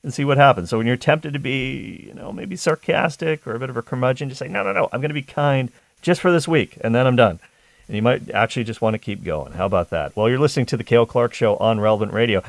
And 0.04 0.14
see 0.14 0.26
what 0.26 0.38
happens. 0.38 0.70
So 0.70 0.78
when 0.78 0.88
you're 0.88 0.98
tempted 0.98 1.34
to 1.34 1.40
be, 1.40 2.06
you 2.08 2.14
know, 2.14 2.32
maybe 2.32 2.56
sarcastic 2.56 3.46
or 3.46 3.54
a 3.54 3.60
bit 3.60 3.70
of 3.70 3.78
a 3.78 3.82
curmudgeon, 3.82 4.30
just 4.30 4.40
say, 4.40 4.48
no, 4.48 4.64
no, 4.64 4.72
no, 4.72 4.90
I'm 4.92 5.02
going 5.02 5.10
to 5.10 5.14
be 5.14 5.22
kind 5.22 5.72
just 6.02 6.22
for 6.22 6.32
this 6.32 6.48
week, 6.48 6.78
and 6.82 6.96
then 6.96 7.06
I'm 7.06 7.16
done. 7.16 7.40
And 7.88 7.96
you 7.96 8.02
might 8.02 8.30
actually 8.32 8.64
just 8.64 8.82
want 8.82 8.94
to 8.94 9.00
keep 9.00 9.24
going. 9.24 9.54
How 9.54 9.66
about 9.66 9.90
that? 9.90 10.16
Well, 10.16 10.30
you're 10.30 10.40
listening 10.40 10.68
to 10.68 10.78
the 10.78 10.84
Cale 10.84 11.06
Clark 11.06 11.34
Show 11.34 11.58
on 11.58 11.80
Relevant 11.80 12.14
Radio. 12.14 12.44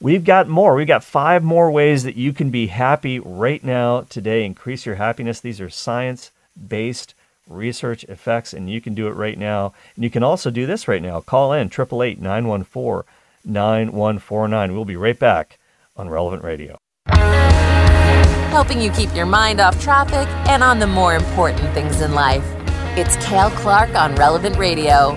We've 0.00 0.24
got 0.24 0.48
more. 0.48 0.74
We've 0.74 0.86
got 0.86 1.04
five 1.04 1.42
more 1.42 1.70
ways 1.70 2.04
that 2.04 2.16
you 2.16 2.32
can 2.32 2.50
be 2.50 2.68
happy 2.68 3.18
right 3.18 3.62
now, 3.64 4.02
today. 4.02 4.44
Increase 4.44 4.86
your 4.86 4.94
happiness. 4.96 5.40
These 5.40 5.60
are 5.60 5.70
science 5.70 6.30
based 6.56 7.14
research 7.48 8.04
effects, 8.04 8.52
and 8.52 8.70
you 8.70 8.80
can 8.80 8.94
do 8.94 9.08
it 9.08 9.12
right 9.12 9.38
now. 9.38 9.74
And 9.94 10.04
you 10.04 10.10
can 10.10 10.22
also 10.22 10.50
do 10.50 10.66
this 10.66 10.88
right 10.88 11.02
now. 11.02 11.20
Call 11.20 11.52
in 11.52 11.66
888 11.66 12.20
914 12.20 13.04
9149. 13.44 14.72
We'll 14.74 14.84
be 14.84 14.96
right 14.96 15.18
back 15.18 15.58
on 15.96 16.08
Relevant 16.08 16.44
Radio 16.44 16.78
helping 18.56 18.80
you 18.80 18.90
keep 18.92 19.14
your 19.14 19.26
mind 19.26 19.60
off 19.60 19.78
traffic 19.82 20.26
and 20.48 20.62
on 20.62 20.78
the 20.78 20.86
more 20.86 21.14
important 21.14 21.74
things 21.74 22.00
in 22.00 22.14
life. 22.14 22.42
It's 22.96 23.14
Cale 23.16 23.50
Clark 23.50 23.94
on 23.94 24.14
Relevant 24.14 24.56
Radio. 24.56 25.14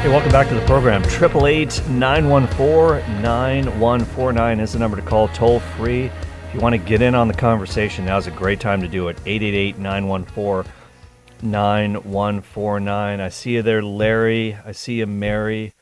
Hey, 0.00 0.08
welcome 0.08 0.30
back 0.30 0.46
to 0.50 0.54
the 0.54 0.64
program. 0.66 1.02
888 1.02 1.88
914 1.88 3.22
9149 3.22 4.60
is 4.60 4.72
the 4.74 4.78
number 4.78 4.96
to 4.96 5.02
call 5.02 5.26
toll 5.26 5.58
free. 5.58 6.04
If 6.04 6.54
you 6.54 6.60
want 6.60 6.74
to 6.74 6.78
get 6.78 7.02
in 7.02 7.16
on 7.16 7.26
the 7.26 7.34
conversation, 7.34 8.04
now's 8.04 8.28
a 8.28 8.30
great 8.30 8.60
time 8.60 8.80
to 8.80 8.86
do 8.86 9.08
it. 9.08 9.18
888 9.26 9.76
914 9.76 10.72
9149. 11.42 13.20
I 13.20 13.28
see 13.30 13.54
you 13.54 13.62
there, 13.62 13.82
Larry. 13.82 14.56
I 14.64 14.70
see 14.70 15.00
you, 15.00 15.08
Mary. 15.08 15.74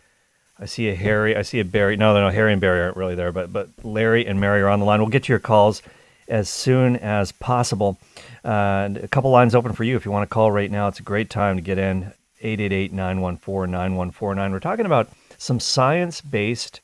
I 0.62 0.66
see 0.66 0.88
a 0.88 0.94
Harry. 0.94 1.36
I 1.36 1.42
see 1.42 1.58
a 1.58 1.64
Barry. 1.64 1.96
No, 1.96 2.14
no, 2.14 2.20
no, 2.20 2.30
Harry 2.30 2.52
and 2.52 2.60
Barry 2.60 2.82
aren't 2.82 2.96
really 2.96 3.16
there, 3.16 3.32
but 3.32 3.52
but 3.52 3.70
Larry 3.82 4.24
and 4.24 4.40
Mary 4.40 4.62
are 4.62 4.68
on 4.68 4.78
the 4.78 4.86
line. 4.86 5.00
We'll 5.00 5.08
get 5.08 5.24
to 5.24 5.32
your 5.32 5.40
calls 5.40 5.82
as 6.28 6.48
soon 6.48 6.94
as 6.96 7.32
possible. 7.32 7.98
Uh, 8.44 8.90
a 9.02 9.08
couple 9.08 9.32
lines 9.32 9.56
open 9.56 9.72
for 9.72 9.82
you 9.82 9.96
if 9.96 10.04
you 10.04 10.12
want 10.12 10.28
to 10.28 10.32
call 10.32 10.52
right 10.52 10.70
now. 10.70 10.86
It's 10.86 11.00
a 11.00 11.02
great 11.02 11.30
time 11.30 11.56
to 11.56 11.62
get 11.62 11.78
in. 11.78 12.12
888-914-9149. 12.42 14.52
We're 14.52 14.60
talking 14.60 14.86
about 14.86 15.08
some 15.38 15.60
science-based 15.60 16.80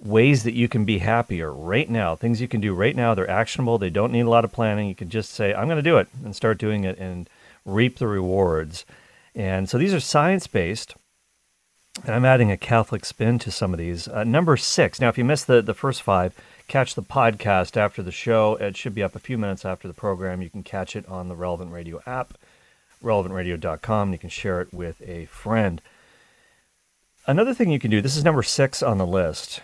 ways 0.00 0.42
that 0.44 0.54
you 0.54 0.68
can 0.68 0.84
be 0.84 0.98
happier 0.98 1.52
right 1.52 1.88
now. 1.88 2.14
Things 2.14 2.40
you 2.40 2.48
can 2.48 2.60
do 2.60 2.74
right 2.74 2.94
now. 2.94 3.14
They're 3.14 3.30
actionable. 3.30 3.78
They 3.78 3.90
don't 3.90 4.12
need 4.12 4.26
a 4.26 4.30
lot 4.30 4.44
of 4.44 4.52
planning. 4.52 4.88
You 4.88 4.94
can 4.94 5.10
just 5.10 5.32
say, 5.32 5.52
"I'm 5.52 5.66
going 5.66 5.78
to 5.78 5.82
do 5.82 5.98
it," 5.98 6.08
and 6.24 6.34
start 6.34 6.58
doing 6.58 6.84
it 6.84 6.98
and 6.98 7.28
reap 7.64 7.98
the 7.98 8.06
rewards. 8.06 8.84
And 9.34 9.68
so 9.68 9.78
these 9.78 9.94
are 9.94 10.00
science-based. 10.00 10.94
And 12.02 12.14
I'm 12.14 12.24
adding 12.24 12.50
a 12.50 12.56
Catholic 12.56 13.04
spin 13.04 13.38
to 13.40 13.50
some 13.50 13.72
of 13.72 13.78
these. 13.78 14.08
Uh, 14.08 14.24
number 14.24 14.56
six. 14.56 15.00
Now, 15.00 15.08
if 15.08 15.16
you 15.16 15.24
missed 15.24 15.46
the, 15.46 15.62
the 15.62 15.74
first 15.74 16.02
five, 16.02 16.34
catch 16.66 16.94
the 16.94 17.02
podcast 17.02 17.76
after 17.76 18.02
the 18.02 18.10
show. 18.10 18.56
It 18.56 18.76
should 18.76 18.94
be 18.94 19.02
up 19.02 19.14
a 19.14 19.20
few 19.20 19.38
minutes 19.38 19.64
after 19.64 19.86
the 19.86 19.94
program. 19.94 20.42
You 20.42 20.50
can 20.50 20.62
catch 20.62 20.96
it 20.96 21.08
on 21.08 21.28
the 21.28 21.36
Relevant 21.36 21.70
Radio 21.70 22.00
app, 22.04 22.34
relevantradio.com. 23.02 24.12
You 24.12 24.18
can 24.18 24.30
share 24.30 24.60
it 24.60 24.74
with 24.74 25.00
a 25.02 25.26
friend. 25.26 25.80
Another 27.26 27.54
thing 27.54 27.70
you 27.70 27.78
can 27.78 27.90
do, 27.90 28.02
this 28.02 28.16
is 28.16 28.24
number 28.24 28.42
six 28.42 28.82
on 28.82 28.98
the 28.98 29.06
list 29.06 29.62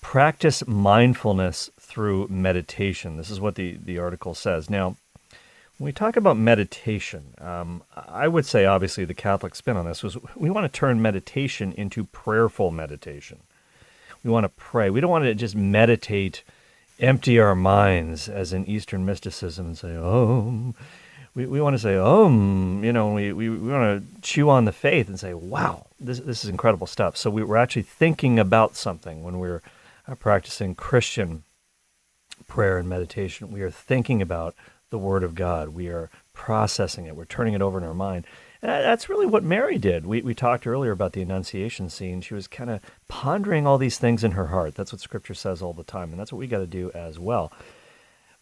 practice 0.00 0.66
mindfulness 0.66 1.70
through 1.78 2.28
meditation. 2.28 3.16
This 3.16 3.30
is 3.30 3.40
what 3.40 3.56
the, 3.56 3.76
the 3.76 3.98
article 3.98 4.34
says. 4.34 4.70
Now, 4.70 4.96
when 5.78 5.86
we 5.86 5.92
talk 5.92 6.16
about 6.16 6.36
meditation, 6.36 7.34
um, 7.38 7.82
I 7.96 8.26
would 8.26 8.44
say 8.44 8.64
obviously 8.64 9.04
the 9.04 9.14
Catholic 9.14 9.54
spin 9.54 9.76
on 9.76 9.84
this 9.84 10.02
was 10.02 10.16
we 10.34 10.50
want 10.50 10.70
to 10.70 10.76
turn 10.76 11.00
meditation 11.00 11.72
into 11.72 12.04
prayerful 12.04 12.72
meditation. 12.72 13.38
We 14.24 14.30
want 14.30 14.44
to 14.44 14.48
pray. 14.48 14.90
We 14.90 15.00
don't 15.00 15.10
want 15.10 15.24
to 15.24 15.34
just 15.36 15.54
meditate, 15.54 16.42
empty 16.98 17.38
our 17.38 17.54
minds 17.54 18.28
as 18.28 18.52
in 18.52 18.66
Eastern 18.66 19.06
mysticism 19.06 19.66
and 19.66 19.78
say, 19.78 19.96
oh, 19.96 20.74
we, 21.36 21.46
we 21.46 21.60
want 21.60 21.74
to 21.74 21.78
say, 21.78 21.96
um, 21.96 22.82
you 22.82 22.92
know, 22.92 23.12
we, 23.12 23.32
we, 23.32 23.48
we 23.48 23.70
want 23.70 24.02
to 24.02 24.20
chew 24.20 24.50
on 24.50 24.64
the 24.64 24.72
faith 24.72 25.08
and 25.08 25.20
say, 25.20 25.32
wow, 25.32 25.86
this, 26.00 26.18
this 26.18 26.42
is 26.42 26.50
incredible 26.50 26.88
stuff. 26.88 27.16
So 27.16 27.30
we, 27.30 27.44
we're 27.44 27.56
actually 27.56 27.82
thinking 27.82 28.40
about 28.40 28.74
something 28.74 29.22
when 29.22 29.38
we're 29.38 29.62
uh, 30.08 30.16
practicing 30.16 30.74
Christian 30.74 31.44
prayer 32.48 32.78
and 32.78 32.88
meditation. 32.88 33.52
We 33.52 33.62
are 33.62 33.70
thinking 33.70 34.20
about 34.20 34.56
the 34.90 34.98
Word 34.98 35.22
of 35.22 35.34
God. 35.34 35.70
We 35.70 35.88
are 35.88 36.10
processing 36.32 37.06
it. 37.06 37.16
We're 37.16 37.24
turning 37.24 37.54
it 37.54 37.62
over 37.62 37.78
in 37.78 37.84
our 37.84 37.94
mind. 37.94 38.24
And 38.60 38.70
that's 38.70 39.08
really 39.08 39.26
what 39.26 39.44
Mary 39.44 39.78
did. 39.78 40.06
We, 40.06 40.22
we 40.22 40.34
talked 40.34 40.66
earlier 40.66 40.90
about 40.90 41.12
the 41.12 41.22
Annunciation 41.22 41.90
scene. 41.90 42.20
She 42.20 42.34
was 42.34 42.48
kind 42.48 42.70
of 42.70 42.80
pondering 43.06 43.66
all 43.66 43.78
these 43.78 43.98
things 43.98 44.24
in 44.24 44.32
her 44.32 44.48
heart. 44.48 44.74
That's 44.74 44.92
what 44.92 45.00
Scripture 45.00 45.34
says 45.34 45.62
all 45.62 45.72
the 45.72 45.84
time, 45.84 46.10
and 46.10 46.18
that's 46.18 46.32
what 46.32 46.38
we 46.38 46.46
got 46.46 46.58
to 46.58 46.66
do 46.66 46.90
as 46.92 47.18
well. 47.18 47.52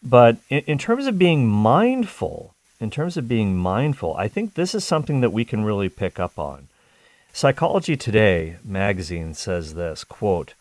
But 0.01 0.37
in, 0.49 0.63
in 0.65 0.77
terms 0.77 1.05
of 1.05 1.19
being 1.19 1.47
mindful, 1.47 2.55
in 2.79 2.89
terms 2.89 3.17
of 3.17 3.27
being 3.27 3.55
mindful, 3.55 4.15
I 4.15 4.27
think 4.27 4.53
this 4.53 4.73
is 4.73 4.83
something 4.83 5.21
that 5.21 5.33
we 5.33 5.45
can 5.45 5.63
really 5.63 5.89
pick 5.89 6.19
up 6.19 6.39
on. 6.39 6.67
Psychology 7.33 7.95
Today 7.95 8.57
magazine 8.63 9.33
says 9.35 9.75
this 9.75 10.03
quote, 10.03 10.55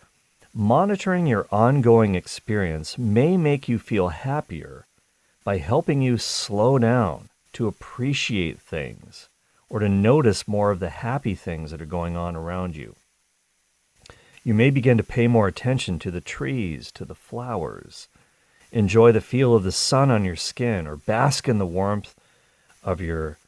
Monitoring 0.55 1.27
your 1.27 1.47
ongoing 1.51 2.15
experience 2.15 2.99
may 2.99 3.37
make 3.37 3.69
you 3.69 3.79
feel 3.79 4.09
happier 4.09 4.87
by 5.47 5.59
helping 5.59 6.03
you 6.03 6.19
slow 6.19 6.77
down 6.77 7.29
to 7.53 7.69
appreciate 7.69 8.59
things 8.59 9.29
or 9.69 9.79
to 9.79 9.89
notice 9.89 10.49
more 10.49 10.73
of 10.73 10.81
the 10.81 10.89
happy 10.89 11.37
things 11.37 11.71
that 11.71 11.81
are 11.81 11.87
going 11.87 12.17
on 12.17 12.35
around 12.35 12.75
you. 12.75 12.97
You 14.43 14.55
may 14.55 14.71
begin 14.71 14.97
to 14.97 15.05
pay 15.05 15.29
more 15.29 15.47
attention 15.47 16.01
to 16.01 16.11
the 16.11 16.21
trees, 16.21 16.91
to 16.91 17.05
the 17.05 17.15
flowers, 17.15 18.09
enjoy 18.73 19.13
the 19.13 19.21
feel 19.21 19.55
of 19.55 19.63
the 19.63 19.71
sun 19.71 20.11
on 20.11 20.25
your 20.25 20.35
skin, 20.35 20.85
or 20.85 20.97
bask 20.97 21.47
in 21.49 21.59
the 21.59 21.65
warmth 21.65 22.17
of 22.83 23.01
your 23.01 23.39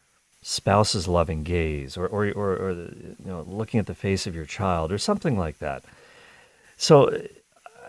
spouse's 0.40 1.08
loving 1.08 1.42
gaze, 1.42 1.96
or, 1.96 2.06
or, 2.06 2.28
or, 2.30 2.52
or 2.52 2.70
you 2.70 3.16
know, 3.24 3.44
looking 3.48 3.80
at 3.80 3.86
the 3.86 3.94
face 3.94 4.24
of 4.24 4.36
your 4.36 4.46
child, 4.46 4.92
or 4.92 4.98
something 4.98 5.36
like 5.36 5.58
that. 5.58 5.82
So 6.76 7.26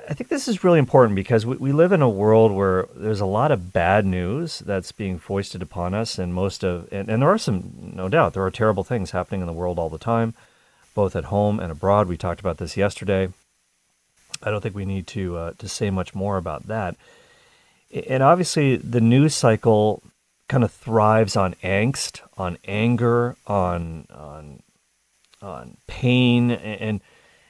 I 0.10 0.13
think 0.13 0.30
this 0.30 0.48
is 0.48 0.63
really 0.63 0.80
important 0.80 1.15
because 1.15 1.45
we, 1.45 1.56
we 1.58 1.72
live 1.72 1.91
in 1.91 2.02
a 2.02 2.10
world 2.10 2.52
where 2.52 2.88
there's 2.95 3.19
a 3.19 3.28
lot 3.28 3.52
of 3.52 3.72
bad 3.72 4.08
news 4.08 4.58
that's 4.60 4.91
being 4.91 5.19
foisted 5.19 5.62
upon 5.62 5.93
us, 5.93 6.17
and 6.17 6.34
most 6.34 6.63
of 6.63 6.91
and, 6.91 7.10
and 7.10 7.22
there 7.22 7.30
are 7.30 7.38
some, 7.38 7.91
no 7.93 8.10
doubt, 8.10 8.34
there 8.34 8.43
are 8.43 8.50
terrible 8.50 8.84
things 8.84 9.12
happening 9.12 9.41
in 9.41 9.48
the 9.48 9.54
world 9.54 9.78
all 9.78 9.89
the 9.89 10.00
time, 10.00 10.34
both 10.95 11.15
at 11.15 11.26
home 11.26 11.60
and 11.60 11.72
abroad. 11.72 12.08
We 12.08 12.17
talked 12.17 12.39
about 12.39 12.58
this 12.58 12.76
yesterday. 12.76 13.30
I 14.41 14.50
don't 14.50 14.62
think 14.62 14.74
we 14.74 14.86
need 14.86 15.06
to 15.08 15.38
uh, 15.38 15.54
to 15.60 15.69
say 15.69 15.91
much 15.91 16.15
more 16.15 16.38
about 16.38 16.65
that. 16.67 16.95
And 18.08 18.24
obviously, 18.24 18.78
the 18.78 19.02
news 19.02 19.36
cycle 19.36 20.02
kind 20.48 20.63
of 20.63 20.72
thrives 20.72 21.36
on 21.36 21.54
angst, 21.63 22.22
on 22.36 22.58
anger, 22.65 23.36
on 23.45 24.08
on 24.10 24.63
on 25.39 25.78
pain, 25.86 26.50
and 26.50 27.00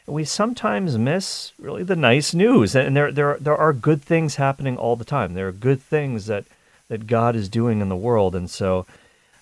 we 0.10 0.24
sometimes 0.24 0.98
miss 0.98 1.54
really 1.60 1.84
the 1.84 1.95
nice 1.95 2.34
news. 2.34 2.76
And 2.76 2.95
there, 2.95 3.12
there, 3.12 3.38
there 3.39 3.58
are 3.58 3.74
good 3.74 4.02
things 4.02 4.36
happening 4.36 4.78
all 4.78 4.95
the 4.95 5.06
time. 5.06 5.34
There 5.34 5.48
are 5.48 5.54
good 5.54 5.82
things 5.82 6.26
that, 6.26 6.45
that 6.88 7.08
God 7.08 7.36
is 7.36 7.50
doing 7.50 7.82
in 7.82 7.89
the 7.89 7.95
world. 7.95 8.36
And 8.36 8.50
so 8.50 8.86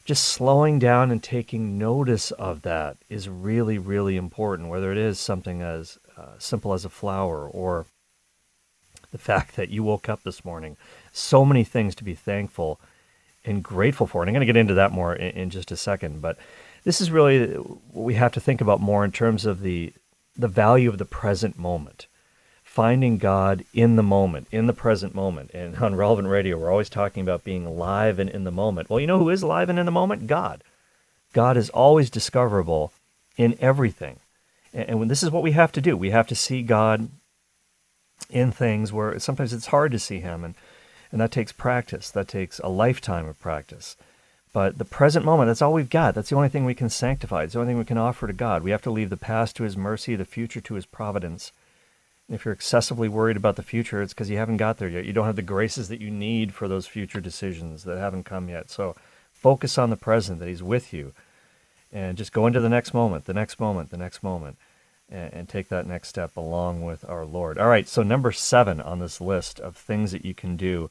just 0.05 0.25
slowing 0.25 0.79
down 0.79 1.11
and 1.11 1.21
taking 1.21 1.77
notice 1.77 2.31
of 2.31 2.61
that 2.61 2.97
is 3.09 3.27
really, 3.27 3.77
really 3.77 4.15
important, 4.15 4.69
whether 4.69 4.91
it 4.91 4.97
is 4.97 5.19
something 5.19 5.61
as 5.61 5.97
uh, 6.17 6.37
simple 6.37 6.73
as 6.73 6.85
a 6.85 6.89
flower 6.89 7.47
or 7.47 7.85
the 9.11 9.17
fact 9.17 9.55
that 9.55 9.69
you 9.69 9.83
woke 9.83 10.09
up 10.09 10.23
this 10.23 10.45
morning. 10.45 10.77
So 11.11 11.43
many 11.43 11.63
things 11.63 11.95
to 11.95 12.03
be 12.03 12.15
thankful 12.15 12.79
and 13.43 13.63
grateful 13.63 14.07
for. 14.07 14.21
And 14.21 14.29
I'm 14.29 14.33
going 14.33 14.47
to 14.47 14.53
get 14.53 14.59
into 14.59 14.73
that 14.75 14.91
more 14.91 15.15
in, 15.15 15.31
in 15.31 15.49
just 15.49 15.71
a 15.71 15.77
second. 15.77 16.21
But 16.21 16.37
this 16.83 17.01
is 17.01 17.11
really 17.11 17.53
what 17.55 18.03
we 18.03 18.13
have 18.15 18.31
to 18.33 18.39
think 18.39 18.61
about 18.61 18.79
more 18.79 19.03
in 19.03 19.11
terms 19.11 19.45
of 19.45 19.61
the 19.61 19.93
the 20.37 20.47
value 20.47 20.89
of 20.89 20.97
the 20.97 21.05
present 21.05 21.57
moment. 21.57 22.07
Finding 22.63 23.17
God 23.17 23.65
in 23.73 23.95
the 23.95 24.03
moment, 24.03 24.47
in 24.51 24.67
the 24.67 24.73
present 24.73 25.15
moment. 25.15 25.49
And 25.51 25.77
on 25.77 25.95
Relevant 25.95 26.27
Radio, 26.27 26.57
we're 26.57 26.71
always 26.71 26.89
talking 26.89 27.23
about 27.23 27.43
being 27.43 27.65
alive 27.65 28.19
and 28.19 28.29
in 28.29 28.43
the 28.43 28.51
moment. 28.51 28.89
Well, 28.89 28.99
you 28.99 29.07
know 29.07 29.17
who 29.17 29.31
is 29.31 29.41
alive 29.41 29.69
and 29.69 29.79
in 29.79 29.85
the 29.87 29.91
moment? 29.91 30.27
God. 30.27 30.63
God 31.33 31.57
is 31.57 31.69
always 31.71 32.11
discoverable 32.11 32.93
in 33.35 33.57
everything. 33.59 34.19
And 34.73 35.09
this 35.09 35.23
is 35.23 35.31
what 35.31 35.43
we 35.43 35.53
have 35.53 35.71
to 35.71 35.81
do. 35.81 35.97
We 35.97 36.11
have 36.11 36.27
to 36.27 36.35
see 36.35 36.61
God 36.61 37.09
in 38.29 38.51
things 38.51 38.93
where 38.93 39.17
sometimes 39.17 39.53
it's 39.53 39.67
hard 39.67 39.91
to 39.93 39.99
see 39.99 40.19
Him. 40.19 40.43
And, 40.43 40.53
and 41.11 41.19
that 41.19 41.31
takes 41.31 41.51
practice, 41.51 42.11
that 42.11 42.27
takes 42.27 42.59
a 42.59 42.69
lifetime 42.69 43.27
of 43.27 43.39
practice. 43.39 43.95
But 44.57 44.79
the 44.79 44.85
present 44.85 45.23
moment, 45.23 45.49
that's 45.49 45.61
all 45.61 45.71
we've 45.71 45.87
got. 45.87 46.15
That's 46.15 46.31
the 46.31 46.35
only 46.35 46.49
thing 46.49 46.65
we 46.65 46.73
can 46.73 46.89
sanctify. 46.89 47.43
It's 47.43 47.53
the 47.53 47.59
only 47.59 47.69
thing 47.69 47.77
we 47.77 47.85
can 47.85 47.99
offer 47.99 48.25
to 48.25 48.33
God. 48.33 48.63
We 48.63 48.71
have 48.71 48.81
to 48.81 48.89
leave 48.89 49.11
the 49.11 49.15
past 49.15 49.55
to 49.57 49.63
His 49.63 49.77
mercy, 49.77 50.15
the 50.15 50.25
future 50.25 50.59
to 50.61 50.73
His 50.73 50.87
providence. 50.87 51.51
If 52.27 52.43
you're 52.43 52.55
excessively 52.55 53.07
worried 53.07 53.37
about 53.37 53.55
the 53.55 53.61
future, 53.61 54.01
it's 54.01 54.15
because 54.15 54.31
you 54.31 54.37
haven't 54.37 54.57
got 54.57 54.79
there 54.79 54.89
yet. 54.89 55.05
You 55.05 55.13
don't 55.13 55.27
have 55.27 55.35
the 55.35 55.43
graces 55.43 55.89
that 55.89 56.01
you 56.01 56.09
need 56.09 56.55
for 56.55 56.67
those 56.67 56.87
future 56.87 57.21
decisions 57.21 57.83
that 57.83 57.99
haven't 57.99 58.23
come 58.23 58.49
yet. 58.49 58.71
So 58.71 58.95
focus 59.31 59.77
on 59.77 59.91
the 59.91 59.95
present, 59.95 60.39
that 60.39 60.49
He's 60.49 60.63
with 60.63 60.91
you. 60.91 61.13
And 61.93 62.17
just 62.17 62.33
go 62.33 62.47
into 62.47 62.59
the 62.59 62.67
next 62.67 62.95
moment, 62.95 63.25
the 63.25 63.35
next 63.35 63.59
moment, 63.59 63.91
the 63.91 63.97
next 63.97 64.23
moment, 64.23 64.57
and, 65.07 65.33
and 65.33 65.47
take 65.47 65.69
that 65.69 65.85
next 65.85 66.07
step 66.07 66.35
along 66.35 66.83
with 66.83 67.07
our 67.07 67.25
Lord. 67.25 67.59
All 67.59 67.69
right, 67.69 67.87
so 67.87 68.01
number 68.01 68.31
seven 68.31 68.81
on 68.81 68.97
this 68.97 69.21
list 69.21 69.59
of 69.59 69.75
things 69.77 70.11
that 70.13 70.25
you 70.25 70.33
can 70.33 70.57
do 70.57 70.89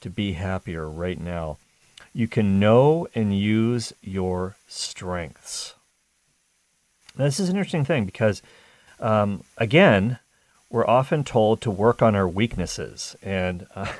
to 0.00 0.08
be 0.10 0.34
happier 0.34 0.88
right 0.88 1.20
now 1.20 1.56
you 2.12 2.28
can 2.28 2.58
know 2.58 3.06
and 3.14 3.38
use 3.38 3.92
your 4.02 4.56
strengths. 4.66 5.74
Now, 7.16 7.24
this 7.24 7.40
is 7.40 7.48
an 7.48 7.56
interesting 7.56 7.84
thing 7.84 8.04
because, 8.04 8.42
um, 8.98 9.44
again, 9.56 10.18
we're 10.70 10.86
often 10.86 11.24
told 11.24 11.60
to 11.60 11.70
work 11.70 12.02
on 12.02 12.14
our 12.14 12.28
weaknesses. 12.28 13.16
And 13.22 13.66
uh, 13.74 13.92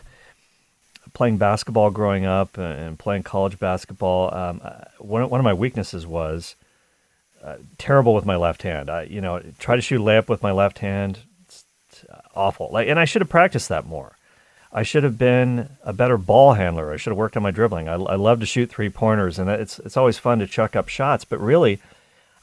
playing 1.13 1.39
basketball 1.39 1.91
growing 1.91 2.25
up 2.25 2.57
and 2.57 2.99
playing 2.99 3.25
college 3.25 3.59
basketball, 3.59 4.35
um, 4.35 4.61
uh, 4.63 4.85
one, 4.99 5.29
one 5.29 5.41
of 5.41 5.45
my 5.45 5.55
weaknesses 5.55 6.07
was 6.07 6.57
uh, 7.43 7.57
terrible 7.79 8.15
with 8.15 8.25
my 8.27 8.37
left 8.37 8.63
hand. 8.63 8.91
I, 8.91 9.03
you 9.03 9.21
know, 9.21 9.41
try 9.59 9.77
to 9.77 9.83
shoot 9.83 10.01
layup 10.01 10.29
with 10.29 10.43
my 10.43 10.53
left 10.53 10.79
hand, 10.79 11.21
it's, 11.45 11.65
it's 11.89 12.05
awful. 12.35 12.71
Like, 12.73 12.89
and 12.89 12.99
I 12.99 13.05
should 13.05 13.23
have 13.23 13.29
practiced 13.29 13.69
that 13.69 13.87
more. 13.87 14.17
I 14.73 14.83
should 14.85 15.03
have 15.03 15.19
been 15.19 15.69
a 15.83 15.93
better 15.93 16.17
ball 16.17 16.55
handler. 16.55 16.93
I 16.93 16.97
should 16.97 17.11
have 17.11 17.19
worked 17.19 17.37
on 17.37 17.43
my 17.43 17.51
dribbling. 17.51 17.89
I, 17.89 17.95
I 17.95 18.15
love 18.15 18.41
to 18.41 18.47
shoot 18.47 18.71
three 18.71 18.89
pointers, 18.89 19.39
and 19.39 19.51
it's 19.51 19.79
it's 19.81 19.97
always 19.97 20.19
fun 20.19 20.39
to 20.39 20.47
chuck 20.47 20.77
up 20.77 20.89
shots. 20.89 21.25
But 21.25 21.41
really, 21.41 21.81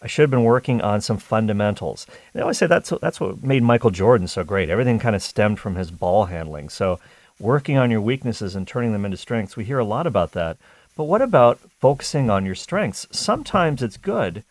I 0.01 0.07
should 0.07 0.23
have 0.23 0.31
been 0.31 0.43
working 0.43 0.81
on 0.81 1.01
some 1.01 1.17
fundamentals. 1.17 2.05
And 2.33 2.41
I 2.41 2.43
always 2.43 2.57
say 2.57 2.67
that's 2.67 2.91
that's 3.01 3.19
what 3.19 3.43
made 3.43 3.63
Michael 3.63 3.91
Jordan 3.91 4.27
so 4.27 4.43
great. 4.43 4.69
Everything 4.69 4.99
kind 4.99 5.15
of 5.15 5.23
stemmed 5.23 5.59
from 5.59 5.75
his 5.75 5.89
ball 5.89 6.25
handling. 6.25 6.69
So 6.69 6.99
working 7.39 7.77
on 7.77 7.91
your 7.91 8.01
weaknesses 8.01 8.55
and 8.55 8.67
turning 8.67 8.93
them 8.93 9.05
into 9.05 9.17
strengths. 9.17 9.55
We 9.55 9.65
hear 9.65 9.79
a 9.79 9.85
lot 9.85 10.07
about 10.07 10.31
that. 10.33 10.57
But 10.95 11.03
what 11.03 11.21
about 11.21 11.59
focusing 11.79 12.29
on 12.29 12.45
your 12.45 12.55
strengths? 12.55 13.07
Sometimes 13.11 13.83
it's 13.83 13.97
good 13.97 14.43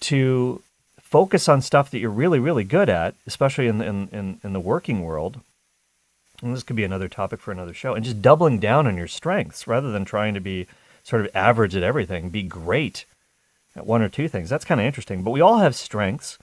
to 0.00 0.62
focus 1.00 1.48
on 1.48 1.62
stuff 1.62 1.90
that 1.90 1.98
you're 1.98 2.10
really, 2.10 2.38
really 2.38 2.64
good 2.64 2.90
at, 2.90 3.14
especially 3.26 3.66
in, 3.66 3.80
in, 3.80 4.08
in, 4.08 4.40
in 4.44 4.52
the 4.52 4.60
working 4.60 5.02
world. 5.02 5.40
And 6.42 6.54
this 6.54 6.62
could 6.62 6.76
be 6.76 6.84
another 6.84 7.08
topic 7.08 7.40
for 7.40 7.52
another 7.52 7.74
show. 7.74 7.94
And 7.94 8.04
just 8.04 8.22
doubling 8.22 8.58
down 8.58 8.86
on 8.86 8.96
your 8.96 9.08
strengths 9.08 9.66
rather 9.66 9.90
than 9.90 10.04
trying 10.04 10.34
to 10.34 10.40
be 10.40 10.66
sort 11.02 11.22
of 11.22 11.34
average 11.34 11.76
at 11.76 11.82
everything. 11.82 12.30
Be 12.30 12.42
great 12.42 13.04
at 13.74 13.86
one 13.86 14.02
or 14.02 14.08
two 14.08 14.28
things. 14.28 14.48
That's 14.48 14.64
kind 14.64 14.80
of 14.80 14.86
interesting. 14.86 15.22
But 15.22 15.30
we 15.30 15.40
all 15.40 15.58
have 15.58 15.74
strengths. 15.74 16.38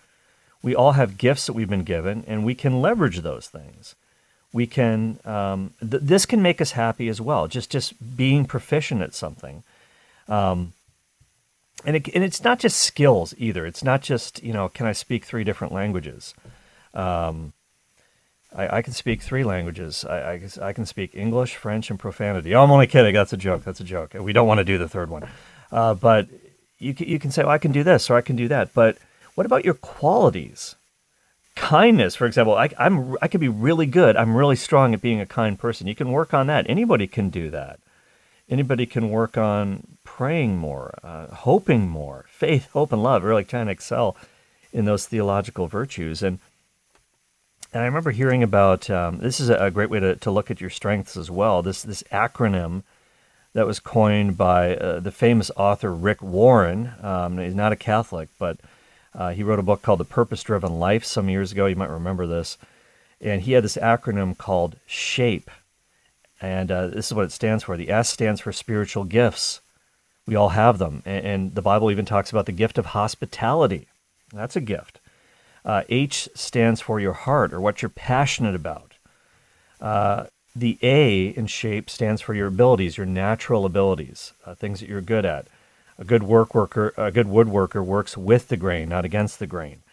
We 0.61 0.75
all 0.75 0.93
have 0.93 1.17
gifts 1.17 1.45
that 1.47 1.53
we've 1.53 1.69
been 1.69 1.83
given, 1.83 2.23
and 2.27 2.45
we 2.45 2.55
can 2.55 2.81
leverage 2.81 3.19
those 3.19 3.47
things 3.47 3.95
we 4.53 4.67
can 4.67 5.19
um, 5.25 5.73
th- 5.79 6.03
this 6.03 6.25
can 6.25 6.41
make 6.41 6.61
us 6.61 6.71
happy 6.71 7.09
as 7.09 7.19
well 7.19 7.47
just 7.47 7.69
just 7.71 8.15
being 8.15 8.45
proficient 8.45 9.01
at 9.01 9.13
something 9.13 9.63
um, 10.29 10.71
and, 11.83 11.97
it, 11.97 12.07
and 12.13 12.23
it's 12.23 12.43
not 12.43 12.59
just 12.59 12.79
skills 12.79 13.33
either 13.37 13.65
it's 13.65 13.83
not 13.83 14.01
just 14.01 14.41
you 14.43 14.53
know 14.53 14.69
can 14.69 14.85
i 14.85 14.93
speak 14.93 15.25
three 15.25 15.43
different 15.43 15.73
languages 15.73 16.33
um, 16.93 17.51
I, 18.55 18.77
I, 18.77 18.81
can 18.81 18.93
speak 18.93 19.21
three 19.21 19.43
languages 19.43 20.05
I, 20.05 20.33
I, 20.33 20.41
I, 20.61 20.73
can 20.73 20.85
speak 20.85 21.15
english 21.15 21.55
french 21.55 21.89
and 21.89 21.99
profanity 21.99 22.53
oh, 22.53 22.63
i'm 22.63 22.71
only 22.71 22.87
kidding 22.87 23.13
that's 23.13 23.33
a 23.33 23.37
joke 23.37 23.63
that's 23.63 23.79
a 23.79 23.83
joke 23.83 24.13
we 24.13 24.33
don't 24.33 24.47
want 24.47 24.59
to 24.59 24.63
do 24.63 24.77
the 24.77 24.89
third 24.89 25.09
one 25.09 25.29
uh, 25.71 25.93
but 25.93 26.27
you, 26.79 26.93
you 26.97 27.19
can 27.19 27.31
say 27.31 27.43
well, 27.43 27.51
i 27.51 27.57
can 27.57 27.71
do 27.71 27.83
this 27.83 28.09
or 28.09 28.15
i 28.15 28.21
can 28.21 28.35
do 28.35 28.47
that 28.47 28.73
but 28.73 28.97
what 29.35 29.45
about 29.45 29.65
your 29.65 29.73
qualities 29.73 30.75
kindness, 31.55 32.15
for 32.15 32.25
example, 32.25 32.55
I, 32.55 32.69
I'm 32.77 33.15
I 33.21 33.27
can 33.27 33.39
be 33.39 33.47
really 33.47 33.85
good. 33.85 34.15
I'm 34.15 34.35
really 34.35 34.55
strong 34.55 34.93
at 34.93 35.01
being 35.01 35.19
a 35.19 35.25
kind 35.25 35.57
person. 35.57 35.87
You 35.87 35.95
can 35.95 36.11
work 36.11 36.33
on 36.33 36.47
that. 36.47 36.65
Anybody 36.69 37.07
can 37.07 37.29
do 37.29 37.49
that. 37.51 37.79
Anybody 38.49 38.85
can 38.85 39.09
work 39.09 39.37
on 39.37 39.97
praying 40.03 40.57
more, 40.57 40.99
uh, 41.03 41.27
hoping 41.27 41.87
more, 41.89 42.25
faith, 42.27 42.69
hope, 42.71 42.91
and 42.91 43.01
love. 43.01 43.23
Really 43.23 43.45
trying 43.45 43.67
to 43.67 43.71
excel 43.71 44.17
in 44.71 44.85
those 44.85 45.05
theological 45.05 45.67
virtues. 45.67 46.21
And 46.21 46.39
and 47.73 47.81
I 47.81 47.85
remember 47.85 48.11
hearing 48.11 48.43
about 48.43 48.89
um, 48.89 49.17
this 49.17 49.39
is 49.39 49.49
a 49.49 49.71
great 49.71 49.89
way 49.89 49.99
to, 49.99 50.15
to 50.17 50.31
look 50.31 50.51
at 50.51 50.61
your 50.61 50.69
strengths 50.69 51.17
as 51.17 51.31
well. 51.31 51.63
This 51.63 51.81
this 51.81 52.03
acronym 52.11 52.83
that 53.53 53.67
was 53.67 53.79
coined 53.79 54.37
by 54.37 54.75
uh, 54.75 54.99
the 54.99 55.11
famous 55.11 55.49
author 55.55 55.93
Rick 55.93 56.21
Warren. 56.21 56.91
Um, 57.01 57.37
he's 57.37 57.55
not 57.55 57.71
a 57.71 57.75
Catholic, 57.75 58.29
but 58.37 58.59
uh, 59.15 59.31
he 59.31 59.43
wrote 59.43 59.59
a 59.59 59.63
book 59.63 59.81
called 59.81 59.99
The 59.99 60.05
Purpose 60.05 60.43
Driven 60.43 60.79
Life 60.79 61.05
some 61.05 61.29
years 61.29 61.51
ago. 61.51 61.65
You 61.65 61.75
might 61.75 61.89
remember 61.89 62.25
this. 62.25 62.57
And 63.21 63.43
he 63.43 63.53
had 63.53 63.63
this 63.63 63.77
acronym 63.77 64.37
called 64.37 64.77
SHAPE. 64.85 65.49
And 66.41 66.71
uh, 66.71 66.87
this 66.87 67.07
is 67.07 67.13
what 67.13 67.25
it 67.25 67.31
stands 67.31 67.63
for. 67.63 67.77
The 67.77 67.91
S 67.91 68.09
stands 68.09 68.41
for 68.41 68.51
spiritual 68.51 69.03
gifts. 69.03 69.61
We 70.25 70.35
all 70.35 70.49
have 70.49 70.77
them. 70.77 71.03
And, 71.05 71.25
and 71.25 71.55
the 71.55 71.61
Bible 71.61 71.91
even 71.91 72.05
talks 72.05 72.31
about 72.31 72.47
the 72.47 72.51
gift 72.51 72.77
of 72.77 72.87
hospitality. 72.87 73.87
That's 74.33 74.55
a 74.55 74.61
gift. 74.61 74.99
Uh, 75.65 75.83
H 75.89 76.29
stands 76.35 76.81
for 76.81 76.99
your 76.99 77.13
heart 77.13 77.53
or 77.53 77.61
what 77.61 77.81
you're 77.81 77.89
passionate 77.89 78.55
about. 78.55 78.93
Uh, 79.79 80.25
the 80.55 80.77
A 80.83 81.27
in 81.29 81.47
SHAPE 81.47 81.89
stands 81.89 82.21
for 82.21 82.33
your 82.33 82.47
abilities, 82.47 82.97
your 82.97 83.05
natural 83.05 83.65
abilities, 83.65 84.33
uh, 84.45 84.53
things 84.53 84.79
that 84.79 84.89
you're 84.89 85.01
good 85.01 85.25
at. 85.25 85.47
A 85.97 86.03
good 86.03 86.23
work 86.23 86.53
worker, 86.55 86.93
a 86.97 87.11
good 87.11 87.27
woodworker 87.27 87.83
works 87.83 88.17
with 88.17 88.47
the 88.47 88.57
grain, 88.57 88.89
not 88.89 89.05
against 89.05 89.39
the 89.39 89.47
grain. 89.47 89.83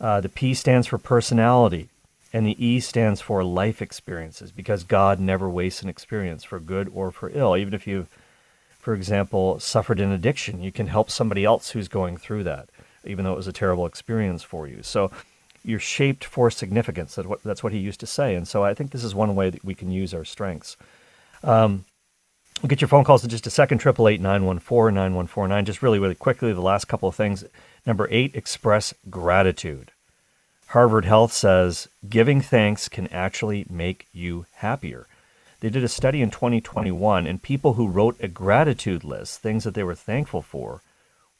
Uh, 0.00 0.20
the 0.20 0.28
P 0.28 0.54
stands 0.54 0.86
for 0.86 0.98
personality, 0.98 1.88
and 2.32 2.46
the 2.46 2.64
E 2.64 2.78
stands 2.78 3.20
for 3.20 3.42
life 3.42 3.82
experiences, 3.82 4.52
because 4.52 4.84
God 4.84 5.18
never 5.18 5.48
wastes 5.48 5.82
an 5.82 5.88
experience 5.88 6.44
for 6.44 6.60
good 6.60 6.90
or 6.94 7.10
for 7.10 7.30
ill. 7.34 7.56
Even 7.56 7.74
if 7.74 7.86
you, 7.86 8.06
for 8.78 8.94
example, 8.94 9.58
suffered 9.58 9.98
an 9.98 10.12
addiction, 10.12 10.62
you 10.62 10.70
can 10.70 10.86
help 10.86 11.10
somebody 11.10 11.44
else 11.44 11.70
who's 11.70 11.88
going 11.88 12.16
through 12.16 12.44
that, 12.44 12.68
even 13.08 13.24
though 13.24 13.32
it 13.32 13.36
was 13.36 13.48
a 13.48 13.52
terrible 13.52 13.86
experience 13.86 14.42
for 14.42 14.66
you. 14.66 14.82
So 14.82 15.10
you're 15.64 15.78
shaped 15.78 16.24
for 16.24 16.50
significance. 16.50 17.14
That's 17.14 17.28
what, 17.28 17.42
that's 17.42 17.62
what 17.62 17.72
he 17.72 17.78
used 17.78 18.00
to 18.00 18.06
say. 18.06 18.34
And 18.34 18.46
so 18.46 18.64
I 18.64 18.74
think 18.74 18.90
this 18.90 19.04
is 19.04 19.14
one 19.14 19.34
way 19.34 19.50
that 19.50 19.64
we 19.64 19.74
can 19.74 19.90
use 19.90 20.14
our 20.14 20.24
strengths. 20.24 20.76
Um, 21.42 21.84
We'll 22.62 22.68
get 22.68 22.80
your 22.80 22.88
phone 22.88 23.04
calls 23.04 23.22
in 23.22 23.30
just 23.30 23.46
a 23.46 23.50
second. 23.50 23.78
Triple 23.78 24.08
eight 24.08 24.20
nine 24.20 24.44
one 24.44 24.58
four 24.58 24.90
nine 24.90 25.14
one 25.14 25.28
four 25.28 25.46
nine. 25.46 25.64
Just 25.64 25.80
really, 25.80 26.00
really 26.00 26.16
quickly, 26.16 26.52
the 26.52 26.60
last 26.60 26.86
couple 26.86 27.08
of 27.08 27.14
things. 27.14 27.44
Number 27.86 28.08
eight, 28.10 28.34
express 28.34 28.92
gratitude. 29.08 29.92
Harvard 30.68 31.04
Health 31.04 31.32
says 31.32 31.86
giving 32.08 32.40
thanks 32.40 32.88
can 32.88 33.06
actually 33.08 33.64
make 33.70 34.08
you 34.12 34.46
happier. 34.56 35.06
They 35.60 35.70
did 35.70 35.84
a 35.84 35.88
study 35.88 36.20
in 36.20 36.30
2021, 36.30 37.26
and 37.26 37.42
people 37.42 37.74
who 37.74 37.88
wrote 37.88 38.16
a 38.20 38.28
gratitude 38.28 39.04
list, 39.04 39.40
things 39.40 39.62
that 39.64 39.74
they 39.74 39.84
were 39.84 39.94
thankful 39.94 40.42
for, 40.42 40.82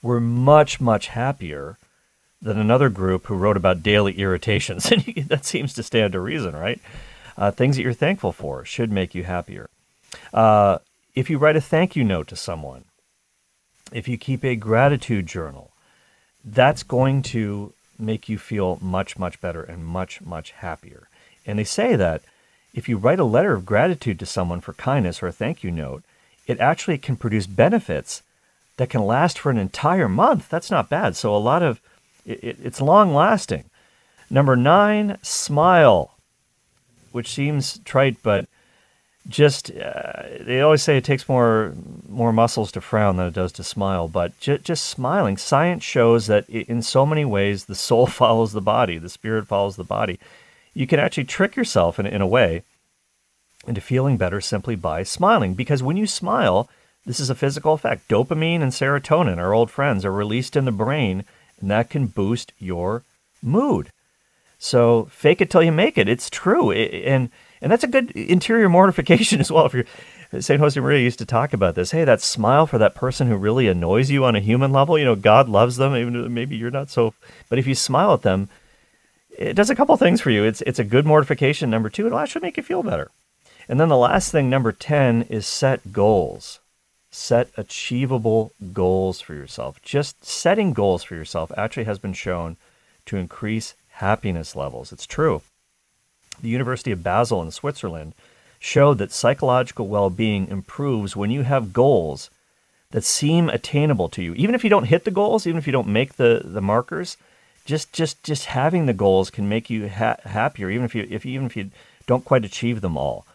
were 0.02 0.20
much, 0.20 0.80
much 0.80 1.08
happier 1.08 1.76
than 2.40 2.58
another 2.58 2.88
group 2.88 3.26
who 3.26 3.34
wrote 3.34 3.56
about 3.56 3.82
daily 3.82 4.18
irritations. 4.18 4.90
And 4.92 5.02
that 5.28 5.44
seems 5.44 5.74
to 5.74 5.82
stand 5.82 6.12
to 6.12 6.20
reason, 6.20 6.54
right? 6.54 6.80
Uh, 7.36 7.50
things 7.50 7.76
that 7.76 7.82
you're 7.82 7.92
thankful 7.92 8.32
for 8.32 8.64
should 8.64 8.90
make 8.90 9.14
you 9.14 9.24
happier. 9.24 9.68
Uh, 10.32 10.78
if 11.14 11.28
you 11.28 11.38
write 11.38 11.56
a 11.56 11.60
thank 11.60 11.96
you 11.96 12.04
note 12.04 12.28
to 12.28 12.36
someone, 12.36 12.84
if 13.92 14.08
you 14.08 14.18
keep 14.18 14.44
a 14.44 14.56
gratitude 14.56 15.26
journal, 15.26 15.70
that's 16.44 16.82
going 16.82 17.22
to 17.22 17.72
make 17.98 18.28
you 18.28 18.38
feel 18.38 18.78
much, 18.80 19.18
much 19.18 19.40
better 19.40 19.62
and 19.62 19.84
much, 19.84 20.20
much 20.20 20.52
happier. 20.52 21.08
And 21.46 21.58
they 21.58 21.64
say 21.64 21.96
that 21.96 22.22
if 22.74 22.88
you 22.88 22.96
write 22.96 23.18
a 23.18 23.24
letter 23.24 23.54
of 23.54 23.66
gratitude 23.66 24.18
to 24.20 24.26
someone 24.26 24.60
for 24.60 24.74
kindness 24.74 25.22
or 25.22 25.26
a 25.26 25.32
thank 25.32 25.64
you 25.64 25.70
note, 25.70 26.04
it 26.46 26.60
actually 26.60 26.98
can 26.98 27.16
produce 27.16 27.46
benefits 27.46 28.22
that 28.78 28.90
can 28.90 29.04
last 29.04 29.38
for 29.38 29.50
an 29.50 29.58
entire 29.58 30.08
month. 30.08 30.48
That's 30.48 30.70
not 30.70 30.88
bad. 30.88 31.14
So 31.14 31.36
a 31.36 31.38
lot 31.38 31.62
of 31.62 31.80
it, 32.24 32.58
it's 32.62 32.80
long 32.80 33.14
lasting. 33.14 33.64
Number 34.30 34.56
nine, 34.56 35.18
smile, 35.22 36.14
which 37.12 37.28
seems 37.28 37.78
trite, 37.80 38.16
but 38.22 38.48
just 39.28 39.70
uh, 39.70 40.22
they 40.40 40.60
always 40.60 40.82
say 40.82 40.96
it 40.96 41.04
takes 41.04 41.28
more 41.28 41.74
more 42.08 42.32
muscles 42.32 42.72
to 42.72 42.80
frown 42.80 43.16
than 43.16 43.26
it 43.26 43.34
does 43.34 43.52
to 43.52 43.62
smile 43.62 44.08
but 44.08 44.38
ju- 44.40 44.56
just 44.56 44.86
smiling 44.86 45.36
science 45.36 45.84
shows 45.84 46.28
that 46.28 46.48
in 46.48 46.80
so 46.80 47.04
many 47.04 47.26
ways 47.26 47.66
the 47.66 47.74
soul 47.74 48.06
follows 48.20 48.52
the 48.52 48.60
body 48.62 48.96
the 48.96 49.10
spirit 49.10 49.46
follows 49.46 49.76
the 49.76 49.84
body 49.84 50.18
you 50.72 50.86
can 50.86 50.98
actually 50.98 51.24
trick 51.24 51.56
yourself 51.56 51.98
in, 51.98 52.06
in 52.06 52.22
a 52.22 52.26
way 52.26 52.62
into 53.66 53.82
feeling 53.82 54.16
better 54.16 54.40
simply 54.40 54.74
by 54.74 55.02
smiling 55.02 55.52
because 55.52 55.82
when 55.82 55.98
you 55.98 56.06
smile 56.06 56.70
this 57.08 57.18
is 57.18 57.30
a 57.30 57.34
physical 57.34 57.72
effect 57.72 58.08
dopamine 58.08 58.62
and 58.62 58.70
serotonin 58.70 59.38
our 59.38 59.52
old 59.52 59.70
friends 59.70 60.04
are 60.04 60.12
released 60.12 60.54
in 60.54 60.64
the 60.64 60.72
brain 60.72 61.24
and 61.60 61.70
that 61.70 61.90
can 61.90 62.06
boost 62.06 62.52
your 62.58 63.02
mood 63.42 63.90
so 64.58 65.08
fake 65.10 65.40
it 65.40 65.50
till 65.50 65.62
you 65.62 65.72
make 65.72 65.98
it 65.98 66.08
it's 66.08 66.30
true 66.30 66.70
it, 66.70 66.94
and 67.04 67.30
and 67.60 67.70
that's 67.72 67.84
a 67.84 67.88
good 67.88 68.10
interior 68.12 68.68
mortification 68.68 69.40
as 69.40 69.50
well. 69.50 69.66
If 69.66 69.74
you're 69.74 69.84
St. 70.40 70.60
Josemaria 70.60 71.02
used 71.02 71.18
to 71.20 71.26
talk 71.26 71.54
about 71.54 71.74
this. 71.74 71.92
Hey, 71.92 72.04
that 72.04 72.20
smile 72.20 72.66
for 72.66 72.76
that 72.76 72.94
person 72.94 73.28
who 73.28 73.36
really 73.36 73.66
annoys 73.66 74.10
you 74.10 74.26
on 74.26 74.36
a 74.36 74.40
human 74.40 74.72
level, 74.72 74.98
you 74.98 75.04
know, 75.06 75.16
God 75.16 75.48
loves 75.48 75.78
them, 75.78 75.96
even 75.96 76.34
maybe 76.34 76.54
you're 76.54 76.70
not 76.70 76.90
so. 76.90 77.14
But 77.48 77.58
if 77.58 77.66
you 77.66 77.74
smile 77.74 78.12
at 78.12 78.22
them, 78.22 78.50
it 79.30 79.54
does 79.54 79.70
a 79.70 79.74
couple 79.74 79.96
things 79.96 80.20
for 80.20 80.30
you. 80.30 80.44
It's 80.44 80.60
it's 80.62 80.78
a 80.78 80.84
good 80.84 81.06
mortification. 81.06 81.70
Number 81.70 81.88
two, 81.88 82.06
it'll 82.06 82.18
actually 82.18 82.42
make 82.42 82.56
you 82.58 82.62
feel 82.62 82.82
better. 82.82 83.10
And 83.70 83.80
then 83.80 83.88
the 83.88 83.96
last 83.96 84.30
thing, 84.30 84.50
number 84.50 84.72
ten, 84.72 85.22
is 85.30 85.46
set 85.46 85.92
goals. 85.92 86.60
Set 87.10 87.48
achievable 87.56 88.52
goals 88.72 89.20
for 89.20 89.34
yourself. 89.34 89.80
Just 89.82 90.24
setting 90.24 90.72
goals 90.72 91.02
for 91.02 91.14
yourself 91.14 91.50
actually 91.56 91.84
has 91.84 91.98
been 91.98 92.12
shown 92.12 92.56
to 93.06 93.16
increase 93.16 93.74
happiness 93.88 94.54
levels. 94.54 94.92
It's 94.92 95.06
true 95.06 95.42
the 96.42 96.48
University 96.48 96.90
of 96.90 97.02
Basel 97.02 97.42
in 97.42 97.50
Switzerland 97.50 98.14
showed 98.58 98.98
that 98.98 99.12
psychological 99.12 99.86
well 99.86 100.10
being 100.10 100.48
improves 100.48 101.16
when 101.16 101.30
you 101.30 101.42
have 101.42 101.72
goals 101.72 102.30
that 102.90 103.04
seem 103.04 103.48
attainable 103.48 104.08
to 104.08 104.22
you. 104.22 104.34
Even 104.34 104.54
if 104.54 104.64
you 104.64 104.70
don't 104.70 104.84
hit 104.84 105.04
the 105.04 105.10
goals, 105.10 105.46
even 105.46 105.58
if 105.58 105.66
you 105.66 105.72
don't 105.72 105.88
make 105.88 106.14
the, 106.14 106.42
the 106.44 106.60
markers, 106.60 107.16
just 107.64 107.92
just 107.92 108.22
just 108.22 108.46
having 108.46 108.86
the 108.86 108.94
goals 108.94 109.30
can 109.30 109.48
make 109.48 109.68
you 109.68 109.88
ha- 109.88 110.16
happier, 110.24 110.70
even 110.70 110.84
if 110.84 110.94
you 110.94 111.06
if 111.10 111.26
even 111.26 111.46
if 111.46 111.56
you 111.56 111.70
don't 112.06 112.24
quite 112.24 112.44
achieve 112.44 112.80
them 112.80 112.96
all. 112.96 113.26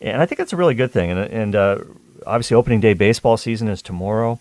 And 0.00 0.22
I 0.22 0.26
think 0.26 0.38
that's 0.38 0.52
a 0.52 0.56
really 0.56 0.74
good 0.74 0.90
thing. 0.92 1.10
And, 1.10 1.20
and 1.20 1.54
uh, 1.56 1.78
obviously, 2.26 2.54
opening 2.54 2.80
day 2.80 2.94
baseball 2.94 3.36
season 3.36 3.68
is 3.68 3.82
tomorrow. 3.82 4.40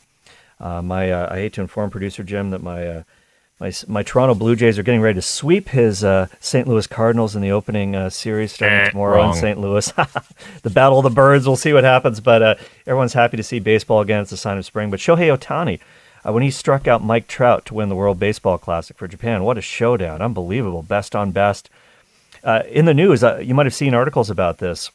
Uh, 0.59 0.81
my 0.81 1.11
uh, 1.11 1.33
I 1.33 1.37
hate 1.37 1.53
to 1.53 1.61
inform 1.61 1.89
producer 1.89 2.23
Jim 2.23 2.49
that 2.51 2.61
my 2.61 2.85
uh, 2.87 3.03
my 3.59 3.71
my 3.87 4.03
Toronto 4.03 4.35
Blue 4.35 4.55
Jays 4.55 4.77
are 4.79 4.83
getting 4.83 5.01
ready 5.01 5.15
to 5.15 5.21
sweep 5.21 5.69
his 5.69 6.03
uh, 6.03 6.27
St. 6.39 6.67
Louis 6.67 6.87
Cardinals 6.87 7.35
in 7.35 7.41
the 7.41 7.51
opening 7.51 7.95
uh, 7.95 8.09
series 8.09 8.53
starting 8.53 8.79
Eh, 8.79 8.89
tomorrow 8.89 9.17
wrong. 9.17 9.31
in 9.33 9.39
St. 9.39 9.59
Louis. 9.59 9.91
the 10.63 10.69
Battle 10.69 10.99
of 10.99 11.03
the 11.03 11.09
Birds. 11.09 11.45
We'll 11.45 11.55
see 11.57 11.73
what 11.73 11.83
happens, 11.83 12.19
but 12.19 12.41
uh, 12.41 12.55
everyone's 12.87 13.13
happy 13.13 13.37
to 13.37 13.43
see 13.43 13.59
baseball 13.59 14.01
again. 14.01 14.21
It's 14.21 14.31
a 14.31 14.37
sign 14.37 14.57
of 14.57 14.65
spring. 14.65 14.89
But 14.89 14.99
Shohei 14.99 15.35
Ohtani, 15.37 15.79
uh, 16.25 16.31
when 16.33 16.43
he 16.43 16.51
struck 16.51 16.87
out 16.87 17.03
Mike 17.03 17.27
Trout 17.27 17.65
to 17.67 17.73
win 17.73 17.87
the 17.89 17.95
World 17.95 18.19
Baseball 18.19 18.57
Classic 18.57 18.97
for 18.97 19.07
Japan, 19.07 19.43
what 19.43 19.57
a 19.57 19.61
showdown! 19.61 20.21
Unbelievable, 20.21 20.81
best 20.83 21.15
on 21.15 21.31
best. 21.31 21.69
Uh, 22.43 22.63
in 22.69 22.85
the 22.85 22.93
news, 22.93 23.21
uh, 23.23 23.37
you 23.37 23.53
might 23.53 23.65
have 23.65 23.73
seen 23.73 23.93
articles 23.93 24.29
about 24.29 24.59
this. 24.59 24.91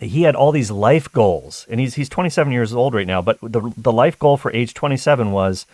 He 0.00 0.22
had 0.22 0.34
all 0.34 0.52
these 0.52 0.70
life 0.70 1.10
goals, 1.12 1.66
and 1.70 1.78
he's 1.78 1.94
he's 1.94 2.08
27 2.08 2.52
years 2.52 2.72
old 2.72 2.94
right 2.94 3.06
now. 3.06 3.22
But 3.22 3.38
the 3.40 3.72
the 3.76 3.92
life 3.92 4.18
goal 4.18 4.36
for 4.36 4.52
age 4.52 4.74
27 4.74 5.30
was 5.30 5.66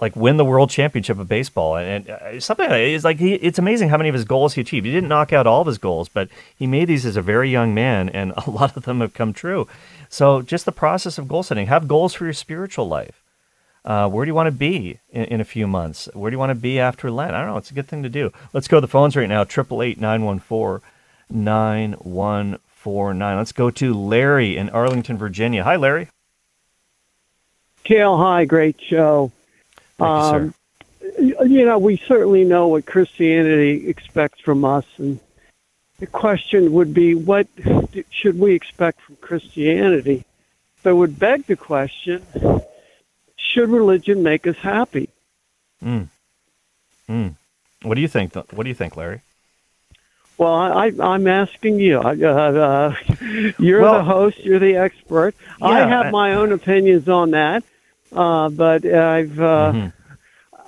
like 0.00 0.14
win 0.14 0.36
the 0.36 0.44
world 0.44 0.70
championship 0.70 1.18
of 1.18 1.28
baseball. 1.28 1.76
And, 1.76 2.08
and 2.08 2.10
uh, 2.10 2.40
something 2.40 2.70
is 2.70 3.04
like 3.04 3.18
he, 3.18 3.34
it's 3.34 3.58
amazing 3.58 3.88
how 3.88 3.96
many 3.96 4.08
of 4.08 4.14
his 4.14 4.24
goals 4.24 4.54
he 4.54 4.60
achieved. 4.60 4.86
He 4.86 4.92
didn't 4.92 5.08
knock 5.08 5.32
out 5.32 5.46
all 5.46 5.60
of 5.60 5.66
his 5.66 5.78
goals 5.78 6.08
but 6.08 6.28
he 6.56 6.66
made 6.66 6.86
these 6.86 7.06
as 7.06 7.16
a 7.16 7.22
very 7.22 7.50
young 7.50 7.74
man 7.74 8.08
and 8.08 8.32
a 8.46 8.50
lot 8.50 8.76
of 8.76 8.84
them 8.84 9.00
have 9.00 9.14
come 9.14 9.32
true. 9.32 9.66
So 10.08 10.42
just 10.42 10.64
the 10.64 10.72
process 10.72 11.18
of 11.18 11.28
goal 11.28 11.42
setting 11.42 11.66
have 11.66 11.88
goals 11.88 12.14
for 12.14 12.24
your 12.24 12.32
spiritual 12.32 12.88
life. 12.88 13.20
Uh, 13.84 14.08
where 14.08 14.24
do 14.24 14.30
you 14.30 14.34
want 14.34 14.46
to 14.46 14.52
be 14.52 14.98
in, 15.10 15.24
in 15.24 15.40
a 15.40 15.44
few 15.44 15.66
months? 15.66 16.08
Where 16.14 16.30
do 16.30 16.34
you 16.34 16.38
want 16.38 16.50
to 16.50 16.54
be 16.54 16.80
after 16.80 17.10
lent? 17.10 17.34
I 17.34 17.40
don't 17.40 17.50
know 17.50 17.58
it's 17.58 17.70
a 17.70 17.74
good 17.74 17.88
thing 17.88 18.02
to 18.02 18.08
do. 18.08 18.32
Let's 18.52 18.68
go 18.68 18.78
to 18.78 18.80
the 18.80 18.88
phones 18.88 19.16
right 19.16 19.28
now 19.28 19.44
888-914-9149 22.84 23.36
let's 23.36 23.52
go 23.52 23.70
to 23.70 23.94
larry 23.94 24.56
in 24.56 24.68
arlington 24.70 25.16
virginia 25.18 25.64
hi 25.64 25.76
larry 25.76 26.08
Cale, 27.84 28.16
hi, 28.16 28.46
great 28.46 28.80
show. 28.80 29.30
Thank 29.98 30.08
you, 30.08 30.54
sir. 31.20 31.34
Um, 31.36 31.48
you 31.50 31.66
know, 31.66 31.76
we 31.78 31.98
certainly 31.98 32.42
know 32.42 32.68
what 32.68 32.86
Christianity 32.86 33.86
expects 33.90 34.40
from 34.40 34.64
us, 34.64 34.86
and 34.96 35.20
the 35.98 36.06
question 36.06 36.72
would 36.72 36.94
be, 36.94 37.14
what 37.14 37.46
should 38.08 38.38
we 38.38 38.54
expect 38.54 39.02
from 39.02 39.16
Christianity? 39.16 40.24
So 40.82 40.92
it 40.92 40.94
would 40.94 41.18
beg 41.18 41.44
the 41.44 41.56
question: 41.56 42.24
Should 43.36 43.68
religion 43.68 44.22
make 44.22 44.46
us 44.46 44.56
happy? 44.56 45.10
Mm. 45.84 46.08
Mm. 47.06 47.34
What 47.82 47.96
do 47.96 48.00
you 48.00 48.08
think? 48.08 48.32
th- 48.32 48.46
What 48.50 48.62
do 48.62 48.70
you 48.70 48.74
think, 48.74 48.96
Larry? 48.96 49.20
Well, 50.36 50.52
I, 50.52 50.86
I, 50.86 50.92
I'm 51.00 51.26
asking 51.26 51.78
you. 51.78 52.00
Uh, 52.00 52.14
uh, 52.14 52.94
you're 53.58 53.80
Well- 53.82 53.94
the 53.98 54.04
host. 54.04 54.38
You're 54.44 54.58
the 54.58 54.76
expert. 54.76 55.34
I 55.62 55.86
have 55.86 56.12
my 56.12 56.34
own 56.34 56.52
opinions 56.52 57.08
on 57.08 57.30
that, 57.32 57.62
uh, 58.12 58.48
but 58.50 58.84
I've. 58.84 59.38
Uh, 59.40 59.72
Mhm. 59.72 59.92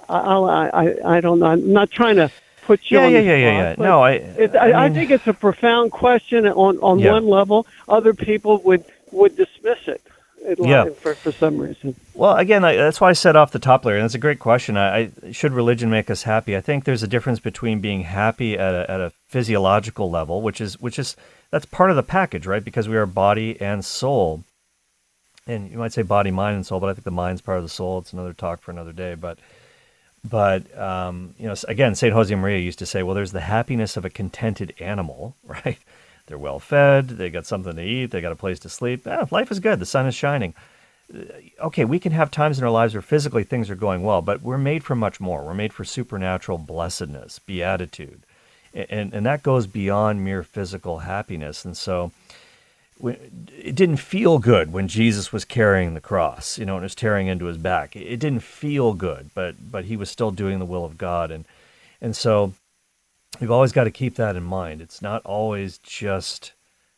I, 0.09 0.15
I, 0.15 0.69
I, 0.85 1.17
I 1.17 1.21
don't 1.21 1.41
know. 1.41 1.47
I'm 1.47 1.73
not 1.73 1.91
trying 1.91 2.15
to 2.17 2.31
put 2.63 2.81
you 2.91 2.99
Yeah, 3.01 3.07
on 3.07 3.13
yeah, 3.13 3.19
the 3.21 3.25
yeah, 3.27 3.37
yeah, 3.37 3.59
yeah. 3.71 3.75
No, 3.77 4.03
I. 4.05 4.13
It, 4.13 4.55
I, 4.55 4.73
I 4.73 4.89
mean, 4.89 4.95
think 4.97 5.11
it's 5.11 5.27
a 5.27 5.33
profound 5.35 5.91
question. 5.91 6.47
On 6.47 6.79
on 6.79 7.01
Yeah. 7.01 7.11
one 7.13 7.27
level, 7.27 7.67
other 7.89 8.15
people 8.15 8.59
would 8.59 8.85
would 9.11 9.35
dismiss 9.37 9.79
it. 9.89 10.01
It 10.47 10.61
Yeah. 10.61 10.91
For 10.91 11.15
for 11.15 11.33
some 11.33 11.59
reason. 11.59 11.97
Well, 12.15 12.37
again, 12.37 12.65
I, 12.65 12.77
that's 12.77 13.01
why 13.01 13.11
I 13.11 13.15
said 13.15 13.35
off 13.35 13.51
the 13.51 13.59
top, 13.59 13.85
Larry. 13.85 13.99
And 13.99 14.05
that's 14.05 14.15
a 14.15 14.19
great 14.19 14.39
question. 14.39 14.77
I, 14.77 15.11
I 15.25 15.33
should 15.33 15.53
religion 15.53 15.91
make 15.91 16.09
us 16.09 16.23
happy? 16.23 16.57
I 16.57 16.61
think 16.61 16.85
there's 16.85 17.03
a 17.03 17.09
difference 17.09 17.41
between 17.41 17.81
being 17.81 18.03
happy 18.03 18.57
at 18.57 18.73
a, 18.73 18.91
at 18.91 19.01
a 19.01 19.13
physiological 19.27 20.09
level, 20.09 20.43
which 20.43 20.61
is 20.61 20.81
which 20.81 21.01
is 21.01 21.17
that's 21.51 21.67
part 21.67 21.91
of 21.91 21.97
the 21.97 22.05
package, 22.05 22.47
right? 22.47 22.63
Because 22.65 22.89
we 22.89 22.97
are 22.97 23.07
body 23.07 23.61
and 23.61 23.85
soul. 23.85 24.45
And 25.49 25.71
you 25.71 25.79
might 25.79 25.93
say 25.93 26.03
body, 26.03 26.31
mind, 26.31 26.57
and 26.57 26.67
soul, 26.67 26.81
but 26.81 26.89
I 26.89 26.95
think 26.95 27.05
the 27.05 27.11
mind's 27.11 27.41
part 27.41 27.59
of 27.59 27.65
the 27.65 27.69
soul. 27.69 27.99
It's 27.99 28.13
another 28.13 28.33
talk 28.33 28.63
for 28.63 28.71
another 28.71 28.93
day. 28.93 29.15
But 29.15 29.39
but 30.29 30.77
um, 30.79 31.35
you 31.39 31.49
know, 31.49 31.55
again, 31.67 31.97
Saint 31.97 32.15
Josemaria 32.15 32.63
used 32.63 32.79
to 32.79 32.87
say, 32.87 33.03
well, 33.03 33.15
there's 33.15 33.33
the 33.33 33.41
happiness 33.41 33.97
of 33.97 34.05
a 34.05 34.11
contented 34.11 34.75
animal, 34.79 35.35
right? 35.45 35.79
They're 36.27 36.39
well 36.39 36.59
fed, 36.59 37.09
they 37.11 37.31
got 37.31 37.47
something 37.47 37.77
to 37.77 37.83
eat, 37.83 38.07
they 38.11 38.21
got 38.21 38.33
a 38.33 38.37
place 38.37 38.59
to 38.61 38.69
sleep. 38.69 39.07
Ah, 39.07 39.27
life 39.31 39.51
is 39.51 39.61
good. 39.61 39.79
The 39.79 39.87
sun 39.87 40.07
is 40.07 40.15
shining 40.15 40.55
okay, 41.61 41.85
we 41.85 41.99
can 41.99 42.13
have 42.13 42.31
times 42.31 42.59
in 42.59 42.65
our 42.65 42.71
lives 42.71 42.95
where 42.95 43.03
physically 43.03 43.45
things 43.45 43.71
are 43.71 43.77
going 43.77 44.03
well, 44.03 44.23
but 44.23 44.43
we're 44.43 44.59
made 44.59 44.83
for 44.83 44.95
much 44.95 45.21
more. 45.21 45.45
We're 45.45 45.55
made 45.55 45.73
for 45.73 45.85
supernatural 45.85 46.59
blessedness, 46.59 47.39
beatitude, 47.39 48.23
and 48.75 49.13
and 49.15 49.25
that 49.25 49.43
goes 49.43 49.67
beyond 49.67 50.25
mere 50.25 50.43
physical 50.43 51.01
happiness. 51.01 51.65
And 51.65 51.77
so, 51.77 52.11
it 53.03 53.75
didn't 53.75 53.99
feel 53.99 54.39
good 54.39 54.73
when 54.73 54.89
Jesus 54.89 55.33
was 55.33 55.45
carrying 55.45 55.95
the 55.95 56.01
cross, 56.01 56.59
you 56.59 56.67
know, 56.67 56.75
and 56.75 56.83
was 56.83 56.95
tearing 56.95 57.29
into 57.29 57.47
his 57.47 57.59
back. 57.59 57.95
It 57.95 58.19
didn't 58.19 58.43
feel 58.43 58.93
good, 58.93 59.31
but 59.35 59.71
but 59.71 59.85
he 59.85 59.97
was 59.97 60.11
still 60.11 60.33
doing 60.33 60.59
the 60.59 60.65
will 60.65 60.85
of 60.85 60.99
God, 60.99 61.31
and 61.31 61.45
and 62.01 62.17
so 62.17 62.53
we've 63.41 63.51
always 63.51 63.73
got 63.73 63.85
to 63.85 63.91
keep 63.91 64.17
that 64.17 64.37
in 64.37 64.43
mind. 64.43 64.81
It's 64.81 65.03
not 65.03 65.23
always 65.25 65.79
just 65.79 66.53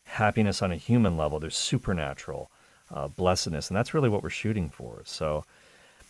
happiness 0.05 0.62
on 0.62 0.72
a 0.72 0.76
human 0.76 1.16
level. 1.16 1.39
There's 1.39 1.57
supernatural 1.57 2.51
uh, 2.93 3.09
blessedness, 3.09 3.68
and 3.68 3.76
that's 3.76 3.95
really 3.95 4.09
what 4.09 4.22
we're 4.22 4.30
shooting 4.30 4.70
for. 4.70 5.03
So, 5.05 5.45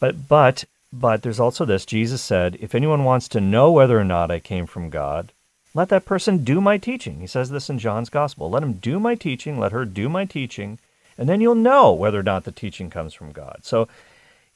but 0.00 0.28
but 0.28 0.64
but 0.92 1.22
there's 1.22 1.40
also 1.40 1.64
this. 1.64 1.84
Jesus 1.84 2.22
said, 2.22 2.56
"If 2.60 2.74
anyone 2.74 3.04
wants 3.04 3.28
to 3.28 3.40
know 3.40 3.70
whether 3.70 3.98
or 3.98 4.04
not 4.04 4.30
I 4.30 4.38
came 4.38 4.66
from 4.66 4.90
God, 4.90 5.32
let 5.74 5.88
that 5.90 6.04
person 6.04 6.44
do 6.44 6.60
my 6.60 6.78
teaching." 6.78 7.20
He 7.20 7.26
says 7.26 7.50
this 7.50 7.68
in 7.68 7.78
John's 7.78 8.10
Gospel. 8.10 8.50
Let 8.50 8.62
him 8.62 8.74
do 8.74 9.00
my 9.00 9.14
teaching. 9.14 9.58
Let 9.58 9.72
her 9.72 9.84
do 9.84 10.08
my 10.08 10.24
teaching, 10.24 10.78
and 11.16 11.28
then 11.28 11.40
you'll 11.40 11.54
know 11.54 11.92
whether 11.92 12.20
or 12.20 12.24
not 12.24 12.44
the 12.44 12.52
teaching 12.52 12.90
comes 12.90 13.14
from 13.14 13.32
God. 13.32 13.60
So, 13.62 13.88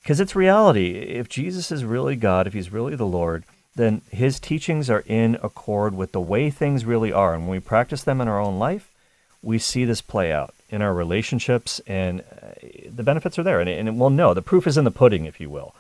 because 0.03 0.21
it's 0.21 0.37
reality. 0.37 0.97
If 0.99 1.29
Jesus 1.29 1.73
is 1.73 1.85
really 1.85 2.17
God, 2.17 2.47
if 2.47 2.53
He's 2.53 2.73
really 2.73 2.95
the 2.95 3.07
Lord, 3.07 3.45
then 3.75 4.03
His 4.11 4.39
teachings 4.39 4.91
are 4.91 5.05
in 5.07 5.39
accord 5.43 5.95
with 5.95 6.13
the 6.13 6.21
way 6.21 6.51
things 6.51 6.85
really 6.85 7.13
are, 7.13 7.35
and 7.35 7.43
when 7.43 7.53
we 7.53 7.61
practice 7.61 8.03
them 8.03 8.21
in 8.21 8.29
our 8.29 8.41
own 8.41 8.59
life 8.59 8.93
we 9.43 9.59
see 9.59 9.85
this 9.85 10.01
play 10.01 10.33
out 10.33 10.55
in 10.71 10.81
our 10.81 10.95
relationships, 10.95 11.81
and 11.87 12.21
uh, 12.21 12.53
the 12.95 13.03
benefits 13.03 13.39
are 13.39 13.43
there. 13.43 13.61
And, 13.61 13.69
and 13.69 13.99
we'll 13.99 14.11
know 14.11 14.33
the 14.33 14.43
proof 14.43 14.67
is 14.67 14.79
in 14.79 14.85
the 14.85 14.91
pudding, 14.91 15.27
if 15.27 15.41
you 15.41 15.51
will. 15.51 15.75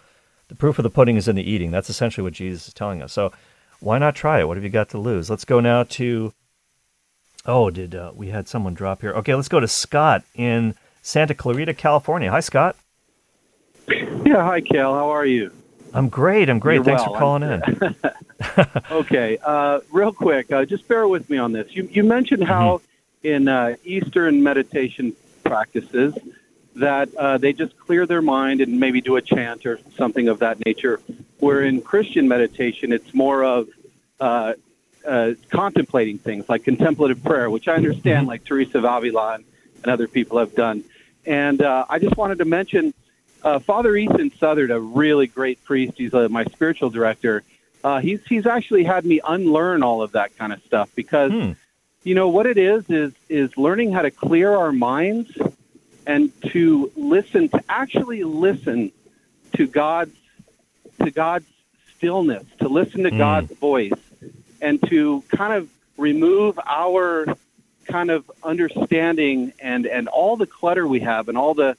The 0.49 0.55
proof 0.55 0.79
of 0.79 0.83
the 0.83 0.91
pudding 0.91 1.17
is 1.17 1.29
in 1.29 1.37
the 1.37 1.49
eating. 1.49 1.71
That's 1.71 1.89
essentially 1.89 2.25
what 2.25 2.35
Jesus 2.35 2.69
is 2.69 2.75
telling 2.75 3.01
us. 3.01 3.13
So 3.13 3.33
why 3.81 3.99
not 3.99 4.15
try 4.15 4.41
it? 4.41 4.49
What 4.49 4.57
have 4.57 4.65
you 4.65 4.71
got 4.71 4.91
to 4.91 4.99
lose? 4.99 5.31
Let's 5.31 5.45
go 5.45 5.61
now 5.61 5.85
to. 5.85 6.33
Oh, 7.47 7.71
did 7.71 7.95
uh, 7.95 8.13
we 8.15 8.29
had 8.29 8.49
someone 8.49 8.75
drop 8.75 9.01
here? 9.01 9.13
Okay, 9.15 9.35
let's 9.35 9.49
go 9.49 9.61
to 9.61 9.69
Scott 9.69 10.25
in 10.35 10.75
Santa 11.01 11.35
Clarita, 11.35 11.75
California. 11.75 12.31
Hi, 12.31 12.41
Scott. 12.41 12.77
Yeah, 13.89 14.45
hi, 14.45 14.61
Cal. 14.61 14.95
How 14.95 15.11
are 15.11 15.27
you? 15.27 15.51
I'm 15.95 16.09
great. 16.09 16.49
I'm 16.49 16.59
great. 16.59 16.77
You're 16.77 16.85
Thanks 16.85 17.03
well. 17.03 17.15
for 17.15 17.19
calling 17.19 17.43
in. 17.43 17.97
Okay, 18.91 19.39
uh, 19.43 19.81
real 19.91 20.13
quick, 20.13 20.51
uh, 20.53 20.65
just 20.65 20.87
bear 20.89 21.07
with 21.09 21.31
me 21.31 21.39
on 21.39 21.53
this. 21.53 21.75
You, 21.75 21.89
you 21.91 22.03
mentioned 22.03 22.45
how 22.45 22.83
in 23.23 23.49
uh, 23.49 23.77
Eastern 23.85 24.43
meditation 24.43 25.15
practices 25.45 26.15
that 26.75 27.15
uh, 27.17 27.39
they 27.39 27.53
just 27.53 27.79
clear 27.79 28.07
their 28.07 28.23
mind 28.23 28.61
and 28.61 28.81
maybe 28.81 29.01
do 29.01 29.17
a 29.17 29.23
chant 29.23 29.65
or 29.65 29.79
something 29.97 30.29
of 30.29 30.41
that 30.41 30.65
nature, 30.65 31.01
where 31.39 31.63
in 31.63 31.81
Christian 31.81 32.29
meditation 32.29 32.93
it's 32.93 33.15
more 33.15 33.45
of 33.45 33.69
uh, 34.21 34.55
uh, 35.07 35.33
contemplating 35.51 36.19
things 36.19 36.49
like 36.49 36.65
contemplative 36.65 37.23
prayer, 37.23 37.51
which 37.51 37.69
I 37.69 37.75
understand, 37.75 38.27
like 38.27 38.45
Teresa 38.45 38.79
of 38.79 38.85
Avila 38.85 39.35
and, 39.35 39.45
and 39.83 39.93
other 39.93 40.09
people 40.09 40.39
have 40.39 40.55
done. 40.55 40.85
And 41.27 41.63
uh, 41.63 41.87
I 41.89 41.99
just 41.99 42.17
wanted 42.17 42.39
to 42.39 42.45
mention 42.45 42.95
uh, 43.45 43.59
Father 43.59 43.97
Ethan 43.97 44.31
Southard, 44.39 44.71
a 44.71 44.81
really 44.81 45.27
great 45.27 45.63
priest. 45.65 45.95
He's 45.97 46.15
uh, 46.15 46.29
my 46.29 46.45
spiritual 46.45 46.91
director. 46.91 47.43
Uh, 47.85 48.01
he's 48.01 48.21
he's 48.29 48.47
actually 48.47 48.85
had 48.85 49.05
me 49.05 49.21
unlearn 49.27 49.83
all 49.83 50.03
of 50.03 50.13
that 50.13 50.37
kind 50.39 50.53
of 50.53 50.63
stuff 50.65 50.91
because 50.95 51.33
Hmm. 51.33 51.53
you 52.05 52.15
know 52.15 52.29
what 52.29 52.47
it 52.47 52.57
is 52.59 52.89
is 52.89 53.13
is 53.29 53.57
learning 53.57 53.93
how 53.93 54.03
to 54.03 54.11
clear 54.11 54.55
our 54.55 54.73
minds 54.73 55.31
and 56.07 56.31
to 56.53 56.91
listen 56.97 57.49
to 57.49 57.63
actually 57.69 58.23
listen 58.25 58.93
to 59.57 59.67
God's 59.67 60.15
to 61.03 61.11
God's 61.11 61.47
stillness, 61.97 62.45
to 62.61 62.69
listen 62.69 63.03
to 63.05 63.11
Mm. 63.11 63.19
God's 63.19 63.53
voice, 63.59 63.93
and 64.61 64.81
to 64.89 65.23
kind 65.29 65.53
of 65.53 65.69
remove 65.99 66.59
our 66.65 67.27
kind 67.87 68.11
of 68.11 68.31
understanding 68.45 69.53
and 69.61 69.87
and 69.87 70.07
all 70.09 70.37
the 70.37 70.47
clutter 70.47 70.87
we 70.87 71.01
have 71.01 71.29
and 71.29 71.37
all 71.37 71.55
the 71.55 71.77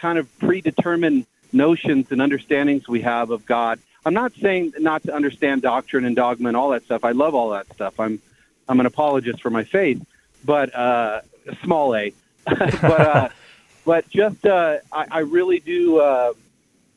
kind 0.00 0.18
of 0.18 0.26
predetermined 0.38 1.26
notions 1.52 2.10
and 2.10 2.22
understandings 2.22 2.88
we 2.88 3.02
have 3.02 3.30
of 3.30 3.44
God. 3.44 3.78
I'm 4.04 4.14
not 4.14 4.32
saying 4.34 4.72
not 4.78 5.02
to 5.04 5.14
understand 5.14 5.62
doctrine 5.62 6.04
and 6.04 6.16
dogma 6.16 6.48
and 6.48 6.56
all 6.56 6.70
that 6.70 6.84
stuff. 6.84 7.04
I 7.04 7.12
love 7.12 7.34
all 7.34 7.50
that 7.50 7.72
stuff. 7.74 8.00
I'm 8.00 8.20
I'm 8.68 8.80
an 8.80 8.86
apologist 8.86 9.42
for 9.42 9.50
my 9.50 9.64
faith, 9.64 10.04
but 10.44 10.74
uh, 10.74 11.20
small 11.62 11.94
a. 11.94 12.14
but 12.44 12.82
uh, 12.82 13.28
but 13.84 14.08
just 14.08 14.46
uh, 14.46 14.78
I, 14.92 15.06
I 15.10 15.18
really 15.20 15.60
do. 15.60 16.00
Uh, 16.00 16.32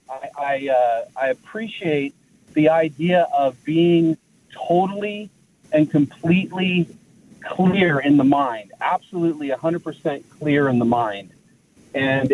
I 0.10 0.30
I, 0.38 0.68
uh, 0.70 1.06
I 1.20 1.28
appreciate 1.30 2.14
the 2.54 2.70
idea 2.70 3.28
of 3.36 3.62
being 3.66 4.18
totally 4.52 5.30
and 5.72 5.90
completely 5.90 6.88
clear 7.44 8.00
in 8.00 8.16
the 8.16 8.24
mind, 8.24 8.72
absolutely 8.80 9.50
100% 9.50 10.24
clear 10.40 10.70
in 10.70 10.80
the 10.80 10.86
mind, 10.86 11.32
and 11.94 12.32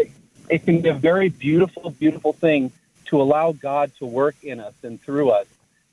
it 0.50 0.66
can 0.66 0.82
be 0.82 0.90
a 0.90 0.94
very 0.94 1.30
beautiful, 1.30 1.92
beautiful 1.92 2.34
thing 2.34 2.72
to 3.06 3.22
allow 3.22 3.52
God 3.52 3.92
to 4.00 4.06
work 4.06 4.36
in 4.44 4.60
us 4.60 4.74
and 4.84 5.02
through 5.02 5.30
us 5.30 5.48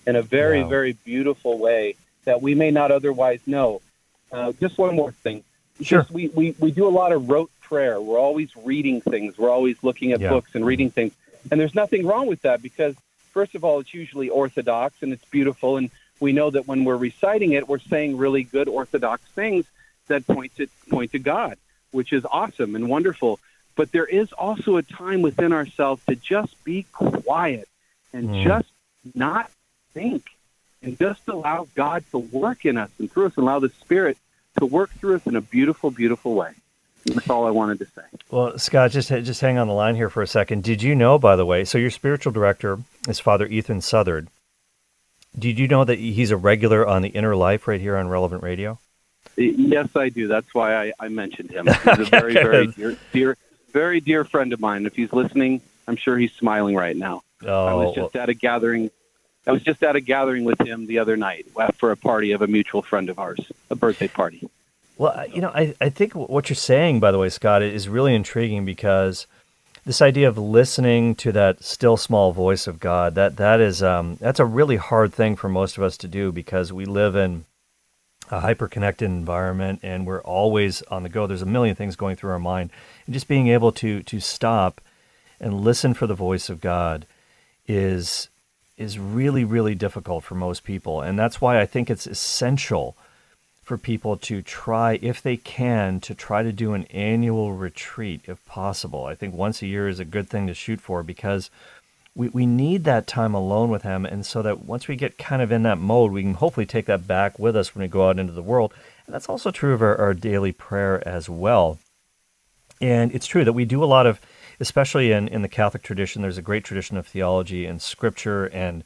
in 0.06 0.16
a 0.16 0.22
very, 0.22 0.62
wow. 0.62 0.68
very 0.68 0.92
beautiful 1.04 1.58
way 1.58 1.96
that 2.24 2.42
we 2.42 2.54
may 2.54 2.70
not 2.70 2.90
otherwise 2.90 3.40
know. 3.46 3.80
Uh, 4.32 4.52
just 4.52 4.78
one 4.78 4.94
more 4.94 5.12
thing. 5.12 5.44
Sure. 5.80 6.00
Just 6.00 6.10
we, 6.10 6.28
we, 6.28 6.54
we 6.58 6.70
do 6.70 6.86
a 6.86 6.90
lot 6.90 7.12
of 7.12 7.28
rote 7.28 7.50
prayer. 7.60 8.00
We're 8.00 8.18
always 8.18 8.50
reading 8.56 9.00
things. 9.00 9.38
We're 9.38 9.50
always 9.50 9.76
looking 9.82 10.12
at 10.12 10.20
yeah. 10.20 10.30
books 10.30 10.54
and 10.54 10.64
reading 10.64 10.90
things. 10.90 11.12
And 11.50 11.60
there's 11.60 11.74
nothing 11.74 12.06
wrong 12.06 12.26
with 12.26 12.42
that 12.42 12.62
because, 12.62 12.96
first 13.32 13.54
of 13.54 13.64
all, 13.64 13.80
it's 13.80 13.94
usually 13.94 14.28
orthodox 14.28 15.02
and 15.02 15.12
it's 15.12 15.24
beautiful. 15.26 15.76
And 15.76 15.90
we 16.18 16.32
know 16.32 16.50
that 16.50 16.66
when 16.66 16.84
we're 16.84 16.96
reciting 16.96 17.52
it, 17.52 17.68
we're 17.68 17.78
saying 17.78 18.16
really 18.16 18.42
good 18.42 18.68
orthodox 18.68 19.22
things 19.34 19.66
that 20.08 20.26
point 20.26 20.56
to, 20.56 20.66
point 20.88 21.12
to 21.12 21.18
God, 21.18 21.56
which 21.92 22.12
is 22.12 22.24
awesome 22.24 22.74
and 22.74 22.88
wonderful. 22.88 23.38
But 23.76 23.92
there 23.92 24.06
is 24.06 24.32
also 24.32 24.76
a 24.76 24.82
time 24.82 25.22
within 25.22 25.52
ourselves 25.52 26.02
to 26.06 26.16
just 26.16 26.64
be 26.64 26.84
quiet 26.92 27.68
and 28.12 28.30
mm. 28.30 28.42
just 28.42 28.68
not 29.14 29.50
think 29.92 30.24
and 30.82 30.98
just 30.98 31.28
allow 31.28 31.68
God 31.74 32.04
to 32.10 32.18
work 32.18 32.64
in 32.64 32.76
us 32.76 32.90
and 32.98 33.10
through 33.10 33.26
us 33.26 33.36
and 33.36 33.44
allow 33.44 33.58
the 33.58 33.68
Spirit 33.68 34.16
to 34.58 34.66
work 34.66 34.90
through 34.90 35.16
us 35.16 35.26
in 35.26 35.36
a 35.36 35.40
beautiful, 35.40 35.90
beautiful 35.90 36.34
way. 36.34 36.52
That's 37.04 37.30
all 37.30 37.46
I 37.46 37.50
wanted 37.50 37.78
to 37.80 37.86
say. 37.86 38.02
Well, 38.30 38.58
Scott, 38.58 38.90
just 38.90 39.10
just 39.10 39.40
hang 39.40 39.58
on 39.58 39.68
the 39.68 39.74
line 39.74 39.94
here 39.94 40.10
for 40.10 40.22
a 40.22 40.26
second. 40.26 40.64
Did 40.64 40.82
you 40.82 40.94
know, 40.94 41.18
by 41.18 41.36
the 41.36 41.46
way, 41.46 41.64
so 41.64 41.78
your 41.78 41.90
spiritual 41.90 42.32
director 42.32 42.78
is 43.08 43.20
Father 43.20 43.46
Ethan 43.46 43.80
Southard. 43.80 44.28
Did 45.38 45.58
you 45.58 45.68
know 45.68 45.84
that 45.84 45.98
he's 45.98 46.30
a 46.30 46.36
regular 46.36 46.86
on 46.86 47.02
the 47.02 47.10
Inner 47.10 47.36
Life 47.36 47.68
right 47.68 47.80
here 47.80 47.96
on 47.96 48.08
Relevant 48.08 48.42
Radio? 48.42 48.78
Yes, 49.36 49.94
I 49.94 50.08
do. 50.08 50.28
That's 50.28 50.52
why 50.54 50.74
I, 50.74 50.92
I 50.98 51.08
mentioned 51.08 51.50
him. 51.50 51.66
He's 51.84 51.98
a 51.98 52.04
very, 52.04 52.32
very 52.32 52.66
dear, 52.68 52.96
dear, 53.12 53.36
very 53.72 54.00
dear 54.00 54.24
friend 54.24 54.52
of 54.52 54.60
mine. 54.60 54.86
If 54.86 54.96
he's 54.96 55.12
listening, 55.12 55.60
I'm 55.86 55.96
sure 55.96 56.18
he's 56.18 56.32
smiling 56.32 56.74
right 56.74 56.96
now. 56.96 57.22
Oh, 57.44 57.66
I 57.66 57.74
was 57.74 57.94
just 57.94 58.16
at 58.16 58.28
a 58.28 58.34
gathering. 58.34 58.90
I 59.46 59.52
was 59.52 59.62
just 59.62 59.82
at 59.82 59.94
a 59.94 60.00
gathering 60.00 60.44
with 60.44 60.60
him 60.60 60.86
the 60.86 60.98
other 60.98 61.16
night 61.16 61.46
for 61.76 61.92
a 61.92 61.96
party 61.96 62.32
of 62.32 62.42
a 62.42 62.46
mutual 62.46 62.82
friend 62.82 63.08
of 63.08 63.18
ours, 63.18 63.40
a 63.70 63.76
birthday 63.76 64.08
party. 64.08 64.48
Well, 64.98 65.26
you 65.32 65.40
know, 65.40 65.50
I, 65.54 65.74
I 65.80 65.90
think 65.90 66.14
what 66.14 66.48
you're 66.48 66.56
saying, 66.56 67.00
by 67.00 67.12
the 67.12 67.18
way, 67.18 67.28
Scott, 67.28 67.62
is 67.62 67.88
really 67.88 68.14
intriguing 68.14 68.64
because 68.64 69.26
this 69.84 70.02
idea 70.02 70.28
of 70.28 70.36
listening 70.36 71.14
to 71.16 71.32
that 71.32 71.62
still 71.62 71.96
small 71.96 72.32
voice 72.32 72.66
of 72.66 72.80
God 72.80 73.14
that 73.14 73.36
that 73.36 73.60
is 73.60 73.82
um, 73.82 74.16
that's 74.20 74.40
a 74.40 74.44
really 74.44 74.76
hard 74.76 75.14
thing 75.14 75.36
for 75.36 75.48
most 75.48 75.76
of 75.76 75.84
us 75.84 75.96
to 75.98 76.08
do 76.08 76.32
because 76.32 76.72
we 76.72 76.84
live 76.86 77.14
in 77.14 77.44
a 78.30 78.40
hyper 78.40 78.68
connected 78.68 79.06
environment 79.06 79.80
and 79.82 80.06
we're 80.06 80.22
always 80.22 80.82
on 80.82 81.02
the 81.02 81.08
go. 81.08 81.26
There's 81.26 81.42
a 81.42 81.46
million 81.46 81.76
things 81.76 81.96
going 81.96 82.16
through 82.16 82.30
our 82.30 82.38
mind, 82.38 82.70
and 83.06 83.14
just 83.14 83.28
being 83.28 83.48
able 83.48 83.72
to 83.72 84.02
to 84.02 84.20
stop 84.20 84.80
and 85.40 85.60
listen 85.60 85.94
for 85.94 86.06
the 86.06 86.14
voice 86.14 86.48
of 86.48 86.60
God 86.60 87.06
is 87.66 88.28
is 88.76 88.98
really 88.98 89.44
really 89.44 89.74
difficult 89.74 90.24
for 90.24 90.34
most 90.34 90.64
people, 90.64 91.00
and 91.00 91.18
that's 91.18 91.40
why 91.40 91.60
I 91.60 91.66
think 91.66 91.90
it's 91.90 92.06
essential 92.06 92.96
for 93.66 93.76
people 93.76 94.16
to 94.16 94.42
try, 94.42 94.96
if 95.02 95.20
they 95.20 95.36
can, 95.36 95.98
to 95.98 96.14
try 96.14 96.44
to 96.44 96.52
do 96.52 96.72
an 96.72 96.84
annual 96.84 97.52
retreat 97.52 98.20
if 98.26 98.44
possible. 98.46 99.06
I 99.06 99.16
think 99.16 99.34
once 99.34 99.60
a 99.60 99.66
year 99.66 99.88
is 99.88 99.98
a 99.98 100.04
good 100.04 100.30
thing 100.30 100.46
to 100.46 100.54
shoot 100.54 100.80
for 100.80 101.02
because 101.02 101.50
we, 102.16 102.28
we 102.28 102.46
need 102.46 102.84
that 102.84 103.06
time 103.06 103.34
alone 103.34 103.70
with 103.70 103.82
Him. 103.82 104.04
And 104.04 104.26
so 104.26 104.42
that 104.42 104.64
once 104.64 104.88
we 104.88 104.96
get 104.96 105.18
kind 105.18 105.42
of 105.42 105.52
in 105.52 105.62
that 105.64 105.78
mode, 105.78 106.10
we 106.10 106.22
can 106.22 106.34
hopefully 106.34 106.66
take 106.66 106.86
that 106.86 107.06
back 107.06 107.38
with 107.38 107.56
us 107.56 107.74
when 107.74 107.82
we 107.82 107.88
go 107.88 108.08
out 108.08 108.18
into 108.18 108.32
the 108.32 108.42
world. 108.42 108.74
And 109.06 109.14
that's 109.14 109.28
also 109.28 109.50
true 109.50 109.74
of 109.74 109.82
our, 109.82 109.96
our 109.96 110.14
daily 110.14 110.52
prayer 110.52 111.06
as 111.06 111.28
well. 111.28 111.78
And 112.80 113.14
it's 113.14 113.26
true 113.26 113.44
that 113.44 113.52
we 113.52 113.64
do 113.64 113.84
a 113.84 113.86
lot 113.86 114.06
of, 114.06 114.20
especially 114.58 115.12
in, 115.12 115.28
in 115.28 115.42
the 115.42 115.48
Catholic 115.48 115.82
tradition, 115.82 116.22
there's 116.22 116.38
a 116.38 116.42
great 116.42 116.64
tradition 116.64 116.96
of 116.96 117.06
theology 117.06 117.66
and 117.66 117.80
scripture 117.80 118.46
and 118.46 118.82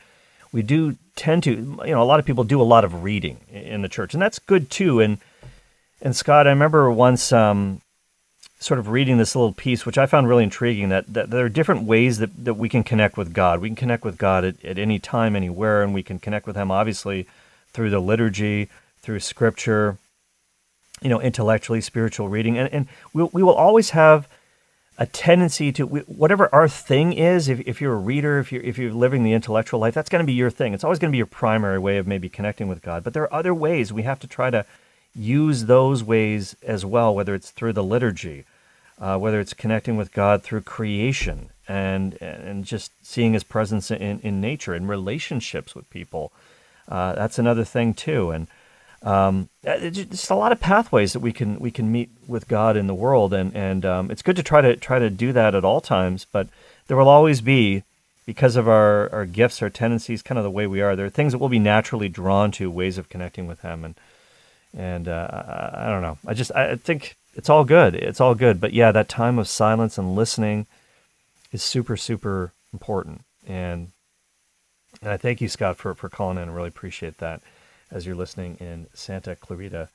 we 0.53 0.62
do 0.62 0.97
tend 1.16 1.45
to, 1.45 1.51
you 1.51 1.93
know, 1.93 2.03
a 2.03 2.05
lot 2.05 2.18
of 2.18 2.26
people 2.26 2.45
do 2.45 2.61
a 2.61 2.64
lot 2.64 2.85
of 2.85 3.03
reading 3.03 3.39
in 3.51 3.83
the 3.83 3.89
church, 3.89 4.14
and 4.14 4.22
that's 4.22 4.39
good 4.39 4.70
too. 4.70 5.01
And 5.01 5.18
and 6.03 6.16
Scott, 6.16 6.47
I 6.47 6.51
remember 6.51 6.91
once 6.91 7.33
um, 7.33 7.83
sort 8.61 8.78
of 8.78 8.88
reading 8.88 9.16
this 9.16 9.34
little 9.34 9.54
piece, 9.54 9.86
which 9.86 9.96
I 9.96 10.04
found 10.04 10.28
really 10.28 10.44
intriguing. 10.44 10.90
That, 10.90 11.12
that 11.12 11.30
there 11.30 11.44
are 11.44 11.48
different 11.48 11.84
ways 11.84 12.18
that, 12.18 12.44
that 12.44 12.54
we 12.54 12.68
can 12.68 12.84
connect 12.84 13.16
with 13.16 13.32
God. 13.32 13.61
We 13.61 13.70
can 13.70 13.76
connect 13.76 14.04
with 14.04 14.18
God 14.18 14.44
at, 14.44 14.62
at 14.64 14.78
any 14.78 14.98
time, 14.98 15.34
anywhere, 15.34 15.82
and 15.82 15.94
we 15.94 16.02
can 16.02 16.18
connect 16.18 16.46
with 16.46 16.56
Him 16.56 16.70
obviously 16.70 17.26
through 17.72 17.90
the 17.90 18.00
liturgy, 18.00 18.68
through 19.00 19.20
Scripture, 19.20 19.96
you 21.00 21.08
know, 21.08 21.20
intellectually, 21.20 21.80
spiritual 21.80 22.28
reading, 22.28 22.58
and 22.58 22.72
and 22.72 22.86
we 23.14 23.24
we 23.32 23.42
will 23.42 23.54
always 23.54 23.90
have 23.90 24.28
a 24.98 25.06
tendency 25.06 25.72
to 25.72 25.86
whatever 25.86 26.54
our 26.54 26.68
thing 26.68 27.14
is 27.14 27.48
if, 27.48 27.61
if 27.61 27.80
you're 27.80 27.94
a 27.94 27.98
reader 27.98 28.38
if 28.38 28.52
you're 28.52 28.61
if 28.61 28.76
you're 28.76 28.92
living 28.92 29.24
the 29.24 29.32
intellectual 29.32 29.80
life 29.80 29.94
that's 29.94 30.11
going 30.11 30.22
to 30.22 30.26
be 30.26 30.34
your 30.34 30.50
thing 30.50 30.74
it's 30.74 30.84
always 30.84 30.98
going 30.98 31.08
to 31.08 31.12
be 31.12 31.16
your 31.16 31.24
primary 31.24 31.78
way 31.78 31.96
of 31.96 32.06
maybe 32.06 32.28
connecting 32.28 32.68
with 32.68 32.82
god 32.82 33.02
but 33.02 33.14
there 33.14 33.22
are 33.22 33.32
other 33.32 33.54
ways 33.54 33.94
we 33.94 34.02
have 34.02 34.20
to 34.20 34.26
try 34.26 34.50
to 34.50 34.64
use 35.14 35.64
those 35.66 36.02
ways 36.04 36.56
as 36.62 36.84
well 36.84 37.14
whether 37.14 37.34
it's 37.34 37.50
through 37.50 37.72
the 37.72 37.82
liturgy 37.82 38.44
uh, 39.00 39.16
whether 39.16 39.40
it's 39.40 39.54
connecting 39.54 39.96
with 39.96 40.12
god 40.12 40.42
through 40.42 40.61
creation 40.61 41.50
and 41.68 42.20
and 42.20 42.64
just 42.64 42.92
seeing 43.02 43.32
his 43.32 43.44
presence 43.44 43.90
in, 43.90 44.20
in 44.20 44.40
nature 44.40 44.74
and 44.74 44.88
relationships 44.88 45.74
with 45.74 45.88
people 45.90 46.32
uh, 46.88 47.14
that's 47.14 47.38
another 47.38 47.64
thing 47.64 47.94
too 47.94 48.30
and 48.30 48.46
um, 49.02 49.48
just 49.64 50.30
a 50.30 50.34
lot 50.34 50.52
of 50.52 50.61
pathways 50.61 51.14
that 51.14 51.20
we 51.20 51.32
can 51.32 51.58
we 51.58 51.70
can 51.70 51.90
meet 51.90 52.11
with 52.26 52.48
God 52.48 52.76
in 52.76 52.86
the 52.86 52.94
world, 52.94 53.32
and 53.32 53.54
and 53.56 53.84
um, 53.86 54.11
it's 54.11 54.20
good 54.20 54.36
to 54.36 54.42
try 54.42 54.61
to 54.61 54.76
try 54.76 54.98
to 54.98 55.08
do 55.08 55.32
that 55.32 55.54
at 55.54 55.64
all 55.64 55.80
times. 55.80 56.26
But 56.30 56.48
there 56.86 56.98
will 56.98 57.08
always 57.08 57.40
be, 57.40 57.82
because 58.26 58.56
of 58.56 58.68
our 58.68 59.11
our 59.11 59.24
gifts, 59.24 59.62
our 59.62 59.70
tendencies, 59.70 60.20
kind 60.20 60.38
of 60.38 60.44
the 60.44 60.50
way 60.50 60.66
we 60.66 60.82
are. 60.82 60.96
There 60.96 61.06
are 61.06 61.11
things 61.11 61.32
that 61.32 61.38
we'll 61.38 61.48
be 61.48 61.58
naturally 61.58 62.11
drawn 62.11 62.50
to, 62.52 62.70
ways 62.70 62.98
of 62.98 63.08
connecting 63.08 63.46
with 63.46 63.61
Him, 63.61 63.84
and 63.86 63.94
and 64.76 65.08
uh, 65.08 65.28
I, 65.30 65.86
I 65.86 65.90
don't 65.90 66.02
know. 66.02 66.18
I 66.26 66.34
just 66.34 66.52
I 66.54 66.76
think 66.76 67.16
it's 67.34 67.48
all 67.48 67.64
good. 67.64 67.94
It's 67.94 68.20
all 68.20 68.34
good. 68.34 68.60
But 68.60 68.72
yeah, 68.72 68.92
that 68.92 69.08
time 69.08 69.38
of 69.38 69.48
silence 69.48 69.98
and 69.98 70.14
listening 70.14 70.66
is 71.52 71.62
super 71.62 71.96
super 71.96 72.52
important. 72.72 73.22
And 73.46 73.92
and 75.02 75.10
I 75.10 75.16
thank 75.16 75.40
you, 75.40 75.48
Scott, 75.48 75.76
for 75.76 75.94
for 75.94 76.08
calling 76.08 76.38
in. 76.38 76.50
Really 76.50 76.68
appreciate 76.68 77.18
that 77.18 77.40
as 77.90 78.06
you're 78.06 78.14
listening 78.14 78.56
in 78.60 78.86
Santa 78.94 79.34
Clarita, 79.36 79.88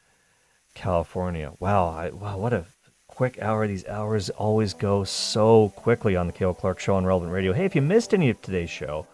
California. 0.74 1.54
Wow, 1.60 1.88
I, 1.88 2.10
wow, 2.10 2.38
what 2.38 2.54
a 2.54 2.66
quick 3.08 3.42
hour. 3.42 3.68
These 3.68 3.88
hours 3.88 4.30
always 4.32 4.74
go 4.74 5.04
so 5.04 5.70
quickly 5.76 6.16
on 6.16 6.28
the 6.28 6.34
Cale 6.34 6.54
Clark 6.54 6.80
Show 6.80 6.96
on 6.96 7.06
Relevant 7.06 7.32
Radio. 7.32 7.54
Hey, 7.54 7.66
if 7.66 7.76
you 7.76 7.82
missed 7.82 8.14
any 8.14 8.30
of 8.30 8.42
today's 8.42 8.70
show, 8.70 9.08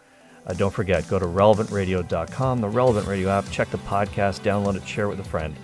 uh, 0.46 0.54
don't 0.54 0.74
forget, 0.74 1.08
go 1.08 1.20
to 1.20 1.26
relevantradio.com, 1.26 2.62
the 2.62 2.70
Relevant 2.70 3.08
Radio 3.08 3.30
app, 3.30 3.50
check 3.52 3.70
the 3.70 3.78
podcast, 3.80 4.42
download 4.42 4.76
it, 4.76 4.88
share 4.88 5.06
it 5.06 5.10
with 5.10 5.20
a 5.20 5.24
friend. 5.24 5.56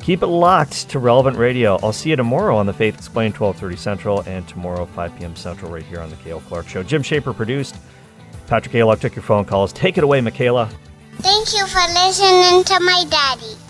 Keep 0.00 0.22
it 0.22 0.28
locked 0.28 0.88
to 0.90 0.98
Relevant 0.98 1.36
Radio. 1.36 1.78
I'll 1.82 1.92
see 1.92 2.10
you 2.10 2.16
tomorrow 2.16 2.56
on 2.56 2.66
the 2.66 2.72
Faith 2.72 2.94
Explained, 2.94 3.36
1230 3.36 3.76
Central, 3.76 4.20
and 4.22 4.46
tomorrow, 4.46 4.86
5 4.86 5.18
p.m. 5.18 5.34
Central, 5.34 5.72
right 5.72 5.82
here 5.82 6.00
on 6.00 6.10
the 6.10 6.16
Cale 6.16 6.40
Clark 6.42 6.68
Show. 6.68 6.82
Jim 6.82 7.02
Shaper 7.02 7.32
produced. 7.32 7.76
Patrick 8.46 8.74
Aylock 8.74 9.00
took 9.00 9.16
your 9.16 9.24
phone 9.24 9.44
calls. 9.44 9.72
Take 9.72 9.98
it 9.98 10.04
away, 10.04 10.20
Michaela. 10.20 10.70
Thank 11.16 11.52
you 11.52 11.66
for 11.66 11.80
listening 11.92 12.64
to 12.64 12.80
my 12.80 13.04
daddy. 13.10 13.67